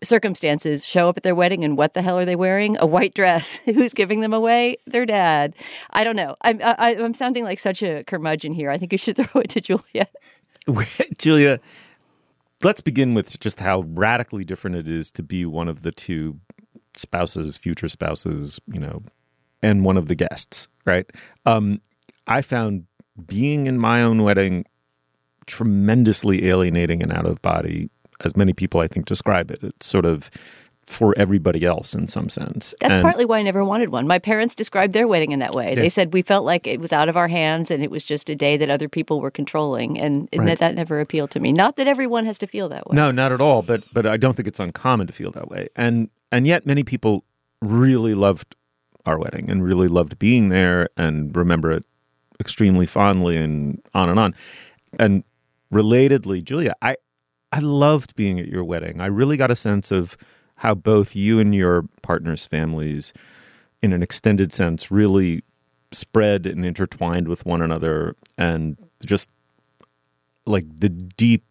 circumstances 0.00 0.86
show 0.86 1.08
up 1.08 1.16
at 1.16 1.24
their 1.24 1.34
wedding 1.34 1.64
and 1.64 1.76
what 1.76 1.92
the 1.94 2.02
hell 2.02 2.16
are 2.16 2.24
they 2.24 2.36
wearing? 2.36 2.76
A 2.78 2.86
white 2.86 3.14
dress. 3.14 3.58
Who's 3.64 3.92
giving 3.92 4.20
them 4.20 4.32
away? 4.32 4.76
Their 4.86 5.06
dad. 5.06 5.56
I 5.90 6.04
don't 6.04 6.14
know. 6.14 6.36
I'm 6.42 6.62
I, 6.62 6.92
am 6.92 7.02
i 7.02 7.04
am 7.04 7.14
sounding 7.14 7.42
like 7.42 7.58
such 7.58 7.82
a 7.82 8.04
curmudgeon 8.04 8.52
here. 8.52 8.70
I 8.70 8.78
think 8.78 8.92
you 8.92 8.98
should 8.98 9.16
throw 9.32 9.40
it 9.40 9.50
to 9.50 9.60
Julia. 9.60 10.06
Julia, 11.18 11.58
let's 12.62 12.80
begin 12.80 13.14
with 13.14 13.40
just 13.40 13.58
how 13.58 13.80
radically 13.80 14.44
different 14.44 14.76
it 14.76 14.86
is 14.86 15.10
to 15.12 15.22
be 15.24 15.44
one 15.44 15.66
of 15.66 15.80
the 15.80 15.90
two 15.90 16.38
spouses, 16.96 17.56
future 17.56 17.88
spouses, 17.88 18.60
you 18.72 18.78
know, 18.78 19.02
and 19.64 19.84
one 19.84 19.96
of 19.96 20.06
the 20.06 20.14
guests, 20.14 20.68
right? 20.84 21.10
Um, 21.44 21.80
I 22.28 22.40
found 22.40 22.86
being 23.26 23.66
in 23.66 23.80
my 23.80 24.00
own 24.00 24.22
wedding 24.22 24.64
tremendously 25.46 26.46
alienating 26.46 27.02
and 27.02 27.12
out 27.12 27.26
of 27.26 27.40
body, 27.42 27.90
as 28.24 28.36
many 28.36 28.52
people 28.52 28.80
I 28.80 28.88
think 28.88 29.06
describe 29.06 29.50
it. 29.50 29.58
It's 29.62 29.86
sort 29.86 30.06
of 30.06 30.30
for 30.86 31.14
everybody 31.16 31.64
else 31.64 31.94
in 31.94 32.06
some 32.06 32.28
sense. 32.28 32.74
That's 32.80 32.94
and, 32.94 33.02
partly 33.02 33.24
why 33.24 33.38
I 33.38 33.42
never 33.42 33.64
wanted 33.64 33.88
one. 33.88 34.06
My 34.06 34.18
parents 34.18 34.54
described 34.54 34.92
their 34.92 35.08
wedding 35.08 35.32
in 35.32 35.38
that 35.38 35.54
way. 35.54 35.70
Yeah. 35.70 35.76
They 35.76 35.88
said 35.88 36.12
we 36.12 36.22
felt 36.22 36.44
like 36.44 36.66
it 36.66 36.78
was 36.78 36.92
out 36.92 37.08
of 37.08 37.16
our 37.16 37.28
hands 37.28 37.70
and 37.70 37.82
it 37.82 37.90
was 37.90 38.04
just 38.04 38.28
a 38.28 38.36
day 38.36 38.56
that 38.58 38.68
other 38.68 38.88
people 38.88 39.20
were 39.20 39.30
controlling, 39.30 39.98
and, 39.98 40.28
and 40.32 40.40
right. 40.40 40.46
that, 40.48 40.58
that 40.58 40.74
never 40.74 41.00
appealed 41.00 41.30
to 41.32 41.40
me. 41.40 41.52
Not 41.52 41.76
that 41.76 41.86
everyone 41.86 42.26
has 42.26 42.38
to 42.38 42.46
feel 42.46 42.68
that 42.68 42.86
way. 42.86 42.96
No, 42.96 43.10
not 43.10 43.32
at 43.32 43.40
all. 43.40 43.62
But 43.62 43.82
but 43.92 44.06
I 44.06 44.16
don't 44.16 44.36
think 44.36 44.46
it's 44.46 44.60
uncommon 44.60 45.06
to 45.06 45.12
feel 45.12 45.30
that 45.32 45.48
way. 45.48 45.68
And 45.74 46.10
and 46.30 46.46
yet 46.46 46.66
many 46.66 46.84
people 46.84 47.24
really 47.62 48.14
loved 48.14 48.56
our 49.06 49.18
wedding 49.18 49.50
and 49.50 49.64
really 49.64 49.88
loved 49.88 50.18
being 50.18 50.48
there 50.48 50.88
and 50.96 51.34
remember 51.36 51.70
it 51.70 51.84
extremely 52.40 52.86
fondly 52.86 53.36
and 53.36 53.82
on 53.94 54.08
and 54.08 54.18
on. 54.18 54.34
And 54.98 55.24
relatedly, 55.74 56.42
Julia, 56.42 56.74
I 56.80 56.96
I 57.52 57.58
loved 57.58 58.14
being 58.16 58.40
at 58.40 58.48
your 58.48 58.64
wedding. 58.64 59.00
I 59.00 59.06
really 59.06 59.36
got 59.36 59.50
a 59.50 59.56
sense 59.56 59.90
of 59.90 60.16
how 60.56 60.74
both 60.74 61.14
you 61.14 61.40
and 61.40 61.54
your 61.54 61.84
partner's 62.02 62.46
families, 62.46 63.12
in 63.82 63.92
an 63.92 64.02
extended 64.02 64.52
sense, 64.52 64.90
really 64.90 65.42
spread 65.92 66.46
and 66.46 66.64
intertwined 66.64 67.28
with 67.28 67.44
one 67.44 67.60
another, 67.60 68.16
and 68.38 68.76
just 69.04 69.28
like 70.46 70.64
the 70.78 70.88
deep 70.88 71.44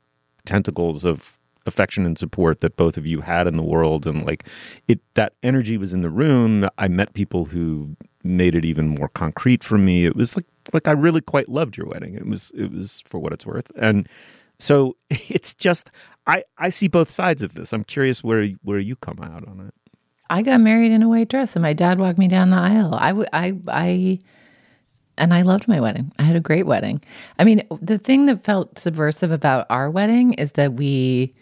tentacles 0.45 1.05
of 1.05 1.37
affection 1.65 2.05
and 2.05 2.17
support 2.17 2.59
that 2.59 2.75
both 2.75 2.97
of 2.97 3.05
you 3.05 3.21
had 3.21 3.47
in 3.47 3.55
the 3.55 3.63
world 3.63 4.05
and 4.05 4.25
like 4.25 4.45
it 4.89 4.99
that 5.13 5.33
energy 5.41 5.77
was 5.77 5.93
in 5.93 6.01
the 6.01 6.09
room 6.09 6.67
i 6.77 6.89
met 6.89 7.13
people 7.13 7.45
who 7.45 7.95
made 8.23 8.55
it 8.55 8.65
even 8.65 8.87
more 8.87 9.09
concrete 9.09 9.63
for 9.63 9.77
me 9.77 10.05
it 10.05 10.15
was 10.15 10.35
like 10.35 10.45
like 10.71 10.87
I 10.87 10.91
really 10.91 11.21
quite 11.21 11.49
loved 11.49 11.75
your 11.75 11.87
wedding. 11.87 12.15
It 12.15 12.25
was 12.25 12.51
it 12.51 12.71
was 12.71 13.01
for 13.05 13.19
what 13.19 13.33
it's 13.33 13.45
worth, 13.45 13.71
and 13.75 14.07
so 14.59 14.95
it's 15.09 15.53
just 15.53 15.89
I 16.27 16.43
I 16.57 16.69
see 16.69 16.87
both 16.87 17.09
sides 17.09 17.41
of 17.43 17.55
this. 17.55 17.73
I'm 17.73 17.83
curious 17.83 18.23
where 18.23 18.47
where 18.63 18.79
you 18.79 18.95
come 18.95 19.19
out 19.21 19.47
on 19.47 19.59
it. 19.67 19.73
I 20.29 20.41
got 20.41 20.61
married 20.61 20.91
in 20.91 21.03
a 21.03 21.09
white 21.09 21.29
dress, 21.29 21.55
and 21.55 21.63
my 21.63 21.73
dad 21.73 21.99
walked 21.99 22.17
me 22.17 22.27
down 22.27 22.51
the 22.51 22.57
aisle. 22.57 22.95
I 22.95 23.11
I 23.33 23.53
I. 23.67 24.19
And 25.15 25.31
I 25.31 25.43
loved 25.43 25.67
my 25.67 25.79
wedding. 25.79 26.11
I 26.17 26.23
had 26.23 26.35
a 26.35 26.39
great 26.39 26.65
wedding. 26.65 26.99
I 27.37 27.43
mean, 27.43 27.61
the 27.79 27.99
thing 27.99 28.25
that 28.25 28.43
felt 28.43 28.79
subversive 28.79 29.31
about 29.31 29.67
our 29.69 29.87
wedding 29.91 30.33
is 30.33 30.53
that 30.53 30.73
we 30.73 31.35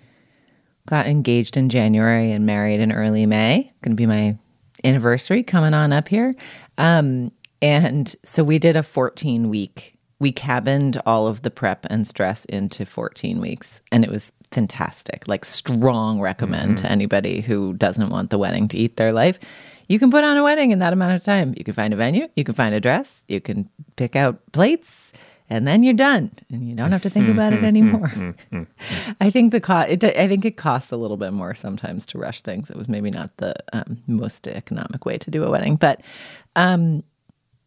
got 0.88 1.08
engaged 1.08 1.56
in 1.56 1.70
January 1.70 2.34
and 2.34 2.46
married 2.46 2.82
in 2.82 2.92
early 2.92 3.26
May. 3.26 3.72
Going 3.82 3.96
to 3.96 3.96
be 3.96 4.06
my 4.06 4.38
anniversary 4.84 5.42
coming 5.42 5.74
on 5.74 5.94
up 5.94 6.10
here. 6.10 6.34
Um, 6.82 7.32
and 7.62 8.14
so 8.24 8.44
we 8.44 8.60
did 8.60 8.76
a 8.76 8.84
14 8.84 9.50
week, 9.50 9.94
we 10.20 10.32
cabined 10.32 11.02
all 11.06 11.28
of 11.28 11.44
the 11.44 11.52
prep 11.52 11.86
and 11.90 12.08
stress 12.08 12.46
into 12.46 12.86
14 12.86 13.40
weeks. 13.40 13.82
And 13.92 14.04
it 14.04 14.10
was 14.10 14.32
fantastic. 14.52 15.28
Like, 15.28 15.46
strong 15.46 16.20
recommend 16.20 16.76
mm-hmm. 16.76 16.86
to 16.86 16.92
anybody 16.92 17.42
who 17.42 17.74
doesn't 17.74 18.10
want 18.10 18.32
the 18.32 18.38
wedding 18.38 18.68
to 18.70 18.78
eat 18.78 18.98
their 18.98 19.14
life. 19.14 19.40
You 19.88 20.00
can 20.00 20.10
put 20.10 20.24
on 20.24 20.38
a 20.38 20.44
wedding 20.44 20.72
in 20.72 20.80
that 20.80 20.94
amount 20.94 21.16
of 21.16 21.24
time. 21.24 21.54
You 21.58 21.64
can 21.64 21.74
find 21.74 21.94
a 21.94 21.98
venue, 21.98 22.28
you 22.36 22.44
can 22.44 22.56
find 22.56 22.74
a 22.74 22.80
dress, 22.80 23.24
you 23.28 23.42
can 23.42 23.70
pick 23.96 24.16
out 24.16 24.40
plates, 24.52 25.11
and 25.52 25.68
then 25.68 25.84
you're 25.84 25.93
done 25.93 26.32
and 26.49 26.68
you 26.68 26.74
don't 26.74 26.93
have 26.93 27.04
to 27.04 27.10
think 27.10 27.28
about 27.28 27.54
it 27.54 27.64
anymore 27.64 28.12
i 29.22 29.30
think 29.30 29.52
the 29.52 29.60
cost 29.60 29.89
it, 29.89 30.04
i 30.04 30.28
think 30.28 30.45
it 30.45 30.58
costs 30.58 30.91
a 30.91 30.97
little 30.97 31.18
bit 31.18 31.34
more 31.34 31.54
sometimes 31.54 32.06
to 32.08 32.18
rush 32.18 32.41
things 32.41 32.72
it 32.72 32.78
was 32.78 32.88
maybe 32.88 33.12
not 33.12 33.36
the 33.38 33.54
um, 33.74 33.97
most 34.08 34.47
economic 34.47 35.06
way 35.06 35.18
to 35.18 35.30
do 35.30 35.43
a 35.43 35.52
wedding 35.52 35.76
but 35.76 36.02
um, 36.56 37.04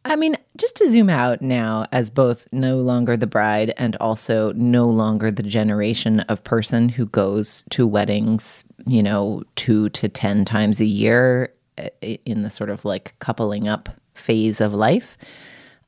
I 0.06 0.16
mean, 0.16 0.36
just 0.58 0.76
to 0.76 0.90
zoom 0.90 1.08
out 1.08 1.40
now 1.40 1.86
as 1.90 2.10
both 2.10 2.46
no 2.52 2.76
longer 2.76 3.16
the 3.16 3.26
bride 3.26 3.72
and 3.78 3.96
also 3.96 4.52
no 4.52 4.86
longer 4.86 5.30
the 5.30 5.42
generation 5.42 6.20
of 6.20 6.44
person 6.44 6.90
who 6.90 7.06
goes 7.06 7.64
to 7.70 7.86
weddings, 7.86 8.64
you 8.86 9.02
know, 9.02 9.44
two 9.56 9.88
to 9.90 10.10
10 10.10 10.44
times 10.44 10.78
a 10.82 10.84
year 10.84 11.54
eh, 11.78 12.18
in 12.26 12.42
the 12.42 12.50
sort 12.50 12.68
of 12.68 12.84
like 12.84 13.14
coupling 13.18 13.66
up 13.66 13.88
phase 14.12 14.60
of 14.60 14.74
life. 14.74 15.16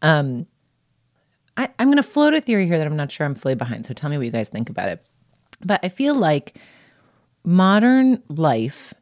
Um, 0.01 0.47
I, 1.57 1.69
I'm 1.79 1.89
going 1.89 1.97
to 1.97 2.03
float 2.03 2.35
a 2.35 2.41
theory 2.41 2.67
here 2.67 2.79
that 2.79 2.87
I'm 2.87 2.97
not 2.97 3.11
sure 3.11 3.27
I'm 3.27 3.35
fully 3.35 3.55
behind. 3.55 3.87
So 3.87 3.95
tell 3.95 4.11
me 4.11 4.17
what 4.17 4.27
you 4.27 4.33
guys 4.33 4.49
think 4.49 4.69
about 4.71 4.89
it. 4.89 5.05
But 5.65 5.81
I 5.83 5.89
feel 5.89 6.15
like 6.15 6.59
modern 7.45 8.23
life 8.29 8.93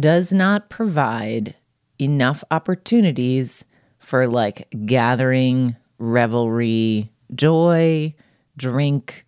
does 0.00 0.32
not 0.32 0.68
provide 0.68 1.54
enough 2.00 2.42
opportunities 2.50 3.64
for 3.98 4.26
like 4.26 4.66
gathering, 4.84 5.76
revelry, 5.98 7.12
joy, 7.34 8.14
drink, 8.56 9.24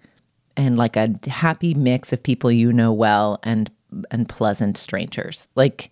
and 0.57 0.77
like 0.77 0.97
a 0.97 1.17
happy 1.29 1.75
mix 1.75 2.13
of 2.13 2.23
people 2.23 2.51
you 2.51 2.73
know 2.73 2.93
well 2.93 3.39
and 3.45 3.71
and 4.11 4.29
pleasant 4.29 4.77
strangers. 4.77 5.47
Like 5.55 5.91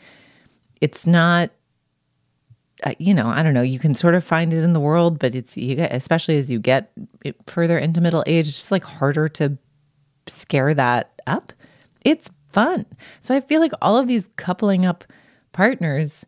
it's 0.81 1.07
not 1.07 1.51
uh, 2.83 2.95
you 2.99 3.15
know, 3.15 3.29
I 3.29 3.43
don't 3.43 3.55
know, 3.55 3.63
you 3.63 3.79
can 3.79 3.95
sort 3.95 4.15
of 4.15 4.25
find 4.25 4.53
it 4.53 4.63
in 4.63 4.73
the 4.73 4.81
world, 4.81 5.19
but 5.19 5.35
it's 5.35 5.57
you 5.57 5.77
get 5.77 5.93
especially 5.93 6.37
as 6.37 6.51
you 6.51 6.59
get 6.59 6.93
further 7.47 7.79
into 7.79 8.01
middle 8.01 8.25
age, 8.27 8.49
it's 8.49 8.57
just 8.57 8.73
like 8.73 8.85
harder 8.85 9.29
to 9.29 9.57
scare 10.27 10.75
that 10.75 11.21
up. 11.27 11.53
It's 12.05 12.31
fun. 12.49 12.87
So 13.21 13.35
I 13.35 13.41
feel 13.41 13.61
like 13.61 13.73
all 13.81 13.97
of 13.97 14.09
these 14.09 14.29
coupling 14.37 14.85
up 14.85 15.05
partners 15.53 16.25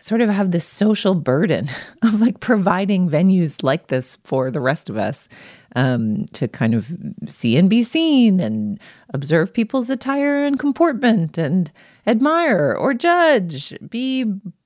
sort 0.00 0.20
of 0.20 0.28
have 0.28 0.50
this 0.50 0.66
social 0.66 1.14
burden 1.14 1.68
of 2.02 2.20
like 2.20 2.40
providing 2.40 3.08
venues 3.08 3.62
like 3.62 3.86
this 3.86 4.16
for 4.24 4.50
the 4.50 4.60
rest 4.60 4.90
of 4.90 4.98
us 4.98 5.28
um, 5.76 6.26
to 6.26 6.46
kind 6.46 6.74
of 6.74 6.92
see 7.26 7.56
and 7.56 7.70
be 7.70 7.82
seen 7.82 8.38
and 8.38 8.78
observe 9.12 9.54
people's 9.54 9.90
attire 9.90 10.44
and 10.44 10.58
comportment 10.58 11.38
and 11.38 11.72
admire 12.06 12.76
or 12.78 12.92
judge, 12.94 13.74
be 13.88 14.24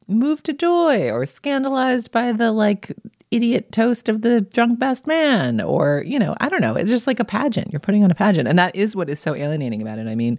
moved 0.08 0.44
to 0.46 0.52
joy 0.52 1.10
or 1.10 1.26
scandalized 1.26 2.10
by 2.10 2.32
the 2.32 2.50
like 2.50 2.92
idiot 3.30 3.70
toast 3.72 4.08
of 4.08 4.22
the 4.22 4.40
drunk 4.40 4.78
best 4.78 5.06
man 5.06 5.60
or 5.60 6.02
you 6.06 6.18
know 6.18 6.34
i 6.40 6.48
don't 6.48 6.62
know. 6.62 6.74
It's 6.74 6.90
just 6.90 7.06
like 7.06 7.20
a 7.20 7.24
pageant. 7.24 7.70
You're 7.70 7.80
putting 7.80 8.02
on 8.02 8.10
a 8.10 8.14
pageant. 8.14 8.48
And 8.48 8.58
that 8.58 8.74
is 8.74 8.96
what 8.96 9.10
is 9.10 9.20
so 9.20 9.34
alienating 9.34 9.82
about 9.82 9.98
it. 9.98 10.06
I 10.06 10.14
mean 10.14 10.38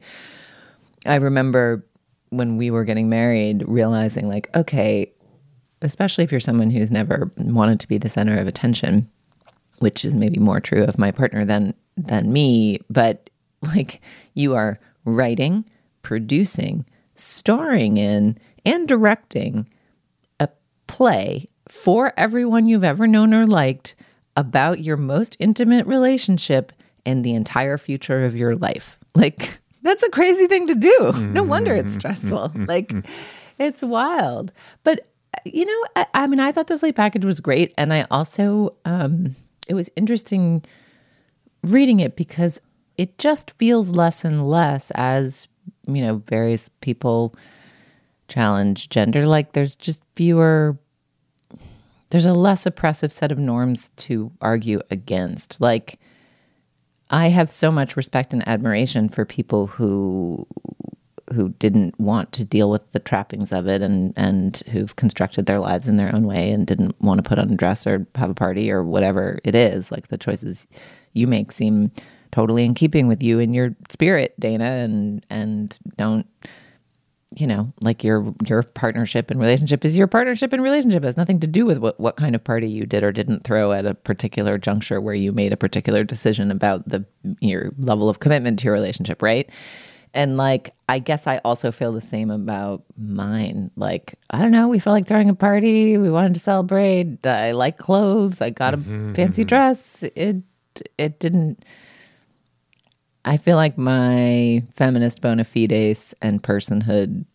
i 1.06 1.16
remember 1.16 1.86
when 2.30 2.58
we 2.58 2.72
were 2.72 2.84
getting 2.84 3.10
married 3.10 3.64
realizing 3.68 4.28
like 4.28 4.50
okay 4.56 5.12
especially 5.82 6.24
if 6.24 6.32
you're 6.32 6.42
someone 6.42 6.70
who's 6.70 6.92
never 6.92 7.32
wanted 7.38 7.80
to 7.80 7.88
be 7.88 7.98
the 7.98 8.10
center 8.10 8.38
of 8.38 8.48
attention 8.48 9.10
which 9.80 10.04
is 10.04 10.14
maybe 10.14 10.40
more 10.40 10.60
true 10.60 10.84
of 10.84 10.98
my 10.98 11.12
partner 11.12 11.46
than 11.46 11.74
than 11.96 12.32
me 12.32 12.80
but 12.90 13.30
like 13.64 14.02
you 14.34 14.56
are 14.56 14.80
writing 15.06 15.64
producing 16.02 16.86
starring 17.16 17.98
in 17.98 18.38
and 18.70 18.88
directing 18.88 19.68
a 20.40 20.48
play 20.88 21.48
for 21.68 22.14
everyone 22.16 22.68
you've 22.68 22.84
ever 22.84 23.08
known 23.08 23.34
or 23.34 23.46
liked 23.48 23.96
about 24.38 24.80
your 24.80 24.96
most 24.96 25.36
intimate 25.40 25.88
relationship 25.88 26.72
and 27.06 27.26
the 27.26 27.34
entire 27.34 27.78
future 27.78 28.24
of 28.26 28.36
your 28.36 28.56
life. 28.56 28.98
Like, 29.16 29.60
that's 29.82 30.04
a 30.04 30.10
crazy 30.12 30.48
thing 30.48 30.68
to 30.68 30.76
do. 30.76 31.12
No 31.34 31.44
wonder 31.44 31.74
it's 31.74 31.90
mm-hmm. 31.90 32.00
stressful. 32.00 32.50
Mm-hmm. 32.50 32.66
like, 32.66 32.90
mm-hmm. 32.90 33.12
it's 33.58 33.84
wild. 33.84 34.54
But, 34.84 35.10
uh, 35.34 35.40
you 35.44 35.66
know, 35.66 35.86
I, 35.96 36.06
I, 36.14 36.28
mean, 36.28 36.40
I 36.40 36.54
thought 36.54 36.68
this 36.68 36.82
Slate 36.82 36.96
package 36.96 37.26
was 37.26 37.42
great. 37.42 37.74
And 37.78 37.92
I 37.92 38.06
also, 38.12 38.76
um, 38.86 39.36
it 39.68 39.74
was 39.74 39.92
interesting 39.98 40.64
reading 41.64 42.00
it 42.00 42.16
because 42.16 42.62
it 42.98 43.18
just 43.18 43.52
feels 43.58 43.90
less 43.90 44.24
and 44.24 44.48
less 44.48 44.90
as, 44.92 45.50
you 45.86 46.02
know, 46.02 46.18
various 46.28 46.70
people 46.80 47.36
challenge 48.30 48.90
gender. 48.90 49.26
Like, 49.26 49.54
there's 49.54 49.76
just 49.76 50.04
fewer 50.16 50.78
there's 52.10 52.26
a 52.26 52.34
less 52.34 52.66
oppressive 52.66 53.12
set 53.12 53.32
of 53.32 53.38
norms 53.38 53.90
to 53.90 54.32
argue 54.42 54.82
against. 54.90 55.62
Like, 55.62 56.00
I 57.10 57.28
have 57.28 57.52
so 57.52 57.72
much 57.72 57.96
respect 57.96 58.34
and 58.34 58.48
admiration 58.48 59.10
for 59.10 59.26
people 59.26 59.68
who 59.68 60.48
who 61.34 61.50
didn't 61.60 62.00
want 62.00 62.32
to 62.32 62.44
deal 62.44 62.72
with 62.72 62.92
the 62.92 63.00
trappings 63.00 63.52
of 63.52 63.68
it 63.68 63.84
and 63.84 64.14
and 64.16 64.64
who've 64.72 64.96
constructed 64.96 65.46
their 65.46 65.60
lives 65.60 65.88
in 65.88 65.96
their 65.98 66.14
own 66.14 66.24
way 66.24 66.52
and 66.52 66.66
didn't 66.66 67.00
want 67.02 67.24
to 67.24 67.28
put 67.28 67.38
on 67.38 67.52
a 67.52 67.56
dress 67.56 67.86
or 67.86 68.08
have 68.16 68.32
a 68.32 68.36
party 68.36 68.72
or 68.72 68.84
whatever 68.84 69.40
it 69.44 69.54
is. 69.54 69.92
Like 69.92 70.08
the 70.08 70.18
choices 70.18 70.68
you 71.14 71.28
make 71.28 71.52
seem 71.52 71.92
totally 72.32 72.66
in 72.66 72.74
keeping 72.74 73.08
with 73.08 73.22
you 73.22 73.40
and 73.40 73.54
your 73.54 73.76
spirit, 73.90 74.40
Dana, 74.40 74.66
and 74.66 75.26
and 75.30 75.78
don't 75.98 76.28
you 77.36 77.46
know, 77.46 77.72
like 77.82 78.04
your 78.04 78.34
your 78.48 78.64
partnership 78.64 79.30
and 79.30 79.40
relationship 79.40 79.86
is 79.86 79.98
your 79.98 80.08
partnership 80.08 80.52
and 80.52 80.64
relationship 80.64 81.04
it 81.04 81.08
has 81.08 81.18
nothing 81.18 81.40
to 81.40 81.48
do 81.48 81.66
with 81.66 81.78
what, 81.78 82.00
what 82.00 82.16
kind 82.16 82.36
of 82.36 82.44
party 82.44 82.68
you 82.68 82.86
did 82.86 83.04
or 83.04 83.12
didn't 83.12 83.44
throw 83.44 83.72
at 83.72 83.86
a 83.86 83.94
particular 83.94 84.58
juncture 84.58 85.00
where 85.00 85.14
you 85.14 85.32
made 85.32 85.54
a 85.54 85.58
particular 85.58 86.04
decision 86.04 86.50
about 86.50 86.88
the 86.90 87.06
your 87.40 87.72
level 87.78 88.10
of 88.10 88.20
commitment 88.20 88.58
to 88.60 88.66
your 88.66 88.74
relationship, 88.74 89.22
right? 89.22 89.50
And 90.12 90.38
like 90.38 90.74
I 90.88 90.98
guess 90.98 91.28
I 91.28 91.38
also 91.46 91.72
feel 91.72 91.92
the 91.92 92.02
same 92.02 92.32
about 92.32 92.84
mine. 92.98 93.70
Like, 93.76 94.16
I 94.32 94.40
don't 94.40 94.52
know, 94.52 94.68
we 94.68 94.80
felt 94.80 94.96
like 94.96 95.08
throwing 95.08 95.30
a 95.30 95.36
party, 95.36 95.98
we 95.98 96.10
wanted 96.10 96.34
to 96.34 96.40
celebrate. 96.40 97.26
I 97.28 97.52
like 97.52 97.78
clothes, 97.78 98.42
I 98.42 98.50
got 98.50 98.74
a 98.74 98.78
mm-hmm, 98.78 99.14
fancy 99.14 99.44
mm-hmm. 99.44 99.50
dress. 99.50 100.04
It 100.16 100.38
it 100.98 101.20
didn't 101.20 101.64
I 103.26 103.38
feel 103.38 103.58
like 103.58 103.78
my 103.78 104.64
feminist 104.74 105.22
bona 105.22 105.44
fides 105.44 106.14
and 106.22 106.42
personhood 106.42 107.26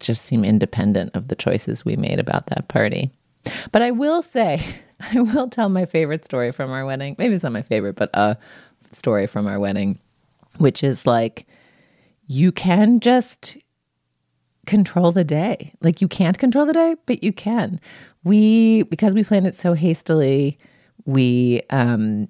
just 0.00 0.22
seem 0.22 0.44
independent 0.44 1.14
of 1.14 1.28
the 1.28 1.36
choices 1.36 1.84
we 1.84 1.96
made 1.96 2.18
about 2.18 2.46
that 2.48 2.68
party. 2.68 3.10
But 3.72 3.82
I 3.82 3.92
will 3.92 4.22
say, 4.22 4.62
I 5.00 5.20
will 5.20 5.48
tell 5.48 5.68
my 5.68 5.84
favorite 5.84 6.24
story 6.24 6.50
from 6.52 6.70
our 6.70 6.84
wedding. 6.84 7.14
Maybe 7.18 7.34
it's 7.34 7.44
not 7.44 7.52
my 7.52 7.62
favorite, 7.62 7.96
but 7.96 8.10
a 8.14 8.36
story 8.92 9.26
from 9.26 9.46
our 9.46 9.60
wedding, 9.60 9.98
which 10.58 10.82
is 10.82 11.06
like 11.06 11.46
you 12.26 12.52
can 12.52 13.00
just 13.00 13.56
control 14.66 15.12
the 15.12 15.24
day. 15.24 15.72
Like 15.80 16.00
you 16.00 16.08
can't 16.08 16.38
control 16.38 16.66
the 16.66 16.72
day, 16.72 16.96
but 17.06 17.22
you 17.22 17.32
can. 17.32 17.80
We 18.24 18.82
because 18.84 19.14
we 19.14 19.24
planned 19.24 19.46
it 19.46 19.54
so 19.54 19.72
hastily, 19.72 20.58
we 21.06 21.62
um 21.70 22.28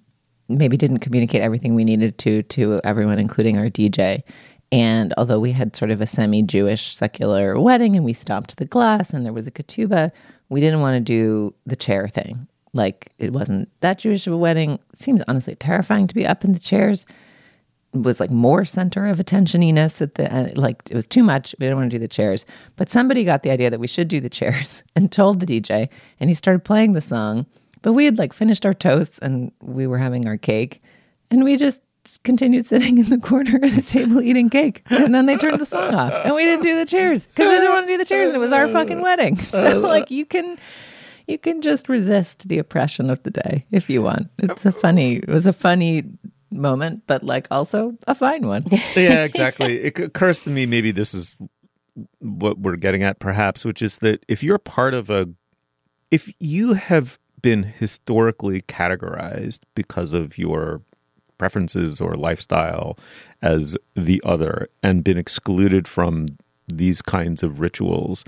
maybe 0.49 0.77
didn't 0.77 0.99
communicate 0.99 1.43
everything 1.43 1.75
we 1.75 1.85
needed 1.85 2.19
to 2.19 2.43
to 2.43 2.81
everyone, 2.85 3.19
including 3.19 3.59
our 3.59 3.69
DJ. 3.69 4.23
And 4.71 5.15
although 5.17 5.41
we 5.41 5.53
had 5.53 5.75
sort 5.75 5.91
of 5.91 6.01
a 6.01 6.07
semi 6.07 6.43
Jewish 6.43 6.95
secular 6.95 7.59
wedding 7.59 7.97
and 7.97 8.05
we 8.05 8.13
stopped 8.13 8.57
the 8.57 8.65
glass 8.65 9.13
and 9.13 9.25
there 9.25 9.33
was 9.33 9.47
a 9.47 9.51
ketubah, 9.51 10.11
we 10.49 10.61
didn't 10.61 10.81
want 10.81 10.97
to 10.97 11.01
do 11.01 11.55
the 11.67 11.77
chair 11.77 12.09
thing. 12.09 12.47
Like 12.75 13.13
it 13.19 13.33
wasn't 13.33 13.69
that 13.81 13.99
Jewish 13.99 14.27
of 14.27 14.33
a 14.33 14.37
wedding. 14.37 14.79
It 14.93 15.01
seems 15.01 15.23
honestly 15.27 15.55
terrifying 15.55 16.07
to 16.07 16.15
be 16.15 16.27
up 16.27 16.45
in 16.45 16.53
the 16.53 16.59
chairs. 16.59 17.07
It 17.95 18.03
was 18.03 18.21
like 18.21 18.31
more 18.31 18.67
center 18.67 19.07
of 19.07 19.19
attentioniness 19.19 20.03
at 20.03 20.17
the 20.17 20.33
uh, 20.35 20.49
like 20.55 20.83
it 20.91 20.95
was 20.95 21.07
too 21.07 21.23
much. 21.23 21.55
We 21.59 21.65
didn't 21.65 21.79
want 21.79 21.91
to 21.91 21.97
do 21.97 22.01
the 22.01 22.09
chairs. 22.09 22.45
But 22.77 22.91
somebody 22.91 23.25
got 23.25 23.43
the 23.43 23.51
idea 23.51 23.71
that 23.71 23.81
we 23.81 23.87
should 23.87 24.09
do 24.09 24.21
the 24.21 24.29
chairs 24.41 24.83
and 24.95 25.11
told 25.11 25.41
the 25.41 25.47
DJ 25.47 25.89
and 26.21 26.29
he 26.29 26.35
started 26.35 26.65
playing 26.65 26.93
the 26.93 27.01
song 27.01 27.47
but 27.83 27.93
we 27.93 28.05
had 28.05 28.19
like 28.19 28.33
finished 28.33 28.67
our 28.67 28.75
toasts 28.75 29.19
and 29.19 29.53
we 29.63 29.87
were 29.87 29.99
having 29.99 30.27
our 30.27 30.37
cake 30.37 30.81
and 31.31 31.45
we 31.45 31.57
just 31.57 31.81
continued 32.25 32.67
sitting 32.67 32.99
in 32.99 33.09
the 33.11 33.19
corner 33.19 33.59
at 33.63 33.77
a 33.77 33.83
table 33.83 34.21
eating 34.23 34.49
cake. 34.49 34.83
And 34.91 35.15
then 35.15 35.27
they 35.27 35.37
turned 35.37 35.61
the 35.61 35.67
song 35.67 35.95
off 35.95 36.13
and 36.25 36.35
we 36.35 36.45
didn't 36.45 36.63
do 36.63 36.75
the 36.77 36.87
chairs 36.87 37.27
because 37.27 37.49
I 37.49 37.59
didn't 37.59 37.73
want 37.73 37.87
to 37.87 37.93
do 37.93 37.99
the 37.99 38.05
chairs 38.05 38.31
and 38.31 38.37
it 38.37 38.41
was 38.41 38.53
our 38.53 38.69
fucking 38.69 39.01
wedding. 39.01 39.37
So 39.49 39.79
like 39.81 40.11
you 40.11 40.27
can 40.27 40.59
you 41.27 41.39
can 41.39 41.63
just 41.63 41.89
resist 41.89 42.49
the 42.49 42.59
oppression 42.59 43.11
of 43.11 43.23
the 43.23 43.31
day 43.31 43.67
if 43.71 43.91
you 43.91 44.03
want. 44.03 44.29
It's 44.39 44.65
a 44.65 44.73
funny 44.73 45.17
it 45.17 45.29
was 45.29 45.47
a 45.47 45.53
funny 45.53 46.05
moment, 46.51 47.03
but 47.07 47.23
like 47.23 47.47
also 47.51 47.97
a 48.07 48.15
fine 48.15 48.47
one. 48.47 48.65
yeah, 48.97 49.25
exactly. 49.25 49.81
It 49.83 49.99
occurs 49.99 50.43
to 50.45 50.51
me 50.51 50.67
maybe 50.67 50.91
this 50.91 51.15
is 51.15 51.37
what 52.21 52.59
we're 52.59 52.77
getting 52.77 53.03
at 53.03 53.19
perhaps, 53.19 53.65
which 53.65 53.83
is 53.83 53.99
that 53.99 54.25
if 54.29 54.43
you're 54.43 54.59
part 54.59 54.95
of 54.95 55.11
a 55.11 55.29
if 56.11 56.33
you 56.39 56.75
have 56.75 57.19
been 57.43 57.63
historically 57.63 58.63
categorized 58.63 59.61
because 59.75 60.15
of 60.15 60.39
your 60.39 60.83
preferences 61.39 62.01
or 62.01 62.15
lifestyle 62.15 62.99
as 63.41 63.77
the 63.95 64.21
other 64.25 64.69
and 64.83 65.05
been 65.05 65.19
excluded 65.19 65.87
from 65.87 66.27
these 66.67 67.01
kinds 67.01 67.43
of 67.43 67.61
rituals, 67.61 68.25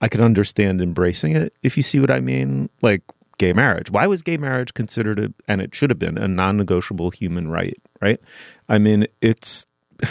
I 0.00 0.08
could 0.08 0.20
understand 0.20 0.80
embracing 0.80 1.34
it 1.34 1.54
if 1.62 1.76
you 1.76 1.82
see 1.82 1.98
what 1.98 2.10
I 2.10 2.20
mean. 2.20 2.68
Like 2.82 3.02
gay 3.38 3.52
marriage. 3.52 3.90
Why 3.90 4.06
was 4.06 4.22
gay 4.22 4.36
marriage 4.36 4.74
considered 4.74 5.18
a, 5.18 5.32
and 5.48 5.60
it 5.60 5.74
should 5.74 5.90
have 5.90 5.98
been 5.98 6.18
a 6.18 6.28
non-negotiable 6.28 7.10
human 7.10 7.48
right, 7.48 7.76
right? 8.00 8.20
I 8.68 8.78
mean, 8.78 9.06
it's 9.20 9.66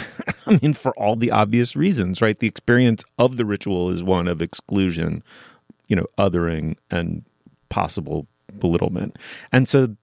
I 0.46 0.58
mean 0.62 0.72
for 0.74 0.92
all 0.98 1.16
the 1.16 1.30
obvious 1.30 1.76
reasons, 1.76 2.20
right? 2.20 2.38
The 2.38 2.48
experience 2.48 3.04
of 3.18 3.36
the 3.36 3.44
ritual 3.44 3.90
is 3.90 4.02
one 4.02 4.28
of 4.28 4.42
exclusion, 4.42 5.22
you 5.88 5.96
know, 5.96 6.06
othering 6.18 6.76
and 6.90 7.24
possible 7.68 8.26
belittlement. 8.58 9.16
And 9.52 9.68
so, 9.68 9.96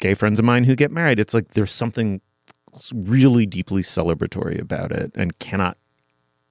gay 0.00 0.14
friends 0.14 0.38
of 0.38 0.44
mine 0.44 0.64
who 0.64 0.76
get 0.76 0.90
married, 0.90 1.18
it's 1.18 1.34
like 1.34 1.48
there's 1.48 1.72
something 1.72 2.20
really 2.92 3.46
deeply 3.46 3.82
celebratory 3.82 4.60
about 4.60 4.92
it 4.92 5.12
and 5.14 5.38
cannot, 5.38 5.78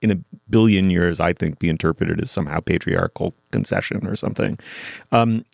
in 0.02 0.12
a 0.12 0.18
billion 0.50 0.90
years, 0.90 1.20
I 1.20 1.34
think, 1.34 1.60
be 1.60 1.70
interpreted 1.70 2.22
as 2.22 2.32
somehow 2.32 2.60
patriarchal 2.60 3.36
concession 3.52 4.08
or 4.08 4.16
something. 4.16 4.58
Um, 5.12 5.46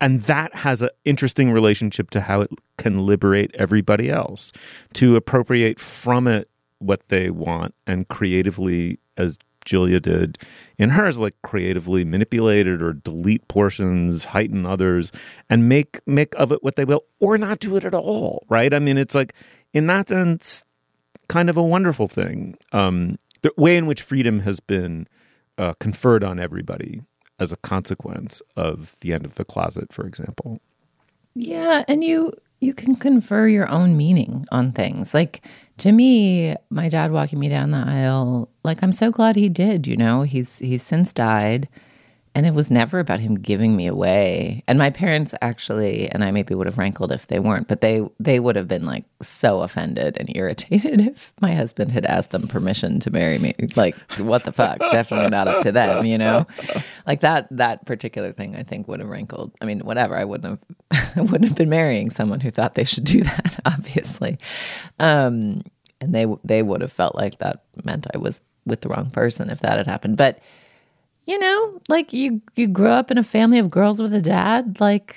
and 0.00 0.20
that 0.20 0.54
has 0.54 0.82
an 0.82 0.90
interesting 1.04 1.50
relationship 1.50 2.10
to 2.10 2.20
how 2.20 2.42
it 2.42 2.50
can 2.76 3.04
liberate 3.04 3.50
everybody 3.54 4.10
else 4.10 4.52
to 4.94 5.16
appropriate 5.16 5.80
from 5.80 6.28
it 6.28 6.48
what 6.78 7.08
they 7.08 7.30
want 7.30 7.74
and 7.86 8.06
creatively 8.08 8.98
as 9.16 9.38
Julia 9.68 10.00
did 10.00 10.38
in 10.78 10.90
hers, 10.90 11.18
like 11.18 11.34
creatively 11.42 12.04
manipulate 12.04 12.66
it 12.66 12.82
or 12.82 12.94
delete 12.94 13.46
portions, 13.48 14.26
heighten 14.26 14.66
others, 14.66 15.12
and 15.48 15.68
make 15.68 16.00
make 16.06 16.34
of 16.36 16.52
it 16.52 16.62
what 16.62 16.76
they 16.76 16.84
will, 16.84 17.04
or 17.20 17.38
not 17.38 17.60
do 17.60 17.76
it 17.76 17.84
at 17.84 17.94
all. 17.94 18.44
Right? 18.48 18.72
I 18.72 18.78
mean, 18.78 18.98
it's 18.98 19.14
like 19.14 19.34
in 19.72 19.86
that 19.88 20.08
sense, 20.08 20.64
kind 21.28 21.50
of 21.50 21.56
a 21.56 21.62
wonderful 21.62 22.08
thing. 22.08 22.56
Um, 22.72 23.18
the 23.42 23.52
way 23.56 23.76
in 23.76 23.86
which 23.86 24.02
freedom 24.02 24.40
has 24.40 24.60
been 24.60 25.06
uh, 25.58 25.74
conferred 25.74 26.24
on 26.24 26.40
everybody 26.40 27.02
as 27.38 27.52
a 27.52 27.56
consequence 27.58 28.42
of 28.56 28.96
the 29.00 29.12
end 29.12 29.24
of 29.24 29.36
the 29.36 29.44
closet, 29.44 29.92
for 29.92 30.06
example. 30.06 30.60
Yeah, 31.34 31.84
and 31.86 32.02
you 32.02 32.32
you 32.60 32.74
can 32.74 32.96
confer 32.96 33.46
your 33.46 33.68
own 33.68 33.96
meaning 33.96 34.46
on 34.50 34.72
things. 34.72 35.14
Like 35.14 35.42
to 35.78 35.92
me, 35.92 36.56
my 36.70 36.88
dad 36.88 37.12
walking 37.12 37.38
me 37.38 37.48
down 37.48 37.70
the 37.70 37.78
aisle, 37.78 38.48
like 38.64 38.82
I'm 38.82 38.92
so 38.92 39.10
glad 39.10 39.36
he 39.36 39.48
did, 39.48 39.86
you 39.86 39.96
know. 39.96 40.22
He's 40.22 40.58
he's 40.58 40.82
since 40.82 41.12
died 41.12 41.68
and 42.38 42.46
it 42.46 42.54
was 42.54 42.70
never 42.70 43.00
about 43.00 43.18
him 43.18 43.34
giving 43.34 43.74
me 43.74 43.88
away. 43.88 44.62
And 44.68 44.78
my 44.78 44.90
parents 44.90 45.34
actually, 45.42 46.08
and 46.08 46.22
I 46.22 46.30
maybe 46.30 46.54
would 46.54 46.68
have 46.68 46.78
rankled 46.78 47.10
if 47.10 47.26
they 47.26 47.40
weren't, 47.40 47.66
but 47.66 47.80
they 47.80 48.08
they 48.20 48.38
would 48.38 48.54
have 48.54 48.68
been 48.68 48.86
like 48.86 49.06
so 49.20 49.62
offended 49.62 50.16
and 50.16 50.30
irritated 50.36 51.00
if 51.00 51.32
my 51.40 51.52
husband 51.52 51.90
had 51.90 52.06
asked 52.06 52.30
them 52.30 52.46
permission 52.46 53.00
to 53.00 53.10
marry 53.10 53.40
me. 53.40 53.56
Like, 53.74 53.96
what 54.20 54.44
the 54.44 54.52
fuck? 54.52 54.78
Definitely 54.78 55.30
not 55.30 55.48
up 55.48 55.64
to 55.64 55.72
them, 55.72 56.06
you 56.06 56.16
know. 56.16 56.46
Like 57.08 57.22
that 57.22 57.48
that 57.50 57.84
particular 57.86 58.32
thing, 58.32 58.54
I 58.54 58.62
think 58.62 58.86
would 58.86 59.00
have 59.00 59.08
rankled. 59.08 59.56
I 59.60 59.64
mean, 59.64 59.80
whatever. 59.80 60.16
I 60.16 60.22
wouldn't 60.22 60.60
have 60.92 61.16
I 61.16 61.22
wouldn't 61.22 61.46
have 61.46 61.58
been 61.58 61.68
marrying 61.68 62.08
someone 62.08 62.38
who 62.38 62.52
thought 62.52 62.76
they 62.76 62.84
should 62.84 63.02
do 63.02 63.24
that. 63.24 63.58
Obviously, 63.64 64.38
um, 65.00 65.64
and 66.00 66.14
they 66.14 66.26
they 66.44 66.62
would 66.62 66.82
have 66.82 66.92
felt 66.92 67.16
like 67.16 67.38
that 67.38 67.64
meant 67.82 68.06
I 68.14 68.18
was 68.18 68.40
with 68.64 68.82
the 68.82 68.90
wrong 68.90 69.10
person 69.10 69.50
if 69.50 69.58
that 69.62 69.78
had 69.78 69.88
happened, 69.88 70.16
but 70.16 70.38
you 71.28 71.38
know, 71.38 71.80
like 71.90 72.14
you 72.14 72.40
you 72.56 72.66
grew 72.66 72.88
up 72.88 73.10
in 73.10 73.18
a 73.18 73.22
family 73.22 73.58
of 73.58 73.70
girls 73.70 74.00
with 74.00 74.14
a 74.14 74.22
dad, 74.22 74.80
like 74.80 75.14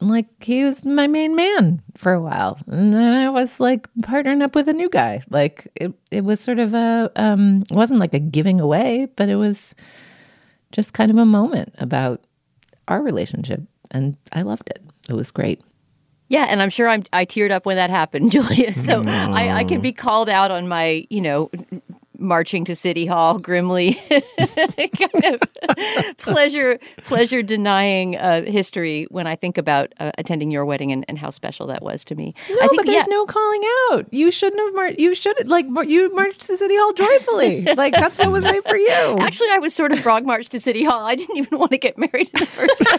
like 0.00 0.42
he 0.42 0.64
was 0.64 0.86
my 0.86 1.06
main 1.06 1.36
man 1.36 1.82
for 1.98 2.14
a 2.14 2.20
while. 2.20 2.58
And 2.66 2.94
then 2.94 3.12
I 3.12 3.28
was 3.28 3.60
like 3.60 3.86
partnering 4.00 4.42
up 4.42 4.54
with 4.54 4.70
a 4.70 4.72
new 4.72 4.88
guy. 4.88 5.22
Like 5.28 5.68
it 5.74 5.92
it 6.10 6.24
was 6.24 6.40
sort 6.40 6.58
of 6.58 6.72
a 6.72 7.12
um 7.14 7.62
it 7.70 7.74
wasn't 7.74 8.00
like 8.00 8.14
a 8.14 8.18
giving 8.18 8.58
away, 8.58 9.08
but 9.16 9.28
it 9.28 9.36
was 9.36 9.74
just 10.72 10.94
kind 10.94 11.10
of 11.10 11.18
a 11.18 11.26
moment 11.26 11.74
about 11.76 12.24
our 12.88 13.02
relationship 13.02 13.60
and 13.90 14.16
I 14.32 14.40
loved 14.40 14.70
it. 14.70 14.82
It 15.10 15.14
was 15.14 15.30
great. 15.30 15.60
Yeah, 16.30 16.44
and 16.44 16.62
I'm 16.62 16.70
sure 16.70 16.88
I'm, 16.88 17.02
I 17.12 17.26
teared 17.26 17.50
up 17.50 17.66
when 17.66 17.76
that 17.76 17.90
happened, 17.90 18.30
Julia. 18.32 18.72
So 18.72 19.02
I, 19.04 19.50
I 19.50 19.64
can 19.64 19.80
be 19.80 19.92
called 19.92 20.28
out 20.30 20.52
on 20.52 20.68
my, 20.68 21.04
you 21.10 21.20
know, 21.20 21.50
marching 22.20 22.64
to 22.66 22.76
City 22.76 23.06
Hall 23.06 23.38
grimly, 23.38 23.94
kind 24.08 25.24
of 25.24 26.16
pleasure 26.18 26.78
pleasure 27.04 27.42
denying 27.42 28.16
uh, 28.16 28.42
history 28.42 29.06
when 29.10 29.26
I 29.26 29.36
think 29.36 29.58
about 29.58 29.92
uh, 29.98 30.12
attending 30.18 30.50
your 30.50 30.64
wedding 30.64 30.92
and, 30.92 31.04
and, 31.08 31.18
how 31.18 31.30
special 31.30 31.66
that 31.66 31.82
was 31.82 32.04
to 32.06 32.14
me. 32.14 32.34
No, 32.48 32.56
I 32.56 32.68
think, 32.68 32.76
but 32.76 32.86
there's 32.86 33.06
yeah. 33.06 33.14
no 33.14 33.26
calling 33.26 33.62
out. 33.90 34.12
You 34.12 34.30
shouldn't 34.30 34.60
have 34.60 34.74
marched. 34.74 34.98
You 34.98 35.14
should 35.14 35.48
like 35.48 35.66
you 35.86 36.14
marched 36.14 36.42
to 36.42 36.56
City 36.56 36.76
Hall 36.76 36.92
joyfully. 36.92 37.62
like 37.76 37.92
that's 37.94 38.18
what 38.18 38.30
was 38.30 38.44
right 38.44 38.62
for 38.64 38.76
you. 38.76 39.16
Actually, 39.20 39.50
I 39.50 39.58
was 39.58 39.74
sort 39.74 39.92
of 39.92 40.00
frog 40.00 40.24
marched 40.24 40.52
to 40.52 40.60
City 40.60 40.84
Hall. 40.84 41.04
I 41.04 41.14
didn't 41.14 41.36
even 41.36 41.58
want 41.58 41.72
to 41.72 41.78
get 41.78 41.98
married 41.98 42.30
in 42.32 42.40
the 42.40 42.46
first 42.46 42.78
place. 42.78 42.89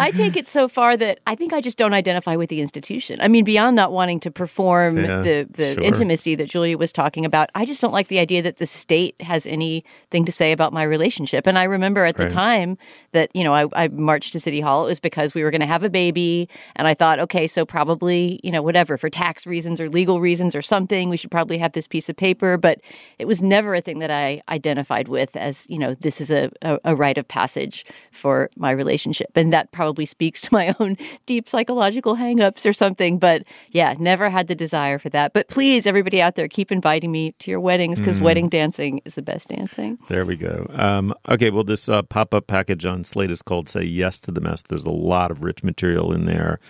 I 0.00 0.10
take 0.10 0.36
it 0.36 0.46
so 0.46 0.68
far 0.68 0.96
that 0.96 1.20
I 1.26 1.34
think 1.34 1.52
I 1.52 1.60
just 1.60 1.78
don't 1.78 1.94
identify 1.94 2.36
with 2.36 2.48
the 2.48 2.60
institution. 2.60 3.18
I 3.20 3.28
mean, 3.28 3.44
beyond 3.44 3.76
not 3.76 3.92
wanting 3.92 4.20
to 4.20 4.30
perform 4.30 4.96
yeah, 4.96 5.20
the 5.20 5.48
the 5.50 5.74
sure. 5.74 5.82
intimacy 5.82 6.34
that 6.34 6.48
Julia 6.48 6.78
was 6.78 6.92
talking 6.92 7.24
about. 7.24 7.50
I 7.54 7.64
just 7.64 7.80
don't 7.80 7.92
like 7.92 8.08
the 8.08 8.18
idea 8.18 8.42
that 8.42 8.58
the 8.58 8.66
state 8.66 9.20
has 9.20 9.46
anything 9.46 10.24
to 10.24 10.32
say 10.32 10.52
about 10.52 10.72
my 10.72 10.82
relationship. 10.82 11.46
And 11.46 11.58
I 11.58 11.64
remember 11.64 12.04
at 12.04 12.16
the 12.16 12.30
time 12.30 12.78
that, 13.12 13.30
you 13.34 13.44
know, 13.44 13.52
I, 13.52 13.66
I 13.74 13.88
marched 13.88 14.32
to 14.32 14.40
City 14.40 14.60
Hall. 14.60 14.86
It 14.86 14.88
was 14.88 15.00
because 15.00 15.34
we 15.34 15.42
were 15.42 15.50
going 15.50 15.60
to 15.60 15.66
have 15.66 15.82
a 15.82 15.90
baby. 15.90 16.48
And 16.76 16.86
I 16.86 16.94
thought, 16.94 17.18
okay, 17.20 17.46
so 17.46 17.66
probably, 17.66 18.40
you 18.42 18.50
know, 18.50 18.62
whatever, 18.62 18.96
for 18.96 19.10
tax 19.10 19.46
reasons 19.46 19.80
or 19.80 19.90
legal 19.90 20.20
reasons 20.20 20.54
or 20.54 20.62
something, 20.62 21.08
we 21.08 21.16
should 21.16 21.30
probably 21.30 21.58
have 21.58 21.72
this 21.72 21.86
piece 21.86 22.08
of 22.08 22.16
paper. 22.16 22.56
But 22.56 22.80
it 23.18 23.26
was 23.26 23.42
never 23.42 23.74
a 23.74 23.80
thing 23.80 23.98
that 23.98 24.10
I 24.10 24.42
identified 24.48 25.08
with 25.08 25.36
as, 25.36 25.66
you 25.68 25.78
know, 25.78 25.94
this 25.94 26.20
is 26.20 26.30
a, 26.30 26.50
a, 26.62 26.78
a 26.84 26.96
rite 26.96 27.18
of 27.18 27.26
passage 27.28 27.84
for 28.12 28.50
my 28.56 28.70
relationship. 28.70 29.36
And 29.36 29.52
that 29.52 29.72
probably 29.72 29.89
speaks 30.06 30.40
to 30.42 30.48
my 30.52 30.74
own 30.80 30.96
deep 31.26 31.48
psychological 31.48 32.16
hangups 32.16 32.68
or 32.68 32.72
something. 32.72 33.18
But 33.18 33.44
yeah, 33.70 33.94
never 33.98 34.30
had 34.30 34.48
the 34.48 34.54
desire 34.54 34.98
for 34.98 35.08
that. 35.10 35.32
But 35.32 35.48
please, 35.48 35.86
everybody 35.86 36.20
out 36.20 36.34
there, 36.34 36.48
keep 36.48 36.72
inviting 36.72 37.12
me 37.12 37.32
to 37.40 37.50
your 37.50 37.60
weddings 37.60 37.98
because 37.98 38.18
mm. 38.18 38.22
wedding 38.22 38.48
dancing 38.48 39.00
is 39.04 39.14
the 39.14 39.22
best 39.22 39.48
dancing. 39.48 39.98
There 40.08 40.24
we 40.24 40.36
go. 40.36 40.66
Um, 40.70 41.14
okay, 41.28 41.50
well, 41.50 41.64
this 41.64 41.88
uh, 41.88 42.02
pop 42.02 42.34
up 42.34 42.46
package 42.46 42.84
on 42.84 43.04
Slate 43.04 43.30
is 43.30 43.42
called 43.42 43.68
Say 43.68 43.84
Yes 43.84 44.18
to 44.20 44.30
the 44.30 44.40
Mess. 44.40 44.62
There's 44.62 44.86
a 44.86 44.92
lot 44.92 45.30
of 45.30 45.42
rich 45.42 45.62
material 45.62 46.12
in 46.12 46.24
there. 46.24 46.60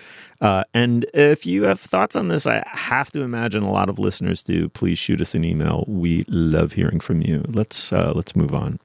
Uh, 0.41 0.64
and 0.73 1.05
if 1.12 1.45
you 1.45 1.64
have 1.64 1.79
thoughts 1.79 2.16
on 2.16 2.29
this, 2.29 2.47
I 2.47 2.64
have 2.66 3.12
to 3.12 3.23
imagine 3.23 3.62
a 3.62 3.71
lot 3.71 3.89
of 3.89 3.99
listeners 3.99 4.43
do. 4.43 4.68
Please 4.68 4.99
shoot 4.99 5.21
us 5.21 5.35
an 5.35 5.45
email. 5.45 5.85
We 5.87 6.25
love 6.29 6.73
hearing 6.73 7.01
from 7.01 7.21
you. 7.21 7.45
Let's 7.49 7.93
uh, 7.93 8.12
let's 8.14 8.35
move 8.35 8.55
on. 8.55 8.79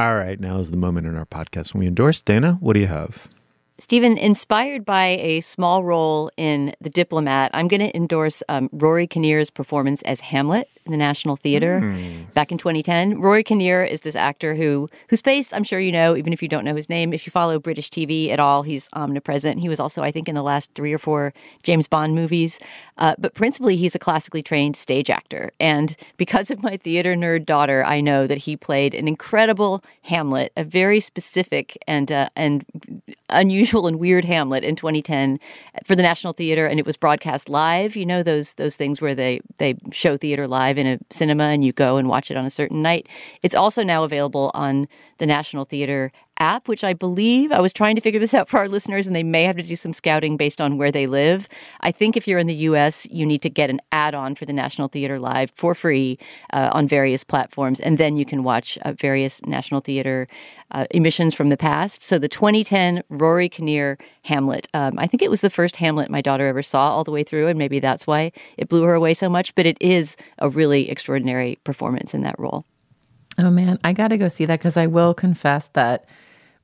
All 0.00 0.14
right, 0.14 0.40
now 0.40 0.56
is 0.56 0.70
the 0.70 0.78
moment 0.78 1.06
in 1.06 1.14
our 1.14 1.26
podcast 1.26 1.74
when 1.74 1.80
we 1.80 1.86
endorse. 1.86 2.22
Dana, 2.22 2.52
what 2.60 2.72
do 2.72 2.80
you 2.80 2.86
have? 2.86 3.28
Stephen, 3.76 4.16
inspired 4.16 4.82
by 4.86 5.18
a 5.20 5.42
small 5.42 5.84
role 5.84 6.30
in 6.38 6.74
The 6.80 6.88
Diplomat, 6.88 7.50
I'm 7.52 7.68
going 7.68 7.80
to 7.80 7.94
endorse 7.94 8.42
um, 8.48 8.70
Rory 8.72 9.06
Kinnear's 9.06 9.50
performance 9.50 10.00
as 10.02 10.20
Hamlet 10.20 10.70
in 10.86 10.92
the 10.92 10.98
National 10.98 11.36
Theater 11.36 11.80
mm. 11.82 12.32
back 12.34 12.50
in 12.50 12.58
2010. 12.58 13.20
Rory 13.20 13.42
Kinnear 13.44 13.84
is 13.84 14.00
this 14.00 14.16
actor 14.16 14.54
who 14.54 14.88
whose 15.08 15.20
face 15.20 15.52
I'm 15.52 15.64
sure 15.64 15.78
you 15.78 15.92
know, 15.92 16.16
even 16.16 16.32
if 16.32 16.42
you 16.42 16.48
don't 16.48 16.64
know 16.64 16.74
his 16.74 16.88
name. 16.88 17.12
If 17.12 17.26
you 17.26 17.30
follow 17.30 17.58
British 17.58 17.90
TV 17.90 18.30
at 18.30 18.40
all, 18.40 18.62
he's 18.62 18.88
omnipresent. 18.92 19.60
He 19.60 19.68
was 19.68 19.80
also, 19.80 20.02
I 20.02 20.10
think, 20.10 20.28
in 20.28 20.34
the 20.34 20.42
last 20.42 20.72
three 20.74 20.92
or 20.92 20.98
four 20.98 21.32
James 21.62 21.86
Bond 21.86 22.14
movies. 22.14 22.58
Uh, 23.00 23.14
but 23.18 23.34
principally, 23.34 23.76
he's 23.76 23.94
a 23.94 23.98
classically 23.98 24.42
trained 24.42 24.76
stage 24.76 25.10
actor. 25.10 25.50
And 25.58 25.96
because 26.18 26.50
of 26.50 26.62
my 26.62 26.76
theater 26.76 27.14
nerd 27.14 27.46
daughter, 27.46 27.82
I 27.84 28.00
know 28.00 28.26
that 28.26 28.38
he 28.38 28.56
played 28.56 28.94
an 28.94 29.08
incredible 29.08 29.82
Hamlet, 30.02 30.52
a 30.56 30.64
very 30.64 31.00
specific 31.00 31.78
and 31.88 32.12
uh, 32.12 32.28
and 32.36 32.64
unusual 33.30 33.86
and 33.86 33.98
weird 33.98 34.24
Hamlet 34.26 34.64
in 34.64 34.76
2010 34.76 35.40
for 35.84 35.96
the 35.96 36.02
National 36.02 36.34
Theater, 36.34 36.66
and 36.66 36.78
it 36.78 36.86
was 36.86 36.96
broadcast 36.98 37.48
live. 37.48 37.96
You 37.96 38.04
know 38.04 38.22
those 38.22 38.54
those 38.54 38.76
things 38.76 39.00
where 39.00 39.14
they 39.14 39.40
they 39.56 39.76
show 39.92 40.16
theater 40.16 40.46
live 40.46 40.76
in 40.76 40.86
a 40.86 40.98
cinema 41.10 41.44
and 41.44 41.64
you 41.64 41.72
go 41.72 41.96
and 41.96 42.08
watch 42.08 42.30
it 42.30 42.36
on 42.36 42.44
a 42.44 42.50
certain 42.50 42.82
night. 42.82 43.08
It's 43.42 43.54
also 43.54 43.82
now 43.82 44.04
available 44.04 44.50
on 44.52 44.88
the 45.20 45.26
National 45.26 45.64
Theater 45.64 46.10
app, 46.40 46.66
which 46.66 46.82
I 46.82 46.94
believe 46.94 47.52
I 47.52 47.60
was 47.60 47.72
trying 47.72 47.94
to 47.94 48.00
figure 48.00 48.18
this 48.18 48.34
out 48.34 48.48
for 48.48 48.58
our 48.58 48.66
listeners, 48.66 49.06
and 49.06 49.14
they 49.14 49.22
may 49.22 49.44
have 49.44 49.56
to 49.56 49.62
do 49.62 49.76
some 49.76 49.92
scouting 49.92 50.36
based 50.36 50.60
on 50.60 50.78
where 50.78 50.90
they 50.90 51.06
live. 51.06 51.46
I 51.82 51.92
think 51.92 52.16
if 52.16 52.26
you're 52.26 52.38
in 52.38 52.46
the 52.46 52.54
US, 52.54 53.06
you 53.10 53.24
need 53.24 53.42
to 53.42 53.50
get 53.50 53.70
an 53.70 53.80
add 53.92 54.14
on 54.14 54.34
for 54.34 54.46
the 54.46 54.52
National 54.52 54.88
Theater 54.88 55.20
Live 55.20 55.52
for 55.54 55.74
free 55.74 56.18
uh, 56.52 56.70
on 56.72 56.88
various 56.88 57.22
platforms, 57.22 57.78
and 57.78 57.98
then 57.98 58.16
you 58.16 58.24
can 58.24 58.42
watch 58.42 58.78
uh, 58.78 58.92
various 58.92 59.44
National 59.44 59.80
Theater 59.80 60.26
uh, 60.70 60.86
emissions 60.90 61.34
from 61.34 61.50
the 61.50 61.56
past. 61.56 62.02
So 62.02 62.18
the 62.18 62.28
2010 62.28 63.02
Rory 63.10 63.48
Kinnear 63.48 63.98
Hamlet, 64.24 64.66
um, 64.72 64.98
I 64.98 65.06
think 65.06 65.22
it 65.22 65.30
was 65.30 65.42
the 65.42 65.50
first 65.50 65.76
Hamlet 65.76 66.10
my 66.10 66.22
daughter 66.22 66.46
ever 66.46 66.62
saw 66.62 66.90
all 66.90 67.04
the 67.04 67.12
way 67.12 67.22
through, 67.22 67.48
and 67.48 67.58
maybe 67.58 67.80
that's 67.80 68.06
why 68.06 68.32
it 68.56 68.68
blew 68.68 68.84
her 68.84 68.94
away 68.94 69.14
so 69.14 69.28
much, 69.28 69.54
but 69.54 69.66
it 69.66 69.76
is 69.80 70.16
a 70.38 70.48
really 70.48 70.88
extraordinary 70.88 71.58
performance 71.64 72.14
in 72.14 72.22
that 72.22 72.38
role. 72.38 72.64
Oh 73.38 73.50
man, 73.50 73.78
I 73.84 73.92
got 73.92 74.08
to 74.08 74.18
go 74.18 74.28
see 74.28 74.44
that 74.46 74.58
because 74.58 74.76
I 74.76 74.86
will 74.86 75.14
confess 75.14 75.68
that 75.68 76.06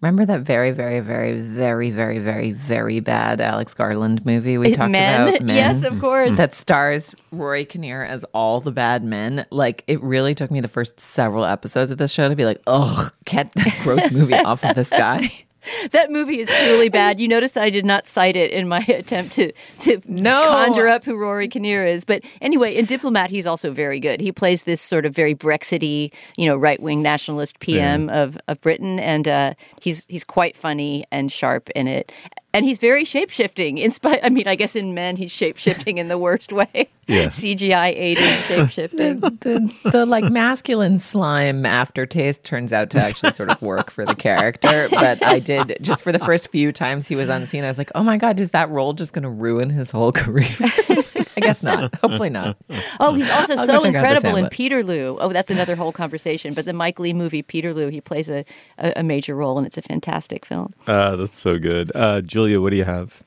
Remember 0.02 0.26
that 0.26 0.42
very, 0.42 0.72
very, 0.72 1.00
very, 1.00 1.32
very, 1.40 1.90
very, 1.90 2.18
very, 2.18 2.52
very 2.52 3.00
bad 3.00 3.40
Alex 3.40 3.72
Garland 3.72 4.26
movie 4.26 4.58
we 4.58 4.74
talked 4.74 4.90
men? 4.90 5.28
about? 5.28 5.40
Men. 5.40 5.56
Yes, 5.56 5.84
of 5.84 5.98
course. 5.98 6.36
That 6.36 6.54
stars 6.54 7.14
Rory 7.32 7.64
Kinnear 7.64 8.04
as 8.04 8.22
all 8.34 8.60
the 8.60 8.72
bad 8.72 9.04
men. 9.04 9.46
Like, 9.50 9.84
it 9.86 10.02
really 10.02 10.34
took 10.34 10.50
me 10.50 10.60
the 10.60 10.68
first 10.68 11.00
several 11.00 11.46
episodes 11.46 11.90
of 11.90 11.96
this 11.96 12.12
show 12.12 12.28
to 12.28 12.36
be 12.36 12.44
like, 12.44 12.60
ugh, 12.66 13.10
get 13.24 13.50
that 13.52 13.74
gross 13.82 14.10
movie 14.12 14.34
off 14.44 14.62
of 14.64 14.74
this 14.74 14.90
guy. 14.90 15.32
that 15.90 16.10
movie 16.10 16.40
is 16.40 16.50
truly 16.50 16.88
bad. 16.88 17.20
You 17.20 17.28
notice 17.28 17.52
that 17.52 17.62
I 17.62 17.70
did 17.70 17.84
not 17.84 18.06
cite 18.06 18.36
it 18.36 18.50
in 18.50 18.68
my 18.68 18.80
attempt 18.88 19.32
to 19.34 19.52
to 19.80 20.00
no. 20.06 20.48
conjure 20.48 20.88
up 20.88 21.04
who 21.04 21.16
Rory 21.16 21.48
Kinnear 21.48 21.84
is. 21.84 22.04
But 22.04 22.22
anyway, 22.40 22.74
in 22.74 22.84
Diplomat, 22.84 23.30
he's 23.30 23.46
also 23.46 23.72
very 23.72 24.00
good. 24.00 24.20
He 24.20 24.32
plays 24.32 24.64
this 24.64 24.80
sort 24.80 25.06
of 25.06 25.14
very 25.14 25.34
Brexity, 25.34 26.12
you 26.36 26.46
know, 26.46 26.56
right 26.56 26.80
wing 26.80 27.02
nationalist 27.02 27.60
PM 27.60 28.08
yeah. 28.08 28.22
of 28.22 28.38
of 28.48 28.60
Britain, 28.60 28.98
and 28.98 29.26
uh, 29.28 29.54
he's 29.80 30.04
he's 30.08 30.24
quite 30.24 30.56
funny 30.56 31.04
and 31.10 31.30
sharp 31.30 31.70
in 31.70 31.86
it 31.86 32.12
and 32.52 32.64
he's 32.64 32.78
very 32.78 33.04
shape 33.04 33.30
shifting. 33.30 33.78
In 33.78 33.90
spite, 33.90 34.20
I 34.22 34.30
mean, 34.30 34.48
I 34.48 34.54
guess 34.54 34.76
in 34.76 34.94
men 34.94 35.16
he's 35.16 35.30
shape 35.30 35.56
shifting 35.56 35.98
in 35.98 36.08
the 36.08 36.18
worst 36.18 36.52
way. 36.52 36.88
Yeah. 37.08 37.26
CGI 37.26 37.94
aided 37.94 38.40
shape 38.46 38.68
shifting. 38.68 39.20
The, 39.20 39.30
the, 39.30 39.90
the, 39.90 40.06
like 40.06 40.24
masculine 40.24 40.98
slime 40.98 41.64
aftertaste 41.64 42.42
turns 42.42 42.72
out 42.72 42.90
to 42.90 42.98
actually 42.98 43.30
sort 43.30 43.48
of 43.48 43.62
work 43.62 43.92
for 43.92 44.04
the 44.04 44.16
character. 44.16 44.88
But 44.90 45.24
I 45.24 45.38
did 45.38 45.78
just 45.82 46.02
for 46.02 46.10
the 46.10 46.18
first 46.18 46.50
few 46.50 46.72
times 46.72 47.06
he 47.06 47.14
was 47.14 47.30
on 47.30 47.46
scene, 47.46 47.62
I 47.62 47.68
was 47.68 47.78
like, 47.78 47.92
oh 47.94 48.02
my 48.02 48.16
god, 48.16 48.40
is 48.40 48.50
that 48.50 48.68
role 48.70 48.92
just 48.92 49.12
going 49.12 49.22
to 49.22 49.30
ruin 49.30 49.70
his 49.70 49.92
whole 49.92 50.10
career? 50.10 50.48
I 51.36 51.40
guess 51.40 51.62
not. 51.62 51.94
Hopefully 52.02 52.30
not. 52.30 52.56
Oh, 52.98 53.14
he's 53.14 53.30
also 53.30 53.56
I'll 53.56 53.66
so 53.66 53.84
incredible 53.84 54.36
in 54.36 54.48
Peterloo. 54.48 55.18
Oh, 55.20 55.28
that's 55.32 55.50
another 55.50 55.76
whole 55.76 55.92
conversation. 55.92 56.54
But 56.54 56.64
the 56.64 56.72
Mike 56.72 56.98
Leigh 56.98 57.12
movie 57.12 57.42
Peterloo, 57.42 57.88
he 57.90 58.00
plays 58.00 58.30
a, 58.30 58.44
a, 58.78 58.94
a 58.96 59.02
major 59.02 59.34
role, 59.34 59.58
and 59.58 59.66
it's 59.66 59.76
a 59.76 59.82
fantastic 59.82 60.46
film. 60.46 60.72
Uh, 60.86 61.16
that's 61.16 61.34
so 61.34 61.58
good. 61.58 61.92
Uh, 61.94 62.20
Julia, 62.22 62.60
what 62.60 62.70
do 62.70 62.76
you 62.76 62.84
have? 62.84 63.22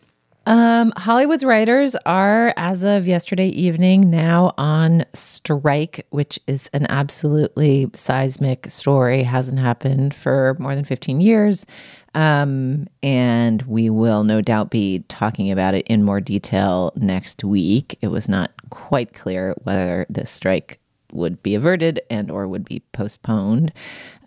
Um, 0.49 0.91
Hollywood's 0.97 1.45
writers 1.45 1.95
are, 2.07 2.55
as 2.57 2.83
of 2.83 3.05
yesterday 3.05 3.49
evening, 3.49 4.09
now 4.09 4.55
on 4.57 5.05
strike, 5.13 6.07
which 6.09 6.39
is 6.47 6.71
an 6.73 6.87
absolutely 6.89 7.87
seismic 7.93 8.67
story. 8.67 9.21
Hasn't 9.21 9.59
happened 9.59 10.15
for 10.15 10.57
more 10.57 10.73
than 10.73 10.85
15 10.85 11.21
years. 11.21 11.67
Um, 12.15 12.87
and 13.03 13.61
we 13.61 13.91
will 13.91 14.23
no 14.23 14.41
doubt 14.41 14.71
be 14.71 15.03
talking 15.07 15.51
about 15.51 15.75
it 15.75 15.85
in 15.85 16.03
more 16.03 16.19
detail 16.19 16.93
next 16.95 17.43
week. 17.43 17.95
It 18.01 18.07
was 18.07 18.27
not 18.27 18.49
quite 18.71 19.13
clear 19.13 19.53
whether 19.61 20.07
this 20.09 20.31
strike 20.31 20.79
would 21.11 21.41
be 21.43 21.55
averted 21.55 21.99
and 22.09 22.29
or 22.31 22.47
would 22.47 22.65
be 22.65 22.81
postponed. 22.91 23.71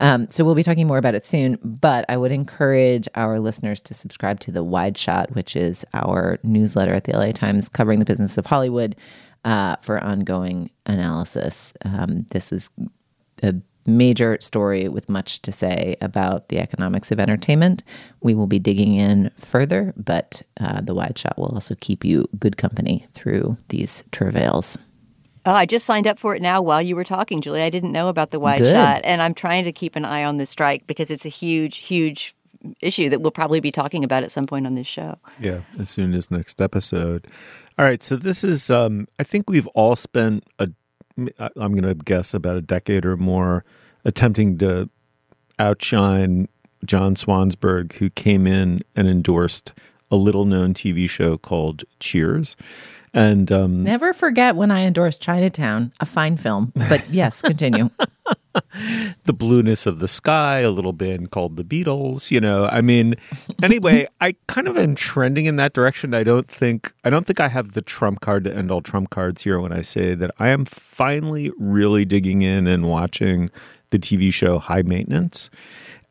Um, 0.01 0.28
so 0.30 0.45
we'll 0.45 0.55
be 0.55 0.62
talking 0.62 0.87
more 0.87 0.99
about 0.99 1.14
it 1.14 1.24
soon. 1.24 1.59
But 1.62 2.05
I 2.09 2.16
would 2.16 2.33
encourage 2.33 3.09
our 3.14 3.41
listeners 3.41 3.80
to 3.83 3.95
subscribe 3.95 4.41
to 4.41 4.53
the 4.53 4.64
Wide 4.64 4.99
Shot, 4.99 5.35
which 5.35 5.57
is 5.57 5.85
our 5.95 6.39
newsletter 6.43 6.95
at 6.95 7.05
the 7.05 7.12
LA 7.12 7.33
Times 7.33 7.68
covering 7.68 7.99
the 7.99 8.05
business 8.05 8.39
of 8.39 8.47
Hollywood 8.47 8.97
uh, 9.45 9.76
for 9.80 10.03
ongoing 10.03 10.70
analysis. 10.87 11.74
Um, 11.85 12.26
this 12.30 12.53
is 12.53 12.70
a 13.43 13.55
major 13.87 14.39
story 14.41 14.89
with 14.89 15.09
much 15.09 15.43
to 15.43 15.53
say 15.53 15.97
about 16.01 16.49
the 16.49 16.59
economics 16.59 17.11
of 17.11 17.18
entertainment. 17.18 17.83
We 18.20 18.35
will 18.35 18.47
be 18.47 18.59
digging 18.59 18.95
in 18.95 19.30
further, 19.37 19.93
but 19.97 20.43
uh, 20.61 20.80
the 20.80 20.95
Wide 20.95 21.18
Shot 21.18 21.37
will 21.37 21.49
also 21.49 21.74
keep 21.80 22.05
you 22.05 22.28
good 22.39 22.57
company 22.57 23.07
through 23.14 23.57
these 23.68 24.05
travails. 24.12 24.78
Oh, 25.45 25.53
I 25.53 25.66
just 25.66 25.84
signed 25.84 26.07
up 26.07 26.18
for 26.18 26.36
it 26.36 26.43
now 26.43 26.62
while 26.62 26.80
you 26.80 26.95
were 26.95 27.05
talking, 27.05 27.40
Julie. 27.40 27.62
I 27.62 27.70
didn't 27.70 27.93
know 27.93 28.09
about 28.09 28.30
the 28.30 28.38
wide 28.38 28.62
Good. 28.62 28.72
shot, 28.72 29.01
and 29.05 29.20
I'm 29.20 29.34
trying 29.34 29.64
to 29.64 29.72
keep 29.72 29.97
an 29.97 30.05
eye 30.05 30.24
on 30.24 30.36
the 30.36 30.47
strike 30.47 30.86
because 30.86 31.11
it's 31.11 31.26
a 31.26 31.30
huge, 31.30 31.78
huge 31.78 32.34
issue 32.80 33.09
that 33.09 33.20
we'll 33.20 33.32
probably 33.32 33.59
be 33.61 33.72
talking 33.72 34.05
about 34.05 34.22
at 34.22 34.30
some 34.30 34.47
point 34.47 34.66
on 34.66 34.74
this 34.74 34.86
show. 34.86 35.18
Yeah, 35.40 35.62
as 35.78 35.90
soon 35.90 36.14
as 36.14 36.30
next 36.30 36.61
episode. 36.61 37.26
All 37.78 37.84
right, 37.84 38.03
so 38.03 38.16
this 38.16 38.45
is. 38.45 38.70
Um, 38.70 39.09
I 39.18 39.24
think 39.24 39.51
we've 39.51 39.66
all 39.68 39.97
spent 39.97 40.45
a. 40.59 40.68
I'm 41.18 41.72
going 41.72 41.82
to 41.82 41.95
guess 41.95 42.34
about 42.34 42.57
a 42.57 42.62
decade 42.62 43.05
or 43.05 43.16
more 43.16 43.64
attempting 44.05 44.59
to 44.59 44.88
outshine 45.59 46.49
John 46.84 47.14
Swansburg, 47.14 47.95
who 47.95 48.11
came 48.11 48.47
in 48.47 48.82
and 48.97 49.09
endorsed 49.09 49.72
a 50.11 50.16
little 50.16 50.45
known 50.45 50.74
TV 50.74 51.09
show 51.09 51.36
called 51.38 51.84
Cheers. 52.01 52.57
And 53.14 53.52
um, 53.52 53.82
Never 53.84 54.12
forget 54.12 54.56
when 54.56 54.70
I 54.70 54.82
endorsed 54.82 55.20
Chinatown, 55.20 55.92
a 56.00 56.06
fine 56.06 56.36
film. 56.36 56.72
But 56.74 57.08
yes, 57.10 57.42
continue. 57.42 57.90
the 59.24 59.32
blueness 59.32 59.86
of 59.86 59.98
the 59.98 60.08
sky, 60.08 60.60
a 60.60 60.70
little 60.70 60.92
band 60.92 61.30
called 61.30 61.56
the 61.56 61.64
Beatles, 61.64 62.30
you 62.30 62.40
know. 62.40 62.66
I 62.66 62.80
mean, 62.80 63.14
anyway, 63.62 64.06
I 64.20 64.34
kind 64.46 64.66
of 64.66 64.76
am 64.76 64.94
trending 64.94 65.46
in 65.46 65.56
that 65.56 65.74
direction. 65.74 66.14
I 66.14 66.24
don't 66.24 66.48
think 66.48 66.92
I 67.04 67.10
don't 67.10 67.26
think 67.26 67.40
I 67.40 67.48
have 67.48 67.72
the 67.72 67.82
trump 67.82 68.20
card 68.20 68.44
to 68.44 68.54
end 68.54 68.70
all 68.70 68.80
trump 68.80 69.10
cards 69.10 69.42
here 69.42 69.60
when 69.60 69.72
I 69.72 69.82
say 69.82 70.14
that 70.14 70.30
I 70.38 70.48
am 70.48 70.64
finally 70.64 71.50
really 71.58 72.04
digging 72.04 72.42
in 72.42 72.66
and 72.66 72.88
watching 72.88 73.50
the 73.90 73.98
TV 73.98 74.32
show 74.32 74.58
High 74.58 74.82
Maintenance. 74.82 75.50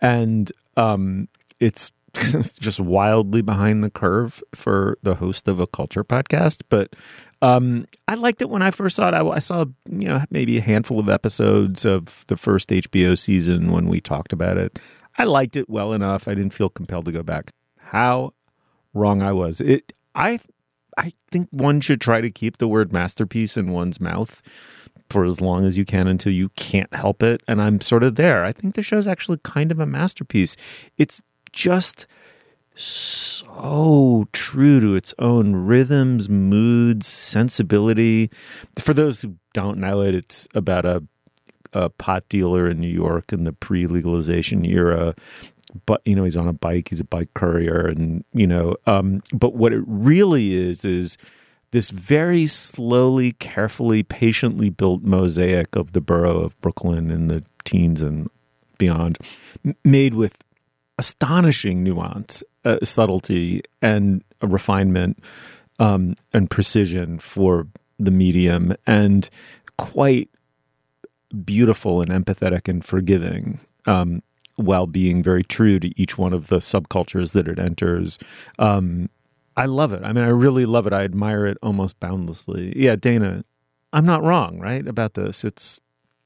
And 0.01 0.51
um 0.77 1.27
it's 1.59 1.91
just 2.59 2.79
wildly 2.79 3.41
behind 3.41 3.83
the 3.83 3.89
curve 3.89 4.43
for 4.53 4.97
the 5.01 5.15
host 5.15 5.47
of 5.47 5.59
a 5.59 5.67
culture 5.67 6.03
podcast, 6.03 6.61
but 6.69 6.93
um, 7.41 7.85
I 8.07 8.15
liked 8.15 8.41
it 8.41 8.49
when 8.49 8.61
I 8.61 8.71
first 8.71 8.95
saw 8.95 9.07
it. 9.07 9.13
I, 9.13 9.25
I, 9.25 9.39
saw 9.39 9.65
you 9.89 10.07
know 10.07 10.23
maybe 10.29 10.57
a 10.57 10.61
handful 10.61 10.99
of 10.99 11.09
episodes 11.09 11.85
of 11.85 12.25
the 12.27 12.37
first 12.37 12.69
HBO 12.69 13.17
season 13.17 13.71
when 13.71 13.87
we 13.87 14.01
talked 14.01 14.33
about 14.33 14.57
it. 14.57 14.79
I 15.17 15.23
liked 15.23 15.55
it 15.55 15.69
well 15.69 15.93
enough. 15.93 16.27
I 16.27 16.33
didn't 16.33 16.53
feel 16.53 16.69
compelled 16.69 17.05
to 17.05 17.11
go 17.11 17.23
back. 17.23 17.51
How 17.77 18.33
wrong 18.93 19.21
I 19.21 19.31
was. 19.31 19.61
It. 19.61 19.93
I. 20.15 20.39
I 20.97 21.13
think 21.31 21.47
one 21.51 21.79
should 21.79 22.01
try 22.01 22.19
to 22.19 22.29
keep 22.29 22.57
the 22.57 22.67
word 22.67 22.91
masterpiece 22.91 23.55
in 23.55 23.71
one's 23.71 24.01
mouth 24.01 24.41
for 25.09 25.23
as 25.23 25.39
long 25.39 25.65
as 25.65 25.77
you 25.77 25.85
can 25.85 26.07
until 26.07 26.33
you 26.33 26.49
can't 26.49 26.93
help 26.93 27.23
it. 27.23 27.41
And 27.47 27.61
I'm 27.61 27.79
sort 27.79 28.03
of 28.03 28.15
there. 28.15 28.43
I 28.43 28.51
think 28.51 28.75
the 28.75 28.81
show's 28.81 29.07
actually 29.07 29.39
kind 29.43 29.71
of 29.71 29.79
a 29.79 29.85
masterpiece. 29.85 30.57
It's 30.97 31.21
just 31.53 32.07
so 32.75 34.27
true 34.31 34.79
to 34.79 34.95
its 34.95 35.13
own 35.19 35.55
rhythms, 35.55 36.29
moods, 36.29 37.07
sensibility. 37.07 38.29
For 38.79 38.93
those 38.93 39.21
who 39.21 39.35
don't 39.53 39.77
know 39.77 40.01
it, 40.01 40.15
it's 40.15 40.47
about 40.55 40.85
a, 40.85 41.03
a 41.73 41.89
pot 41.89 42.27
dealer 42.29 42.69
in 42.69 42.79
New 42.79 42.87
York 42.87 43.33
in 43.33 43.43
the 43.43 43.53
pre 43.53 43.87
legalization 43.87 44.65
era. 44.65 45.13
But, 45.85 46.01
you 46.05 46.15
know, 46.15 46.25
he's 46.25 46.37
on 46.37 46.47
a 46.47 46.53
bike, 46.53 46.89
he's 46.89 46.99
a 46.99 47.05
bike 47.05 47.33
courier. 47.33 47.87
And, 47.87 48.25
you 48.33 48.47
know, 48.47 48.75
um, 48.87 49.21
but 49.33 49.55
what 49.55 49.71
it 49.71 49.83
really 49.87 50.53
is, 50.53 50.83
is 50.83 51.17
this 51.71 51.91
very 51.91 52.45
slowly, 52.45 53.31
carefully, 53.33 54.03
patiently 54.03 54.69
built 54.69 55.03
mosaic 55.03 55.75
of 55.75 55.93
the 55.93 56.01
borough 56.01 56.41
of 56.41 56.59
Brooklyn 56.59 57.09
in 57.09 57.27
the 57.27 57.43
teens 57.63 58.01
and 58.01 58.29
beyond, 58.77 59.17
made 59.85 60.13
with 60.13 60.37
astonishing 60.97 61.83
nuance, 61.83 62.43
uh, 62.65 62.77
subtlety, 62.83 63.61
and 63.81 64.23
refinement 64.41 65.23
um, 65.79 66.15
and 66.33 66.49
precision 66.49 67.19
for 67.19 67.67
the 67.97 68.11
medium, 68.11 68.73
and 68.85 69.29
quite 69.77 70.29
beautiful 71.45 72.01
and 72.01 72.09
empathetic 72.09 72.67
and 72.67 72.83
forgiving. 72.83 73.59
Um, 73.85 74.21
while 74.55 74.85
being 74.85 75.23
very 75.23 75.43
true 75.43 75.79
to 75.79 75.99
each 75.99 76.17
one 76.17 76.33
of 76.33 76.47
the 76.47 76.57
subcultures 76.57 77.33
that 77.33 77.47
it 77.47 77.59
enters. 77.59 78.19
Um, 78.59 79.09
I 79.57 79.65
love 79.65 79.91
it. 79.93 80.03
I 80.03 80.13
mean, 80.13 80.23
I 80.23 80.29
really 80.29 80.65
love 80.65 80.87
it. 80.87 80.93
I 80.93 81.03
admire 81.03 81.45
it 81.45 81.57
almost 81.61 81.99
boundlessly. 81.99 82.73
Yeah, 82.75 82.95
Dana, 82.95 83.43
I'm 83.91 84.05
not 84.05 84.23
wrong, 84.23 84.59
right, 84.59 84.85
about 84.87 85.15
this. 85.15 85.43
It's 85.43 85.81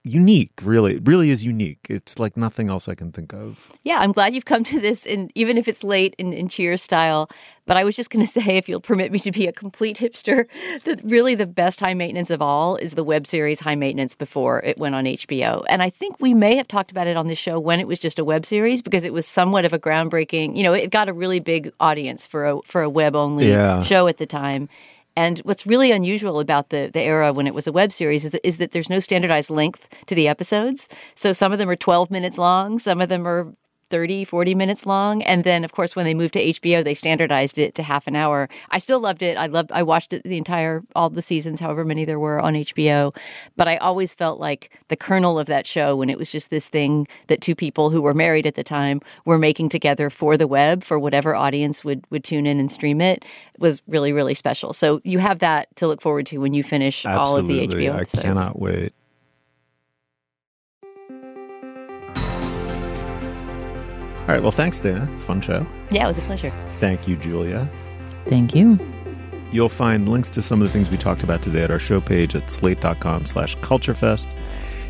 unique, 0.06 0.53
really. 0.62 0.95
It 0.95 1.01
really 1.08 1.32
is 1.32 1.45
unique. 1.45 1.88
It's 1.89 2.20
like 2.20 2.38
nothing 2.38 2.70
else 2.70 2.88
I 2.88 2.95
can 2.95 3.12
think 3.12 3.34
of. 3.34 3.72
Yeah, 3.84 3.97
I'm 3.99 4.12
glad 4.12 4.34
you've 4.34 4.45
come 4.45 4.64
to 4.66 4.80
this, 4.80 5.06
and 5.06 5.32
even 5.36 5.58
if 5.58 5.68
it's 5.68 5.84
late 5.84 6.16
in, 6.18 6.32
in 6.32 6.47
Cheers 6.47 6.82
style. 6.84 7.28
But 7.68 7.78
I 7.78 7.84
was 7.84 7.95
just 7.95 8.12
going 8.12 8.24
to 8.26 8.32
say, 8.32 8.58
if 8.58 8.70
you'll 8.70 8.80
permit 8.80 9.12
me 9.12 9.18
to 9.20 9.32
be 9.32 9.47
a 9.47 9.51
complete 9.51 9.97
hipster, 9.97 10.45
that 10.84 11.01
really 11.03 11.34
the 11.34 11.47
best 11.47 11.80
high 11.80 11.95
maintenance 11.95 12.30
of 12.30 12.39
all 12.41 12.76
is 12.76 12.93
the 12.93 13.03
web 13.03 13.26
series 13.26 13.60
High 13.60 13.74
Maintenance 13.76 14.14
before 14.16 14.62
it 14.62 14.78
went 14.78 14.93
on 14.93 15.06
HBO. 15.06 15.66
And 15.68 15.82
I 15.82 15.89
think 15.89 16.22
we 16.22 16.36
may 16.36 16.56
have 16.58 16.68
talked 16.68 16.91
about 16.91 17.08
it 17.08 17.18
on 17.18 17.26
this 17.26 17.39
show 17.39 17.60
when 17.60 17.80
it 17.80 17.88
was 17.88 17.97
just 17.97 18.20
a 18.20 18.24
web 18.24 18.45
series 18.45 18.84
because 18.84 19.03
it 19.03 19.14
was 19.14 19.26
somewhat 19.28 19.66
of 19.66 19.74
a 19.74 19.80
groundbreaking. 19.80 20.56
You 20.56 20.62
know, 20.62 20.74
it 20.74 20.91
got 20.91 21.10
a 21.10 21.14
really 21.14 21.39
big 21.39 21.72
audience 21.80 22.28
for 22.28 22.45
a 22.45 22.62
for 22.66 22.84
a 22.84 22.89
web 22.89 23.16
only 23.16 23.49
Yeah. 23.49 23.82
show 23.82 24.08
at 24.08 24.18
the 24.18 24.28
time. 24.28 24.70
And 25.16 25.39
what's 25.39 25.66
really 25.66 25.91
unusual 25.91 26.39
about 26.39 26.70
the, 26.70 26.89
the 26.91 27.01
era 27.01 27.32
when 27.32 27.47
it 27.47 27.53
was 27.53 27.68
a 27.68 27.72
web 27.72 27.91
series 27.91 28.26
is 28.26 28.32
that, 28.32 28.45
is 28.45 28.57
that 28.57 28.72
there's 28.72 28.89
no 28.89 28.99
standardized 28.99 29.49
length 29.49 29.88
to 30.07 30.16
the 30.16 30.28
episodes. 30.28 30.89
So 31.16 31.32
some 31.32 31.53
of 31.53 31.59
them 31.59 31.70
are 31.70 31.76
12 31.76 32.11
minutes 32.11 32.38
long, 32.38 32.80
some 32.80 32.99
of 32.99 33.09
them 33.09 33.28
are 33.28 33.53
30, 33.89 34.25
40 34.25 34.55
minutes 34.55 34.86
long. 34.86 35.21
And 35.23 35.43
then, 35.43 35.63
of 35.63 35.71
course, 35.71 35.95
when 35.95 36.05
they 36.05 36.13
moved 36.13 36.33
to 36.33 36.43
HBO, 36.43 36.83
they 36.83 36.93
standardized 36.93 37.57
it 37.57 37.75
to 37.75 37.83
half 37.83 38.07
an 38.07 38.15
hour. 38.15 38.49
I 38.69 38.79
still 38.79 38.99
loved 38.99 39.21
it. 39.21 39.38
I 39.38 39.47
loved, 39.47 39.71
I 39.71 39.83
watched 39.83 40.13
it 40.13 40.23
the 40.23 40.38
entire, 40.38 40.83
all 40.95 41.09
the 41.09 41.21
seasons, 41.21 41.59
however 41.59 41.86
many 41.86 42.05
there 42.05 42.19
were 42.19 42.39
on 42.39 42.53
HBO. 42.53 43.15
But 43.55 43.67
I 43.67 43.77
always 43.77 44.13
felt 44.13 44.39
like 44.39 44.71
the 44.88 44.95
kernel 44.95 45.38
of 45.38 45.47
that 45.47 45.67
show, 45.67 45.95
when 45.95 46.09
it 46.09 46.17
was 46.17 46.31
just 46.31 46.49
this 46.49 46.67
thing 46.67 47.07
that 47.27 47.41
two 47.41 47.55
people 47.55 47.89
who 47.89 48.01
were 48.01 48.13
married 48.13 48.45
at 48.45 48.55
the 48.55 48.63
time 48.63 49.01
were 49.25 49.38
making 49.38 49.69
together 49.69 50.09
for 50.09 50.38
the 50.38 50.47
web, 50.47 50.83
for 50.83 50.97
whatever 50.99 51.36
audience 51.36 51.83
would, 51.83 52.05
would 52.09 52.23
tune 52.23 52.45
in 52.45 52.59
and 52.59 52.71
stream 52.71 53.01
it, 53.01 53.23
was 53.59 53.83
really, 53.88 54.11
really 54.13 54.33
special. 54.33 54.73
So 54.73 55.01
you 55.03 55.19
have 55.19 55.39
that 55.39 55.73
to 55.77 55.88
look 55.88 56.01
forward 56.01 56.25
to 56.27 56.39
when 56.39 56.53
you 56.53 56.63
finish 56.63 57.05
all 57.05 57.38
of 57.38 57.47
the 57.47 57.63
Absolutely. 57.63 57.86
HBO 57.86 57.93
I 57.93 58.01
episodes. 58.01 58.23
cannot 58.23 58.59
wait. 58.59 58.93
All 64.26 64.34
right. 64.34 64.41
Well, 64.41 64.51
thanks, 64.51 64.80
Dana. 64.80 65.05
Fun 65.19 65.39
show. 65.39 65.67
Yeah, 65.91 66.05
it 66.05 66.07
was 66.07 66.17
a 66.17 66.21
pleasure. 66.21 66.51
Thank 66.78 67.07
you, 67.07 67.15
Julia. 67.15 67.69
Thank 68.28 68.55
you. 68.55 68.80
You'll 69.51 69.69
find 69.69 70.09
links 70.09 70.32
to 70.32 70.41
some 70.41 70.61
of 70.61 70.67
the 70.67 70.73
things 70.73 70.89
we 70.89 70.97
talked 70.97 71.21
about 71.21 71.43
today 71.43 71.61
at 71.61 71.69
our 71.69 71.78
show 71.78 72.01
page 72.01 72.36
at 72.36 72.49
slate.com 72.49 73.28
slash 73.28 73.55
culturefest. 73.57 74.36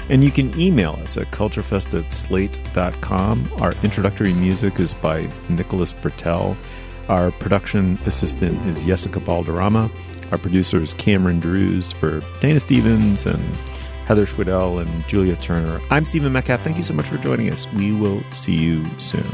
And 0.08 0.24
you 0.24 0.32
can 0.32 0.58
email 0.60 0.98
us 1.04 1.18
at 1.18 1.32
culturefest 1.32 2.00
at 2.02 2.14
slate.com. 2.14 3.52
Our 3.60 3.74
introductory 3.84 4.34
music 4.34 4.80
is 4.80 4.94
by 4.94 5.30
Nicholas 5.50 5.94
Bertel. 5.94 6.56
Our 7.10 7.32
production 7.32 8.00
assistant 8.06 8.66
is 8.68 8.86
Yesica 8.86 9.24
Balderrama. 9.24 9.92
Our 10.32 10.38
producer 10.38 10.82
is 10.82 10.94
Cameron 10.94 11.40
Drews 11.40 11.92
for 11.92 12.22
Dana 12.40 12.60
Stevens 12.60 13.26
and 13.26 13.44
Heather 14.06 14.26
Schwedel 14.26 14.80
and 14.80 15.08
Julia 15.08 15.36
Turner. 15.36 15.82
I'm 15.90 16.06
Stephen 16.06 16.32
Metcalf. 16.32 16.62
Thank 16.62 16.78
you 16.78 16.84
so 16.84 16.94
much 16.94 17.08
for 17.08 17.18
joining 17.18 17.52
us. 17.52 17.68
We 17.74 17.92
will 17.92 18.24
see 18.34 18.54
you 18.54 18.86
soon. 19.00 19.26